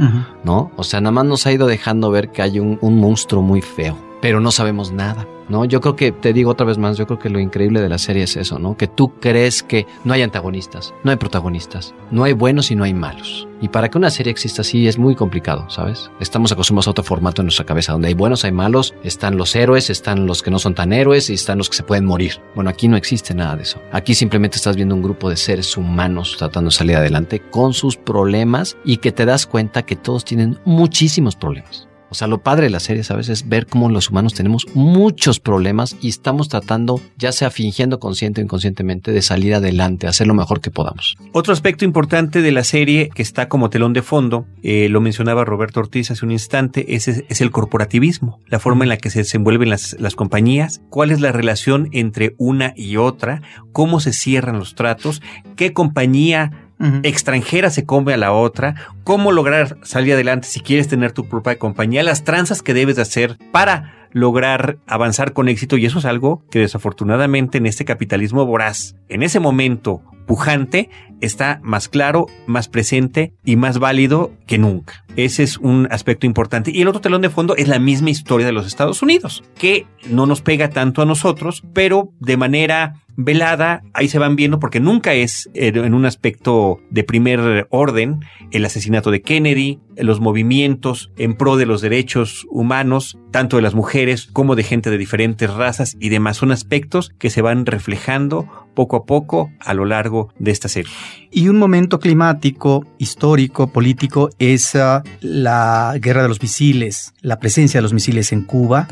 ¿no? 0.44 0.70
O 0.76 0.84
sea, 0.84 1.00
nada 1.00 1.12
más 1.12 1.24
nos 1.24 1.46
ha 1.46 1.52
ido 1.52 1.66
dejando 1.66 2.10
ver 2.10 2.30
que 2.30 2.42
hay 2.42 2.58
un, 2.60 2.78
un 2.80 2.96
monstruo 2.98 3.42
muy 3.42 3.60
feo. 3.60 3.96
Pero 4.22 4.40
no 4.40 4.52
sabemos 4.52 4.92
nada. 4.92 5.26
¿no? 5.48 5.66
Yo 5.66 5.80
creo 5.82 5.96
que, 5.96 6.12
te 6.12 6.32
digo 6.32 6.52
otra 6.52 6.64
vez 6.64 6.78
más, 6.78 6.96
yo 6.96 7.06
creo 7.06 7.18
que 7.18 7.28
lo 7.28 7.40
increíble 7.40 7.82
de 7.82 7.88
la 7.88 7.98
serie 7.98 8.22
es 8.22 8.36
eso, 8.36 8.58
¿no? 8.58 8.76
Que 8.76 8.86
tú 8.86 9.18
crees 9.20 9.62
que 9.62 9.86
no 10.04 10.14
hay 10.14 10.22
antagonistas, 10.22 10.94
no 11.04 11.10
hay 11.10 11.18
protagonistas, 11.18 11.94
no 12.10 12.24
hay 12.24 12.32
buenos 12.32 12.70
y 12.70 12.76
no 12.76 12.84
hay 12.84 12.94
malos. 12.94 13.46
Y 13.60 13.68
para 13.68 13.90
que 13.90 13.98
una 13.98 14.10
serie 14.10 14.30
exista 14.30 14.62
así 14.62 14.88
es 14.88 14.96
muy 14.96 15.14
complicado, 15.14 15.68
¿sabes? 15.68 16.10
Estamos 16.20 16.52
acostumbrados 16.52 16.86
a 16.86 16.92
otro 16.92 17.04
formato 17.04 17.42
en 17.42 17.46
nuestra 17.46 17.66
cabeza, 17.66 17.92
donde 17.92 18.08
hay 18.08 18.14
buenos, 18.14 18.44
hay 18.44 18.52
malos, 18.52 18.94
están 19.02 19.36
los 19.36 19.54
héroes, 19.54 19.90
están 19.90 20.26
los 20.26 20.42
que 20.42 20.50
no 20.50 20.58
son 20.58 20.74
tan 20.74 20.92
héroes 20.92 21.28
y 21.28 21.34
están 21.34 21.58
los 21.58 21.68
que 21.68 21.76
se 21.76 21.82
pueden 21.82 22.06
morir. 22.06 22.40
Bueno, 22.54 22.70
aquí 22.70 22.88
no 22.88 22.96
existe 22.96 23.34
nada 23.34 23.56
de 23.56 23.64
eso. 23.64 23.82
Aquí 23.92 24.14
simplemente 24.14 24.56
estás 24.56 24.76
viendo 24.76 24.94
un 24.94 25.02
grupo 25.02 25.28
de 25.28 25.36
seres 25.36 25.76
humanos 25.76 26.36
tratando 26.38 26.70
de 26.70 26.76
salir 26.76 26.96
adelante 26.96 27.40
con 27.40 27.74
sus 27.74 27.96
problemas 27.96 28.76
y 28.84 28.98
que 28.98 29.12
te 29.12 29.26
das 29.26 29.46
cuenta 29.46 29.82
que 29.82 29.96
todos 29.96 30.24
tienen 30.24 30.58
muchísimos 30.64 31.36
problemas. 31.36 31.88
O 32.12 32.14
sea, 32.14 32.28
lo 32.28 32.42
padre 32.42 32.64
de 32.64 32.70
la 32.70 32.78
serie, 32.78 33.04
¿sabes? 33.04 33.30
Es 33.30 33.48
ver 33.48 33.66
cómo 33.66 33.88
los 33.88 34.10
humanos 34.10 34.34
tenemos 34.34 34.66
muchos 34.74 35.40
problemas 35.40 35.96
y 36.02 36.10
estamos 36.10 36.50
tratando, 36.50 37.00
ya 37.16 37.32
sea 37.32 37.50
fingiendo 37.50 37.98
consciente 37.98 38.42
o 38.42 38.44
inconscientemente, 38.44 39.12
de 39.12 39.22
salir 39.22 39.54
adelante, 39.54 40.06
hacer 40.06 40.26
lo 40.26 40.34
mejor 40.34 40.60
que 40.60 40.70
podamos. 40.70 41.16
Otro 41.32 41.54
aspecto 41.54 41.86
importante 41.86 42.42
de 42.42 42.52
la 42.52 42.64
serie 42.64 43.08
que 43.14 43.22
está 43.22 43.48
como 43.48 43.70
telón 43.70 43.94
de 43.94 44.02
fondo, 44.02 44.44
eh, 44.62 44.90
lo 44.90 45.00
mencionaba 45.00 45.46
Roberto 45.46 45.80
Ortiz 45.80 46.10
hace 46.10 46.26
un 46.26 46.32
instante, 46.32 46.94
es, 46.96 47.08
es 47.08 47.40
el 47.40 47.50
corporativismo, 47.50 48.40
la 48.46 48.58
forma 48.58 48.84
en 48.84 48.90
la 48.90 48.98
que 48.98 49.08
se 49.08 49.20
desenvuelven 49.20 49.70
las, 49.70 49.96
las 49.98 50.14
compañías, 50.14 50.82
cuál 50.90 51.12
es 51.12 51.20
la 51.22 51.32
relación 51.32 51.88
entre 51.92 52.34
una 52.36 52.74
y 52.76 52.98
otra, 52.98 53.40
cómo 53.72 54.00
se 54.00 54.12
cierran 54.12 54.58
los 54.58 54.74
tratos, 54.74 55.22
qué 55.56 55.72
compañía 55.72 56.68
extranjera 57.02 57.70
se 57.70 57.84
come 57.84 58.12
a 58.12 58.16
la 58.16 58.32
otra, 58.32 58.74
cómo 59.04 59.32
lograr 59.32 59.78
salir 59.82 60.14
adelante 60.14 60.48
si 60.48 60.60
quieres 60.60 60.88
tener 60.88 61.12
tu 61.12 61.28
propia 61.28 61.58
compañía, 61.58 62.02
las 62.02 62.24
tranzas 62.24 62.62
que 62.62 62.74
debes 62.74 62.96
de 62.96 63.02
hacer 63.02 63.38
para 63.52 63.94
lograr 64.12 64.78
avanzar 64.86 65.32
con 65.32 65.48
éxito 65.48 65.76
y 65.76 65.86
eso 65.86 65.98
es 65.98 66.04
algo 66.04 66.44
que 66.50 66.58
desafortunadamente 66.58 67.58
en 67.58 67.66
este 67.66 67.84
capitalismo 67.84 68.44
voraz, 68.46 68.96
en 69.08 69.22
ese 69.22 69.40
momento 69.40 70.02
pujante, 70.26 70.88
está 71.20 71.60
más 71.62 71.88
claro, 71.88 72.26
más 72.46 72.68
presente 72.68 73.32
y 73.44 73.56
más 73.56 73.78
válido 73.78 74.32
que 74.46 74.58
nunca. 74.58 75.04
Ese 75.16 75.42
es 75.42 75.58
un 75.58 75.88
aspecto 75.90 76.26
importante. 76.26 76.70
Y 76.74 76.82
el 76.82 76.88
otro 76.88 77.00
telón 77.00 77.22
de 77.22 77.30
fondo 77.30 77.54
es 77.56 77.68
la 77.68 77.78
misma 77.78 78.10
historia 78.10 78.46
de 78.46 78.52
los 78.52 78.66
Estados 78.66 79.02
Unidos, 79.02 79.44
que 79.58 79.86
no 80.08 80.26
nos 80.26 80.42
pega 80.42 80.70
tanto 80.70 81.02
a 81.02 81.06
nosotros, 81.06 81.62
pero 81.72 82.10
de 82.18 82.36
manera 82.36 83.02
velada, 83.16 83.82
ahí 83.92 84.08
se 84.08 84.18
van 84.18 84.36
viendo 84.36 84.58
porque 84.58 84.80
nunca 84.80 85.12
es 85.14 85.50
en 85.54 85.94
un 85.94 86.06
aspecto 86.06 86.80
de 86.90 87.04
primer 87.04 87.66
orden 87.70 88.20
el 88.50 88.64
asesinato 88.64 89.10
de 89.10 89.22
Kennedy, 89.22 89.80
los 89.96 90.20
movimientos 90.20 91.10
en 91.16 91.34
pro 91.34 91.56
de 91.56 91.66
los 91.66 91.80
derechos 91.80 92.46
humanos, 92.50 93.18
tanto 93.30 93.56
de 93.56 93.62
las 93.62 93.74
mujeres 93.74 94.28
como 94.32 94.56
de 94.56 94.62
gente 94.62 94.90
de 94.90 94.98
diferentes 94.98 95.52
razas 95.52 95.96
y 96.00 96.08
demás. 96.08 96.38
Son 96.38 96.52
aspectos 96.52 97.10
que 97.18 97.30
se 97.30 97.42
van 97.42 97.66
reflejando 97.66 98.48
poco 98.74 98.96
a 98.96 99.04
poco 99.04 99.50
a 99.60 99.74
lo 99.74 99.84
largo 99.84 100.32
de 100.38 100.50
esta 100.50 100.68
serie. 100.68 100.92
Y 101.30 101.48
un 101.48 101.58
momento 101.58 101.98
climático, 101.98 102.86
histórico, 102.98 103.68
político 103.68 104.30
es 104.38 104.74
uh, 104.74 105.02
la 105.20 105.94
guerra 106.00 106.22
de 106.22 106.28
los 106.28 106.42
misiles, 106.42 107.14
la 107.20 107.38
presencia 107.38 107.78
de 107.78 107.82
los 107.82 107.92
misiles 107.92 108.32
en 108.32 108.42
Cuba 108.42 108.88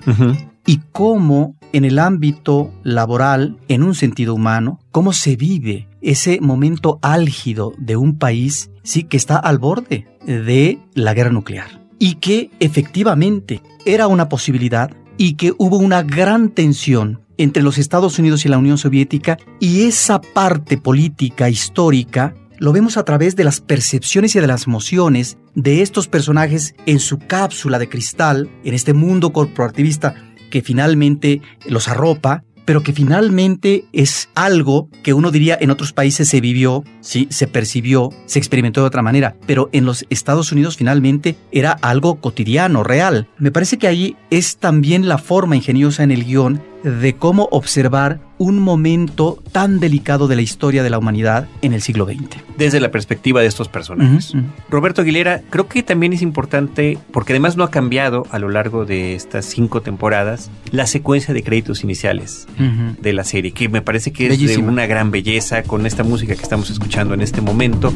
y 0.66 0.80
cómo 0.92 1.56
en 1.72 1.84
el 1.84 1.98
ámbito 1.98 2.72
laboral, 2.82 3.58
en 3.68 3.82
un 3.82 3.94
sentido 3.94 4.34
humano, 4.34 4.80
cómo 4.90 5.12
se 5.12 5.36
vive 5.36 5.88
ese 6.00 6.40
momento 6.40 6.98
álgido 7.02 7.74
de 7.78 7.96
un 7.96 8.18
país 8.18 8.70
sí 8.82 9.04
que 9.04 9.16
está 9.16 9.36
al 9.36 9.58
borde 9.58 10.06
de 10.26 10.78
la 10.94 11.14
guerra 11.14 11.30
nuclear 11.30 11.80
y 11.98 12.14
que 12.14 12.50
efectivamente 12.60 13.62
era 13.84 14.06
una 14.06 14.28
posibilidad 14.28 14.90
y 15.16 15.34
que 15.34 15.52
hubo 15.58 15.76
una 15.76 16.02
gran 16.02 16.48
tensión 16.48 17.20
entre 17.40 17.62
los 17.62 17.79
Estados 17.79 18.18
Unidos 18.18 18.44
y 18.44 18.50
la 18.50 18.59
Unión 18.59 18.76
Soviética 18.76 19.38
y 19.61 19.85
esa 19.85 20.20
parte 20.20 20.76
política 20.76 21.48
histórica 21.48 22.35
lo 22.59 22.72
vemos 22.72 22.98
a 22.98 23.05
través 23.07 23.35
de 23.35 23.44
las 23.44 23.62
percepciones 23.62 24.37
y 24.37 24.40
de 24.40 24.46
las 24.46 24.66
emociones 24.66 25.38
de 25.55 25.81
estos 25.81 26.07
personajes 26.07 26.74
en 26.85 26.98
su 26.98 27.18
cápsula 27.18 27.79
de 27.79 27.88
cristal, 27.88 28.50
en 28.62 28.74
este 28.74 28.92
mundo 28.92 29.33
corporativista 29.33 30.14
que 30.50 30.61
finalmente 30.61 31.40
los 31.66 31.88
arropa, 31.88 32.44
pero 32.70 32.85
que 32.85 32.92
finalmente 32.92 33.87
es 33.92 34.28
algo 34.37 34.88
que 35.02 35.12
uno 35.12 35.33
diría 35.33 35.59
en 35.61 35.70
otros 35.70 35.92
países 35.92 36.28
se 36.28 36.40
vivió, 36.40 36.85
sí, 37.00 37.26
se 37.28 37.48
percibió, 37.48 38.11
se 38.26 38.38
experimentó 38.38 38.83
de 38.83 38.87
otra 38.87 39.02
manera, 39.02 39.35
pero 39.44 39.68
en 39.72 39.85
los 39.85 40.06
Estados 40.09 40.52
Unidos 40.52 40.76
finalmente 40.76 41.35
era 41.50 41.72
algo 41.72 42.20
cotidiano, 42.20 42.85
real. 42.85 43.26
Me 43.38 43.50
parece 43.50 43.76
que 43.76 43.88
ahí 43.88 44.16
es 44.30 44.59
también 44.59 45.09
la 45.09 45.18
forma 45.18 45.56
ingeniosa 45.56 46.04
en 46.04 46.12
el 46.12 46.24
guion 46.24 46.62
de 46.85 47.16
cómo 47.16 47.48
observar 47.50 48.20
un 48.40 48.59
momento 48.59 49.38
tan 49.53 49.81
delicado 49.81 50.26
de 50.26 50.35
la 50.35 50.40
historia 50.40 50.83
de 50.83 50.88
la 50.88 50.96
humanidad 50.96 51.46
en 51.61 51.74
el 51.74 51.83
siglo 51.83 52.07
XX. 52.07 52.38
Desde 52.57 52.81
la 52.81 52.90
perspectiva 52.90 53.42
de 53.42 53.46
estos 53.46 53.68
personajes. 53.68 54.35
Uh 54.35 54.38
-huh. 54.38 54.44
Roberto 54.70 55.03
Aguilera, 55.03 55.42
creo 55.50 55.68
que 55.68 55.83
también 55.83 56.14
es 56.14 56.22
importante, 56.22 56.96
porque 57.12 57.35
además 57.35 57.59
no 57.59 57.64
ha 57.64 57.70
cambiado 57.70 58.26
a 58.31 58.38
lo 58.38 58.48
largo 58.48 58.87
de 58.87 59.14
estas 59.14 59.44
cinco 59.44 59.83
temporadas, 59.83 60.50
la 60.72 60.87
secuencia 60.87 61.35
de 61.35 61.42
créditos 61.42 61.85
iniciales 61.85 62.46
uh 62.59 62.62
-huh. 62.62 62.96
de 62.96 63.12
la 63.12 63.24
serie, 63.24 63.53
que 63.53 63.68
me 63.68 63.83
parece 63.83 64.11
que 64.11 64.29
es 64.29 64.38
de 64.38 64.57
una 64.57 64.87
gran 64.87 65.11
belleza 65.11 65.62
con 65.62 65.85
esta 65.85 66.03
música 66.03 66.35
que 66.35 66.42
estamos 66.42 66.70
escuchando 66.70 67.12
en 67.12 67.20
este 67.20 67.42
momento. 67.42 67.92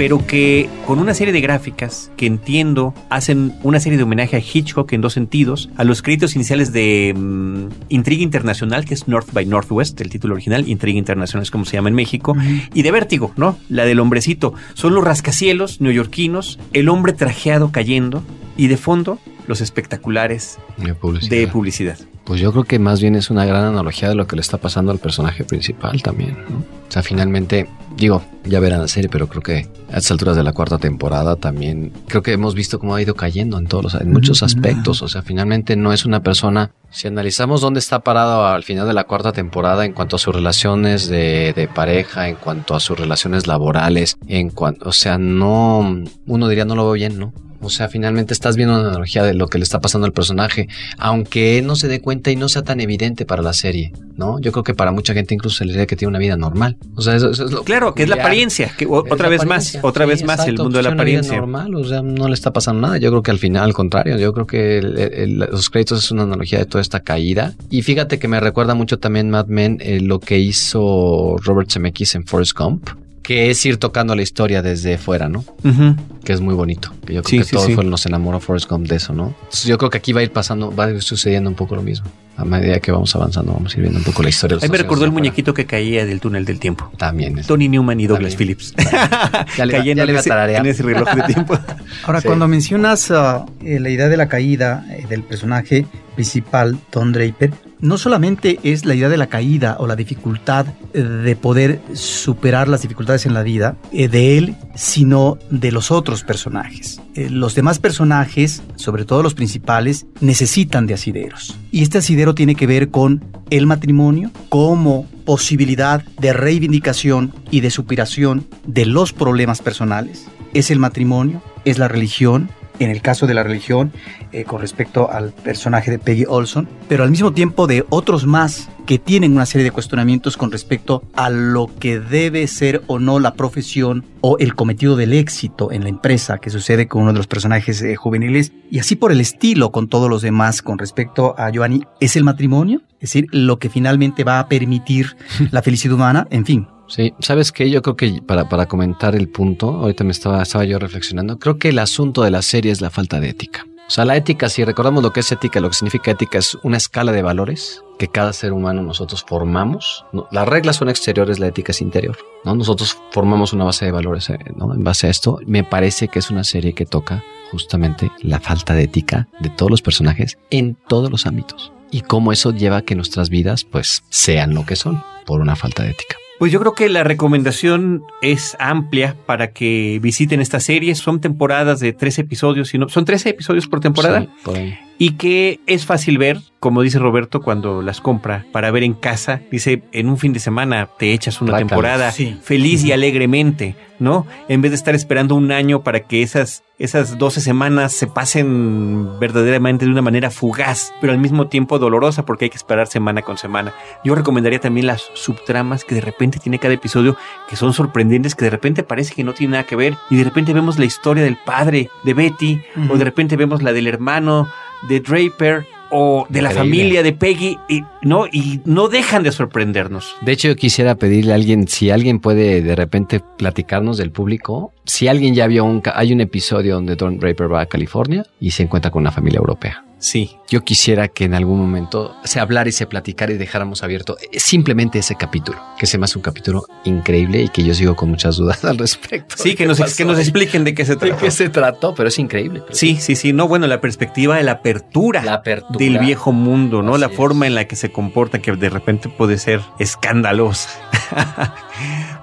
Pero 0.00 0.26
que 0.26 0.66
con 0.86 0.98
una 0.98 1.12
serie 1.12 1.30
de 1.30 1.42
gráficas 1.42 2.10
que 2.16 2.24
entiendo 2.24 2.94
hacen 3.10 3.52
una 3.62 3.80
serie 3.80 3.98
de 3.98 4.04
homenaje 4.04 4.34
a 4.34 4.38
Hitchcock 4.40 4.90
en 4.94 5.02
dos 5.02 5.12
sentidos, 5.12 5.68
a 5.76 5.84
los 5.84 6.00
créditos 6.00 6.34
iniciales 6.34 6.72
de 6.72 7.12
um, 7.14 7.68
Intriga 7.90 8.22
Internacional, 8.22 8.86
que 8.86 8.94
es 8.94 9.08
North 9.08 9.30
by 9.34 9.44
Northwest, 9.44 10.00
el 10.00 10.08
título 10.08 10.32
original, 10.32 10.66
Intriga 10.70 10.98
Internacional 10.98 11.42
es 11.42 11.50
como 11.50 11.66
se 11.66 11.76
llama 11.76 11.90
en 11.90 11.96
México, 11.96 12.32
uh 12.32 12.36
-huh. 12.36 12.70
y 12.72 12.80
de 12.80 12.90
Vértigo, 12.90 13.32
¿no? 13.36 13.58
La 13.68 13.84
del 13.84 14.00
hombrecito. 14.00 14.54
Son 14.72 14.94
los 14.94 15.04
rascacielos 15.04 15.82
neoyorquinos, 15.82 16.58
el 16.72 16.88
hombre 16.88 17.12
trajeado 17.12 17.70
cayendo, 17.70 18.22
y 18.60 18.68
de 18.68 18.76
fondo 18.76 19.18
los 19.46 19.62
espectaculares 19.62 20.58
de 20.76 20.94
publicidad. 20.94 21.30
de 21.30 21.48
publicidad. 21.48 21.98
Pues 22.24 22.42
yo 22.42 22.52
creo 22.52 22.64
que 22.64 22.78
más 22.78 23.00
bien 23.00 23.14
es 23.14 23.30
una 23.30 23.46
gran 23.46 23.64
analogía 23.64 24.10
de 24.10 24.14
lo 24.14 24.26
que 24.26 24.36
le 24.36 24.42
está 24.42 24.58
pasando 24.58 24.92
al 24.92 24.98
personaje 24.98 25.44
principal 25.44 26.02
también. 26.02 26.36
¿no? 26.46 26.58
O 26.58 26.92
sea, 26.92 27.02
finalmente, 27.02 27.66
digo, 27.96 28.22
ya 28.44 28.60
verán 28.60 28.82
la 28.82 28.88
serie, 28.88 29.08
pero 29.08 29.28
creo 29.28 29.40
que 29.40 29.66
a 29.90 29.96
estas 29.96 30.10
alturas 30.10 30.36
de 30.36 30.42
la 30.42 30.52
cuarta 30.52 30.76
temporada 30.76 31.36
también 31.36 31.90
creo 32.06 32.22
que 32.22 32.32
hemos 32.32 32.54
visto 32.54 32.78
cómo 32.78 32.94
ha 32.94 33.00
ido 33.00 33.14
cayendo 33.14 33.56
en 33.56 33.66
todos 33.66 33.82
los, 33.82 33.94
en 33.94 34.12
muchos 34.12 34.42
aspectos. 34.42 35.00
O 35.00 35.08
sea, 35.08 35.22
finalmente 35.22 35.74
no 35.74 35.94
es 35.94 36.04
una 36.04 36.22
persona. 36.22 36.70
Si 36.90 37.08
analizamos 37.08 37.62
dónde 37.62 37.80
está 37.80 38.00
parado 38.00 38.46
al 38.46 38.62
final 38.62 38.86
de 38.86 38.92
la 38.92 39.04
cuarta 39.04 39.32
temporada 39.32 39.86
en 39.86 39.94
cuanto 39.94 40.16
a 40.16 40.18
sus 40.18 40.34
relaciones 40.34 41.08
de, 41.08 41.54
de 41.56 41.66
pareja, 41.66 42.28
en 42.28 42.36
cuanto 42.36 42.74
a 42.74 42.80
sus 42.80 42.98
relaciones 42.98 43.46
laborales, 43.46 44.18
en 44.26 44.50
cuanto, 44.50 44.90
o 44.90 44.92
sea, 44.92 45.16
no, 45.16 46.04
uno 46.26 46.48
diría 46.48 46.66
no 46.66 46.74
lo 46.74 46.84
veo 46.84 46.92
bien, 46.92 47.18
¿no? 47.18 47.32
O 47.60 47.70
sea, 47.70 47.88
finalmente 47.88 48.32
estás 48.32 48.56
viendo 48.56 48.78
una 48.78 48.88
analogía 48.88 49.22
de 49.22 49.34
lo 49.34 49.48
que 49.48 49.58
le 49.58 49.64
está 49.64 49.80
pasando 49.80 50.06
al 50.06 50.12
personaje, 50.12 50.68
aunque 50.98 51.58
él 51.58 51.66
no 51.66 51.76
se 51.76 51.88
dé 51.88 52.00
cuenta 52.00 52.30
y 52.30 52.36
no 52.36 52.48
sea 52.48 52.62
tan 52.62 52.80
evidente 52.80 53.24
para 53.26 53.42
la 53.42 53.52
serie, 53.52 53.92
¿no? 54.16 54.38
Yo 54.40 54.52
creo 54.52 54.64
que 54.64 54.74
para 54.74 54.92
mucha 54.92 55.14
gente 55.14 55.34
incluso 55.34 55.58
se 55.58 55.64
le 55.64 55.72
diría 55.72 55.86
que 55.86 55.96
tiene 55.96 56.10
una 56.10 56.18
vida 56.18 56.36
normal. 56.36 56.76
O 56.94 57.02
sea, 57.02 57.16
eso, 57.16 57.30
eso 57.30 57.44
es 57.44 57.52
lo 57.52 57.62
Claro, 57.64 57.94
que 57.94 58.04
es 58.04 58.08
la 58.08 58.16
apariencia, 58.16 58.72
que 58.76 58.86
otra 58.88 59.28
vez 59.28 59.44
más, 59.44 59.78
otra 59.82 60.06
vez 60.06 60.24
más 60.24 60.46
el 60.46 60.56
mundo 60.56 60.78
de 60.78 60.82
la 60.82 60.90
apariencia. 60.90 61.36
normal, 61.36 61.74
o 61.74 61.84
sea, 61.84 62.02
no 62.02 62.28
le 62.28 62.34
está 62.34 62.52
pasando 62.52 62.80
nada. 62.80 62.98
Yo 62.98 63.10
creo 63.10 63.22
que 63.22 63.30
al 63.30 63.38
final, 63.38 63.64
al 63.64 63.74
contrario, 63.74 64.16
yo 64.18 64.32
creo 64.32 64.46
que 64.46 64.78
el, 64.78 64.98
el, 64.98 65.38
los 65.38 65.70
créditos 65.70 66.02
es 66.04 66.10
una 66.10 66.22
analogía 66.22 66.58
de 66.58 66.66
toda 66.66 66.80
esta 66.80 67.00
caída. 67.00 67.54
Y 67.70 67.82
fíjate 67.82 68.18
que 68.18 68.28
me 68.28 68.40
recuerda 68.40 68.74
mucho 68.74 68.98
también 68.98 69.30
Mad 69.30 69.46
Men 69.46 69.78
eh, 69.80 70.00
lo 70.00 70.20
que 70.20 70.38
hizo 70.38 71.36
Robert 71.42 71.70
Zemeckis 71.70 72.14
en 72.14 72.26
Forrest 72.26 72.56
Gump 72.56 72.88
que 73.22 73.50
es 73.50 73.64
ir 73.66 73.76
tocando 73.76 74.14
la 74.14 74.22
historia 74.22 74.62
desde 74.62 74.98
fuera, 74.98 75.28
¿no? 75.28 75.40
Uh 75.62 75.68
-huh. 75.68 75.96
Que 76.24 76.32
es 76.32 76.40
muy 76.40 76.54
bonito. 76.54 76.92
Que 77.06 77.14
yo 77.14 77.22
creo 77.22 77.30
sí, 77.30 77.38
que 77.38 77.44
sí, 77.44 77.56
todo 77.56 77.66
sí. 77.66 77.74
fue 77.74 77.84
nos 77.84 78.06
enamoró 78.06 78.40
Forrest 78.40 78.68
Gump 78.68 78.88
de 78.88 78.96
eso, 78.96 79.12
¿no? 79.12 79.34
Entonces 79.42 79.64
yo 79.64 79.78
creo 79.78 79.90
que 79.90 79.98
aquí 79.98 80.12
va 80.12 80.20
a 80.20 80.22
ir 80.24 80.32
pasando, 80.32 80.74
va 80.74 80.86
a 80.86 80.90
ir 80.90 81.02
sucediendo 81.02 81.50
un 81.50 81.56
poco 81.56 81.76
lo 81.76 81.82
mismo. 81.82 82.06
A 82.36 82.44
medida 82.44 82.80
que 82.80 82.90
vamos 82.90 83.14
avanzando, 83.14 83.52
vamos 83.52 83.74
a 83.74 83.76
ir 83.76 83.82
viendo 83.82 83.98
un 83.98 84.04
poco 84.04 84.22
la 84.22 84.30
historia. 84.30 84.56
Ahí 84.62 84.70
me 84.70 84.78
recordó 84.78 85.04
el 85.04 85.12
muñequito 85.12 85.52
que 85.52 85.66
caía 85.66 86.06
del 86.06 86.20
túnel 86.20 86.46
del 86.46 86.58
tiempo. 86.58 86.90
También. 86.96 87.38
Es. 87.38 87.46
Tony 87.46 87.68
Newman 87.68 88.00
y 88.00 88.06
Douglas 88.06 88.34
También. 88.34 88.56
Phillips. 88.56 88.74
ya 89.58 89.66
le, 89.66 89.72
Cayendo 89.74 90.02
ya 90.02 90.06
le 90.06 90.12
en, 90.12 90.18
ese, 90.18 90.56
en 90.56 90.66
ese 90.66 90.82
reloj 90.82 91.08
de 91.14 91.22
tiempo. 91.24 91.58
Ahora, 92.04 92.22
cuando 92.22 92.48
mencionas 92.48 93.10
uh, 93.10 93.44
la 93.60 93.90
idea 93.90 94.08
de 94.08 94.16
la 94.16 94.28
caída 94.28 94.86
eh, 94.90 95.04
del 95.08 95.22
personaje 95.22 95.84
principal, 96.14 96.78
Don 96.90 97.12
Draper, 97.12 97.52
no 97.80 97.98
solamente 97.98 98.58
es 98.62 98.84
la 98.84 98.94
idea 98.94 99.08
de 99.08 99.16
la 99.16 99.28
caída 99.28 99.76
o 99.78 99.86
la 99.86 99.96
dificultad 99.96 100.66
eh, 100.92 101.02
de 101.02 101.36
poder 101.36 101.80
superar 101.94 102.68
las 102.68 102.82
dificultades 102.82 103.26
en 103.26 103.34
la 103.34 103.42
vida 103.42 103.76
eh, 103.92 104.08
de 104.08 104.38
él, 104.38 104.56
sino 104.74 105.38
de 105.50 105.72
los 105.72 105.90
otros 105.90 106.22
personajes. 106.24 107.00
Eh, 107.14 107.30
los 107.30 107.54
demás 107.54 107.78
personajes, 107.78 108.62
sobre 108.76 109.04
todo 109.04 109.22
los 109.22 109.34
principales, 109.34 110.06
necesitan 110.20 110.86
de 110.86 110.94
asideros. 110.94 111.56
Y 111.70 111.82
este 111.82 111.98
asidero 111.98 112.34
tiene 112.34 112.54
que 112.54 112.66
ver 112.66 112.90
con 112.90 113.24
el 113.50 113.66
matrimonio 113.66 114.30
como 114.48 115.06
posibilidad 115.24 116.04
de 116.20 116.32
reivindicación 116.32 117.32
y 117.50 117.60
de 117.60 117.70
superación 117.70 118.46
de 118.66 118.86
los 118.86 119.12
problemas 119.12 119.60
personales. 119.60 120.26
Es 120.54 120.70
el 120.70 120.78
matrimonio, 120.78 121.42
es 121.64 121.78
la 121.78 121.88
religión, 121.88 122.50
en 122.80 122.90
el 122.90 123.02
caso 123.02 123.28
de 123.28 123.34
la 123.34 123.44
religión 123.44 123.92
eh, 124.32 124.44
con 124.44 124.60
respecto 124.60 125.10
al 125.10 125.32
personaje 125.32 125.90
de 125.90 125.98
Peggy 125.98 126.24
Olson, 126.26 126.68
pero 126.88 127.04
al 127.04 127.10
mismo 127.10 127.32
tiempo 127.32 127.68
de 127.68 127.84
otros 127.90 128.26
más 128.26 128.68
que 128.86 128.98
tienen 128.98 129.32
una 129.32 129.46
serie 129.46 129.64
de 129.64 129.70
cuestionamientos 129.70 130.36
con 130.36 130.50
respecto 130.50 131.04
a 131.14 131.30
lo 131.30 131.70
que 131.78 132.00
debe 132.00 132.46
ser 132.48 132.82
o 132.88 132.98
no 132.98 133.20
la 133.20 133.34
profesión 133.34 134.04
o 134.20 134.38
el 134.38 134.54
cometido 134.54 134.96
del 134.96 135.12
éxito 135.12 135.70
en 135.70 135.82
la 135.82 135.90
empresa 135.90 136.38
que 136.38 136.50
sucede 136.50 136.88
con 136.88 137.02
uno 137.02 137.12
de 137.12 137.18
los 137.18 137.28
personajes 137.28 137.80
eh, 137.82 137.94
juveniles. 137.94 138.52
Y 138.70 138.80
así 138.80 138.96
por 138.96 139.12
el 139.12 139.20
estilo 139.20 139.70
con 139.70 139.88
todos 139.88 140.10
los 140.10 140.22
demás 140.22 140.62
con 140.62 140.78
respecto 140.78 141.34
a 141.38 141.50
Giovanni 141.50 141.84
es 142.00 142.16
el 142.16 142.24
matrimonio, 142.24 142.82
es 142.94 143.12
decir, 143.12 143.26
lo 143.30 143.58
que 143.58 143.70
finalmente 143.70 144.24
va 144.24 144.40
a 144.40 144.48
permitir 144.48 145.16
la 145.50 145.62
felicidad 145.62 145.94
humana, 145.94 146.26
en 146.30 146.44
fin, 146.44 146.66
Sí, 146.90 147.14
¿sabes 147.20 147.52
qué? 147.52 147.70
Yo 147.70 147.82
creo 147.82 147.96
que 147.96 148.20
para, 148.20 148.48
para 148.48 148.66
comentar 148.66 149.14
el 149.14 149.28
punto, 149.28 149.68
ahorita 149.68 150.02
me 150.02 150.10
estaba, 150.10 150.42
estaba 150.42 150.64
yo 150.64 150.78
reflexionando, 150.78 151.38
creo 151.38 151.56
que 151.56 151.68
el 151.68 151.78
asunto 151.78 152.22
de 152.22 152.32
la 152.32 152.42
serie 152.42 152.72
es 152.72 152.80
la 152.80 152.90
falta 152.90 153.20
de 153.20 153.30
ética. 153.30 153.64
O 153.90 153.92
sea, 153.92 154.04
la 154.04 154.16
ética, 154.16 154.48
si 154.48 154.64
recordamos 154.64 155.02
lo 155.02 155.12
que 155.12 155.18
es 155.18 155.32
ética, 155.32 155.58
lo 155.58 155.68
que 155.68 155.74
significa 155.74 156.12
ética 156.12 156.38
es 156.38 156.56
una 156.62 156.76
escala 156.76 157.10
de 157.10 157.22
valores 157.22 157.82
que 157.98 158.06
cada 158.06 158.32
ser 158.32 158.52
humano 158.52 158.82
nosotros 158.82 159.24
formamos. 159.26 160.04
Las 160.30 160.46
reglas 160.46 160.76
son 160.76 160.88
exteriores, 160.88 161.40
la 161.40 161.48
ética 161.48 161.72
es 161.72 161.80
interior. 161.80 162.16
¿no? 162.44 162.54
Nosotros 162.54 162.96
formamos 163.10 163.52
una 163.52 163.64
base 163.64 163.86
de 163.86 163.90
valores 163.90 164.30
eh, 164.30 164.38
¿no? 164.54 164.74
en 164.74 164.84
base 164.84 165.08
a 165.08 165.10
esto. 165.10 165.40
Me 165.44 165.64
parece 165.64 166.06
que 166.06 166.20
es 166.20 166.30
una 166.30 166.44
serie 166.44 166.72
que 166.72 166.86
toca 166.86 167.24
justamente 167.50 168.12
la 168.22 168.38
falta 168.38 168.74
de 168.74 168.84
ética 168.84 169.26
de 169.40 169.50
todos 169.50 169.70
los 169.70 169.82
personajes 169.82 170.38
en 170.50 170.76
todos 170.86 171.10
los 171.10 171.26
ámbitos. 171.26 171.72
Y 171.90 172.02
cómo 172.02 172.30
eso 172.30 172.52
lleva 172.52 172.76
a 172.76 172.82
que 172.82 172.94
nuestras 172.94 173.28
vidas 173.28 173.64
pues 173.64 174.04
sean 174.08 174.54
lo 174.54 174.64
que 174.66 174.76
son 174.76 175.02
por 175.26 175.40
una 175.40 175.56
falta 175.56 175.82
de 175.82 175.90
ética. 175.90 176.16
Pues 176.40 176.52
yo 176.52 176.58
creo 176.58 176.72
que 176.72 176.88
la 176.88 177.04
recomendación 177.04 178.02
es 178.22 178.56
amplia 178.58 179.14
para 179.26 179.52
que 179.52 179.98
visiten 180.00 180.40
esta 180.40 180.58
serie. 180.58 180.94
Son 180.94 181.20
temporadas 181.20 181.80
de 181.80 181.92
tres 181.92 182.18
episodios, 182.18 182.70
sino, 182.70 182.88
son 182.88 183.04
13 183.04 183.28
episodios 183.28 183.68
por 183.68 183.80
temporada. 183.80 184.22
Sí, 184.22 184.28
por. 184.42 184.89
Y 185.02 185.12
que 185.12 185.60
es 185.66 185.86
fácil 185.86 186.18
ver, 186.18 186.40
como 186.58 186.82
dice 186.82 186.98
Roberto 186.98 187.40
cuando 187.40 187.80
las 187.80 188.02
compra 188.02 188.44
para 188.52 188.70
ver 188.70 188.82
en 188.82 188.92
casa. 188.92 189.40
Dice, 189.50 189.82
en 189.92 190.10
un 190.10 190.18
fin 190.18 190.34
de 190.34 190.40
semana 190.40 190.90
te 190.98 191.14
echas 191.14 191.40
una 191.40 191.56
temporada 191.56 192.12
Sí. 192.12 192.36
feliz 192.42 192.84
y 192.84 192.92
alegremente, 192.92 193.76
¿no? 193.98 194.26
En 194.46 194.60
vez 194.60 194.72
de 194.72 194.76
estar 194.76 194.94
esperando 194.94 195.36
un 195.36 195.52
año 195.52 195.82
para 195.82 196.00
que 196.00 196.20
esas, 196.22 196.64
esas 196.78 197.16
12 197.16 197.40
semanas 197.40 197.92
se 197.94 198.08
pasen 198.08 199.18
verdaderamente 199.18 199.86
de 199.86 199.90
una 199.90 200.02
manera 200.02 200.30
fugaz, 200.30 200.92
pero 201.00 201.14
al 201.14 201.18
mismo 201.18 201.46
tiempo 201.48 201.78
dolorosa 201.78 202.26
porque 202.26 202.44
hay 202.44 202.50
que 202.50 202.58
esperar 202.58 202.86
semana 202.86 203.22
con 203.22 203.38
semana. 203.38 203.72
Yo 204.04 204.14
recomendaría 204.14 204.60
también 204.60 204.86
las 204.86 205.08
subtramas 205.14 205.86
que 205.86 205.94
de 205.94 206.02
repente 206.02 206.38
tiene 206.40 206.58
cada 206.58 206.74
episodio 206.74 207.16
que 207.48 207.56
son 207.56 207.72
sorprendentes, 207.72 208.34
que 208.34 208.44
de 208.44 208.50
repente 208.50 208.82
parece 208.82 209.14
que 209.14 209.24
no 209.24 209.32
tiene 209.32 209.52
nada 209.52 209.64
que 209.64 209.76
ver 209.76 209.94
y 210.10 210.16
de 210.16 210.24
repente 210.24 210.52
vemos 210.52 210.78
la 210.78 210.84
historia 210.84 211.24
del 211.24 211.38
padre 211.38 211.88
de 212.04 212.12
Betty 212.12 212.60
o 212.90 212.98
de 212.98 213.04
repente 213.04 213.36
vemos 213.36 213.62
la 213.62 213.72
del 213.72 213.86
hermano 213.86 214.46
de 214.88 215.00
Draper 215.00 215.66
o 215.90 216.26
de 216.28 216.40
la 216.42 216.50
Increíble. 216.50 216.76
familia 216.76 217.02
de 217.02 217.12
Peggy 217.12 217.58
y 217.68 217.82
no 218.02 218.26
y 218.26 218.60
no 218.64 218.88
dejan 218.88 219.22
de 219.22 219.32
sorprendernos. 219.32 220.14
De 220.20 220.32
hecho, 220.32 220.48
yo 220.48 220.56
quisiera 220.56 220.94
pedirle 220.94 221.32
a 221.32 221.34
alguien, 221.34 221.66
si 221.66 221.90
alguien 221.90 222.20
puede 222.20 222.62
de 222.62 222.76
repente 222.76 223.20
platicarnos 223.38 223.98
del 223.98 224.12
público, 224.12 224.72
si 224.84 225.08
alguien 225.08 225.34
ya 225.34 225.46
vio 225.46 225.64
un, 225.64 225.82
hay 225.94 226.12
un 226.12 226.20
episodio 226.20 226.76
donde 226.76 226.96
Don 226.96 227.18
Draper 227.18 227.52
va 227.52 227.62
a 227.62 227.66
California 227.66 228.24
y 228.38 228.52
se 228.52 228.62
encuentra 228.62 228.90
con 228.90 229.02
una 229.02 229.10
familia 229.10 229.38
europea. 229.38 229.84
Sí. 230.00 230.36
Yo 230.48 230.64
quisiera 230.64 231.06
que 231.08 231.24
en 231.24 231.34
algún 231.34 231.60
momento 231.60 232.16
se 232.24 232.40
hablara 232.40 232.68
y 232.68 232.72
se 232.72 232.86
platicara 232.86 233.32
y 233.32 233.36
dejáramos 233.36 233.82
abierto 233.84 234.16
eh, 234.32 234.40
simplemente 234.40 234.98
ese 234.98 235.14
capítulo, 235.14 235.60
que 235.78 235.86
se 235.86 235.98
me 235.98 236.04
hace 236.06 236.18
un 236.18 236.22
capítulo 236.22 236.64
increíble 236.84 237.42
y 237.42 237.48
que 237.50 237.62
yo 237.62 237.72
sigo 237.74 237.94
con 237.94 238.08
muchas 238.10 238.36
dudas 238.36 238.64
al 238.64 238.78
respecto. 238.78 239.36
Sí, 239.38 239.50
de 239.50 239.56
que 239.56 239.66
nos, 239.66 239.78
pasó 239.78 239.96
que 239.96 240.04
nos 240.04 240.16
ahí, 240.16 240.22
expliquen 240.22 240.64
de 240.64 240.74
qué 240.74 240.84
se 240.84 240.92
de 240.96 240.98
trata. 240.98 241.16
qué 241.18 241.30
se 241.30 241.48
trató, 241.50 241.94
pero 241.94 242.08
es 242.08 242.18
increíble. 242.18 242.62
pero 242.62 242.74
Sí, 242.74 242.96
sí, 242.98 243.14
sí. 243.14 243.32
No, 243.32 243.46
bueno, 243.46 243.66
la 243.66 243.80
perspectiva 243.80 244.36
de 244.36 244.42
la 244.42 244.52
apertura, 244.52 245.22
La 245.22 245.34
apertura. 245.34 245.78
del 245.78 245.98
viejo 245.98 246.32
mundo, 246.32 246.82
¿no? 246.82 246.92
Así 246.94 247.00
la 247.02 247.06
es. 247.08 247.16
forma 247.16 247.46
en 247.46 247.54
la 247.54 247.66
que 247.66 247.76
se 247.76 247.92
comporta, 247.92 248.40
que 248.40 248.52
de 248.56 248.70
repente 248.70 249.08
puede 249.10 249.38
ser 249.38 249.60
escandalosa. 249.78 250.70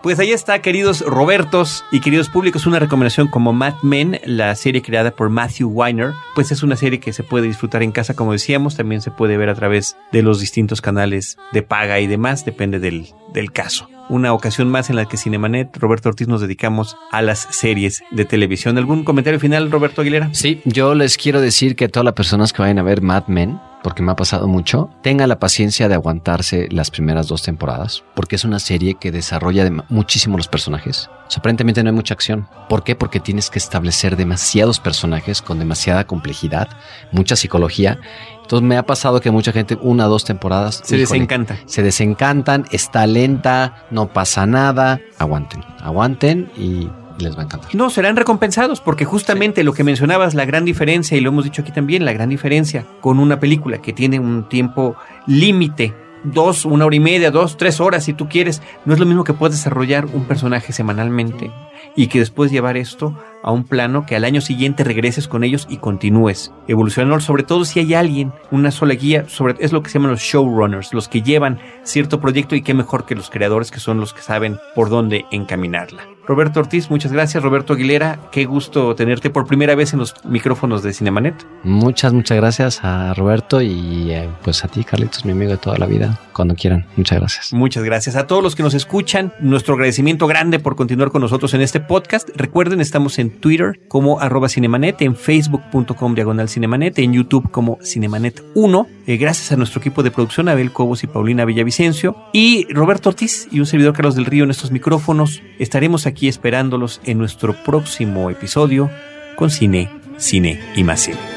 pues 0.04 0.20
ahí 0.20 0.32
está, 0.32 0.62
queridos 0.62 1.02
Robertos 1.02 1.84
y 1.92 2.00
queridos 2.00 2.30
públicos, 2.30 2.66
una 2.66 2.80
recomendación 2.80 3.28
como 3.28 3.54
Mad 3.54 3.76
Men, 3.82 4.20
la 4.26 4.56
serie 4.56 4.82
creada 4.82 5.12
por 5.12 5.30
Matthew 5.30 5.70
Weiner. 5.70 6.14
Pues 6.36 6.52
es 6.52 6.64
una 6.64 6.76
serie 6.76 7.00
que 7.00 7.14
se 7.14 7.24
puede 7.24 7.48
disfrutar 7.48 7.84
en 7.84 7.92
casa, 7.92 8.16
como 8.16 8.32
decíamos, 8.32 8.76
también 8.76 9.02
se 9.02 9.12
puede 9.12 9.38
ver 9.38 9.50
a 9.50 9.56
través 9.56 9.98
de 10.12 10.22
los 10.22 10.40
distintos 10.40 10.82
canales 10.82 11.38
de 11.52 11.64
paga 11.64 12.00
y 12.00 12.08
demás, 12.08 12.46
depende 12.46 12.80
del, 12.80 13.08
del 13.34 13.52
caso. 13.52 13.90
Una 14.10 14.32
ocasión 14.34 14.70
más 14.70 14.90
en 14.90 14.96
la 14.96 15.06
que 15.06 15.18
Cinemanet, 15.18 15.76
Roberto 15.78 16.08
Ortiz, 16.08 16.30
nos 16.30 16.40
dedicamos 16.40 16.96
a 17.12 17.22
las 17.22 17.48
series 17.52 18.04
de 18.12 18.24
televisión. 18.24 18.78
¿Algún 18.78 19.04
comentario 19.04 19.40
final, 19.40 19.70
Roberto 19.70 20.02
Aguilera? 20.02 20.30
Sí, 20.32 20.62
yo 20.64 20.96
les 20.96 21.18
quiero 21.18 21.42
decir 21.42 21.76
que 21.76 21.90
todas 21.90 22.06
las 22.06 22.14
personas 22.14 22.54
que 22.54 22.62
vayan 22.62 22.80
a 22.80 22.84
ver 22.84 23.02
Mad 23.02 23.28
Men, 23.28 23.60
porque 23.88 24.04
me 24.04 24.12
ha 24.12 24.18
pasado 24.18 24.50
mucho, 24.50 24.90
tengan 25.02 25.30
la 25.30 25.40
paciencia 25.40 25.88
de 25.88 25.96
aguantarse 25.96 26.68
las 26.72 26.92
primeras 26.92 27.30
dos 27.30 27.44
temporadas, 27.44 28.04
porque 28.16 28.36
es 28.36 28.44
una 28.44 28.60
serie 28.60 28.96
que 28.96 29.14
desarrolla 29.14 29.66
muchísimo 29.88 30.36
los 30.36 30.50
personajes. 30.50 31.10
O 31.26 31.32
sea, 31.32 31.40
aparentemente 31.40 31.82
no 31.82 31.90
hay 31.92 31.96
mucha 31.96 32.14
acción. 32.14 32.50
¿Por 32.68 32.84
qué? 32.84 32.98
Porque 32.98 33.22
tienes 33.22 33.50
que 33.50 33.60
establecer 33.60 34.18
demasiados 34.18 34.82
personajes 34.82 35.42
con 35.42 35.58
demasiada 35.60 36.06
complejidad, 36.06 36.68
mucha 37.14 37.38
psicología. 37.38 37.98
Entonces 38.42 38.68
me 38.68 38.76
ha 38.76 38.84
pasado 38.86 39.22
que 39.22 39.32
mucha 39.32 39.54
gente, 39.54 39.78
una 39.82 40.08
o 40.08 40.10
dos 40.10 40.26
temporadas, 40.26 40.82
Se 40.84 40.98
híjole, 40.98 41.20
desencanta. 41.20 41.58
se 41.66 41.82
desencantan, 41.82 42.66
está 42.72 43.08
lenta, 43.08 43.86
no 43.90 44.12
pasa 44.12 44.46
nada. 44.46 45.00
Aguanten, 45.18 45.64
aguanten 45.80 46.52
y 46.58 46.90
les 47.20 47.36
va 47.36 47.42
a 47.42 47.46
encantar. 47.46 47.74
No, 47.74 47.90
serán 47.90 48.16
recompensados 48.16 48.82
porque 48.82 49.06
justamente 49.06 49.64
lo 49.64 49.74
que 49.74 49.84
mencionabas, 49.84 50.34
la 50.34 50.46
gran 50.46 50.66
diferencia, 50.66 51.18
y 51.18 51.22
lo 51.22 51.30
hemos 51.30 51.44
dicho 51.44 51.62
aquí 51.62 51.72
también, 51.72 52.06
la 52.06 52.14
gran 52.14 52.30
diferencia 52.30 52.86
con 53.02 53.20
una 53.20 53.40
película 53.40 53.80
que 53.80 53.94
tiene 53.94 54.20
un 54.20 54.48
tiempo 54.50 54.96
límite, 55.26 55.94
dos, 56.24 56.66
una 56.66 56.86
hora 56.86 56.96
y 56.96 57.00
media, 57.00 57.32
dos, 57.32 57.58
tres 57.58 57.80
horas 57.80 58.04
si 58.04 58.14
tú 58.14 58.28
quieres, 58.28 58.62
no 58.86 58.94
es 58.94 59.00
lo 59.00 59.06
mismo 59.06 59.24
que 59.24 59.34
puedes 59.34 59.56
desarrollar 59.56 60.06
un 60.06 60.26
personaje 60.26 60.74
semanalmente 60.74 61.52
y 61.96 62.08
que 62.08 62.20
después 62.20 62.52
llevar 62.52 62.78
esto 62.78 63.18
a 63.44 63.52
un 63.52 63.64
plano 63.64 64.06
que 64.06 64.16
al 64.16 64.26
año 64.26 64.42
siguiente 64.42 64.84
regreses 64.84 65.28
con 65.28 65.44
ellos 65.44 65.68
y 65.70 65.78
continúes 65.78 66.52
evolucionando, 66.68 67.20
sobre 67.20 67.44
todo 67.44 67.66
si 67.66 67.80
hay 67.80 67.94
alguien, 67.94 68.34
una 68.52 68.72
sola 68.72 68.94
guía, 68.94 69.26
sobre, 69.28 69.56
es 69.60 69.72
lo 69.72 69.82
que 69.84 69.90
se 69.90 70.00
llaman 70.00 70.12
los 70.12 70.22
showrunners, 70.22 70.94
los 70.94 71.08
que 71.08 71.22
llevan 71.22 71.60
cierto 71.84 72.20
proyecto 72.20 72.56
y 72.56 72.62
qué 72.62 72.74
mejor 72.74 73.06
que 73.06 73.16
los 73.16 73.30
creadores 73.30 73.72
que 73.72 73.80
son 73.80 74.00
los 74.00 74.14
que 74.14 74.22
saben 74.22 74.58
por 74.76 74.90
dónde 74.90 75.26
encaminarla. 75.32 76.04
Roberto 76.28 76.60
Ortiz, 76.60 76.90
muchas 76.92 77.14
gracias. 77.14 77.42
Roberto 77.42 77.72
Aguilera, 77.72 78.20
qué 78.34 78.44
gusto 78.44 78.94
tenerte 78.96 79.30
por 79.30 79.48
primera 79.48 79.76
vez 79.76 79.94
en 79.94 80.00
los 80.00 80.14
micrófonos 80.26 80.84
de 80.84 80.92
Cinemanet. 80.92 81.48
Muchas, 81.64 82.12
muchas 82.12 82.36
gracias 82.36 82.84
a 82.84 83.14
Roberto 83.14 83.62
y 83.62 84.12
eh, 84.12 84.28
pues 84.44 84.66
a 84.66 84.68
ti, 84.68 84.84
Carlitos, 84.84 85.24
mi 85.24 85.32
amigo 85.32 85.52
de 85.52 85.58
toda 85.58 85.78
la 85.78 85.86
vida, 85.86 86.20
cuando 86.34 86.54
quieran. 86.54 86.86
Muchas 86.98 87.20
gracias. 87.20 87.54
Muchas 87.54 87.82
gracias 87.86 88.18
a 88.18 88.28
todos 88.28 88.44
los 88.44 88.58
que 88.58 88.64
nos 88.64 88.74
escuchan. 88.74 89.32
Nuestro 89.40 89.76
agradecimiento 89.76 90.28
grande 90.28 90.60
por 90.60 90.76
continuar 90.76 91.12
con 91.12 91.22
nosotros 91.22 91.54
en 91.54 91.62
este 91.62 91.80
podcast. 91.80 92.30
Recuerden, 92.36 92.82
estamos 92.82 93.20
en 93.20 93.27
Twitter 93.30 93.80
como 93.88 94.20
arroba 94.20 94.50
cinemanet, 94.50 95.02
en 95.02 95.16
facebook.com 95.16 96.16
diagonal 96.16 96.50
cinemanet, 96.50 97.00
en 97.00 97.14
YouTube 97.14 97.50
como 97.52 97.78
cinemanet 97.82 98.44
1. 98.56 98.88
Eh, 99.08 99.18
gracias 99.18 99.52
a 99.52 99.56
nuestro 99.56 99.80
equipo 99.80 100.04
de 100.04 100.12
producción, 100.12 100.50
Abel 100.50 100.72
Cobos 100.72 101.04
y 101.04 101.08
Paulina 101.08 101.46
Villavicencio. 101.46 102.16
Y 102.34 102.66
Roberto 102.74 103.10
Ortiz 103.10 103.48
y 103.52 103.60
un 103.60 103.66
servidor 103.66 103.94
Carlos 103.94 104.16
del 104.16 104.26
Río 104.26 104.44
en 104.44 104.52
estos 104.52 104.72
micrófonos. 104.72 105.42
Estaremos 105.60 106.06
aquí 106.06 106.28
esperándolos 106.28 107.02
en 107.06 107.18
nuestro 107.18 107.54
próximo 107.64 108.30
episodio 108.30 108.90
con 109.36 109.50
cine, 109.50 109.90
cine 110.18 110.60
y 110.76 110.84
más 110.84 111.02
cine. 111.02 111.37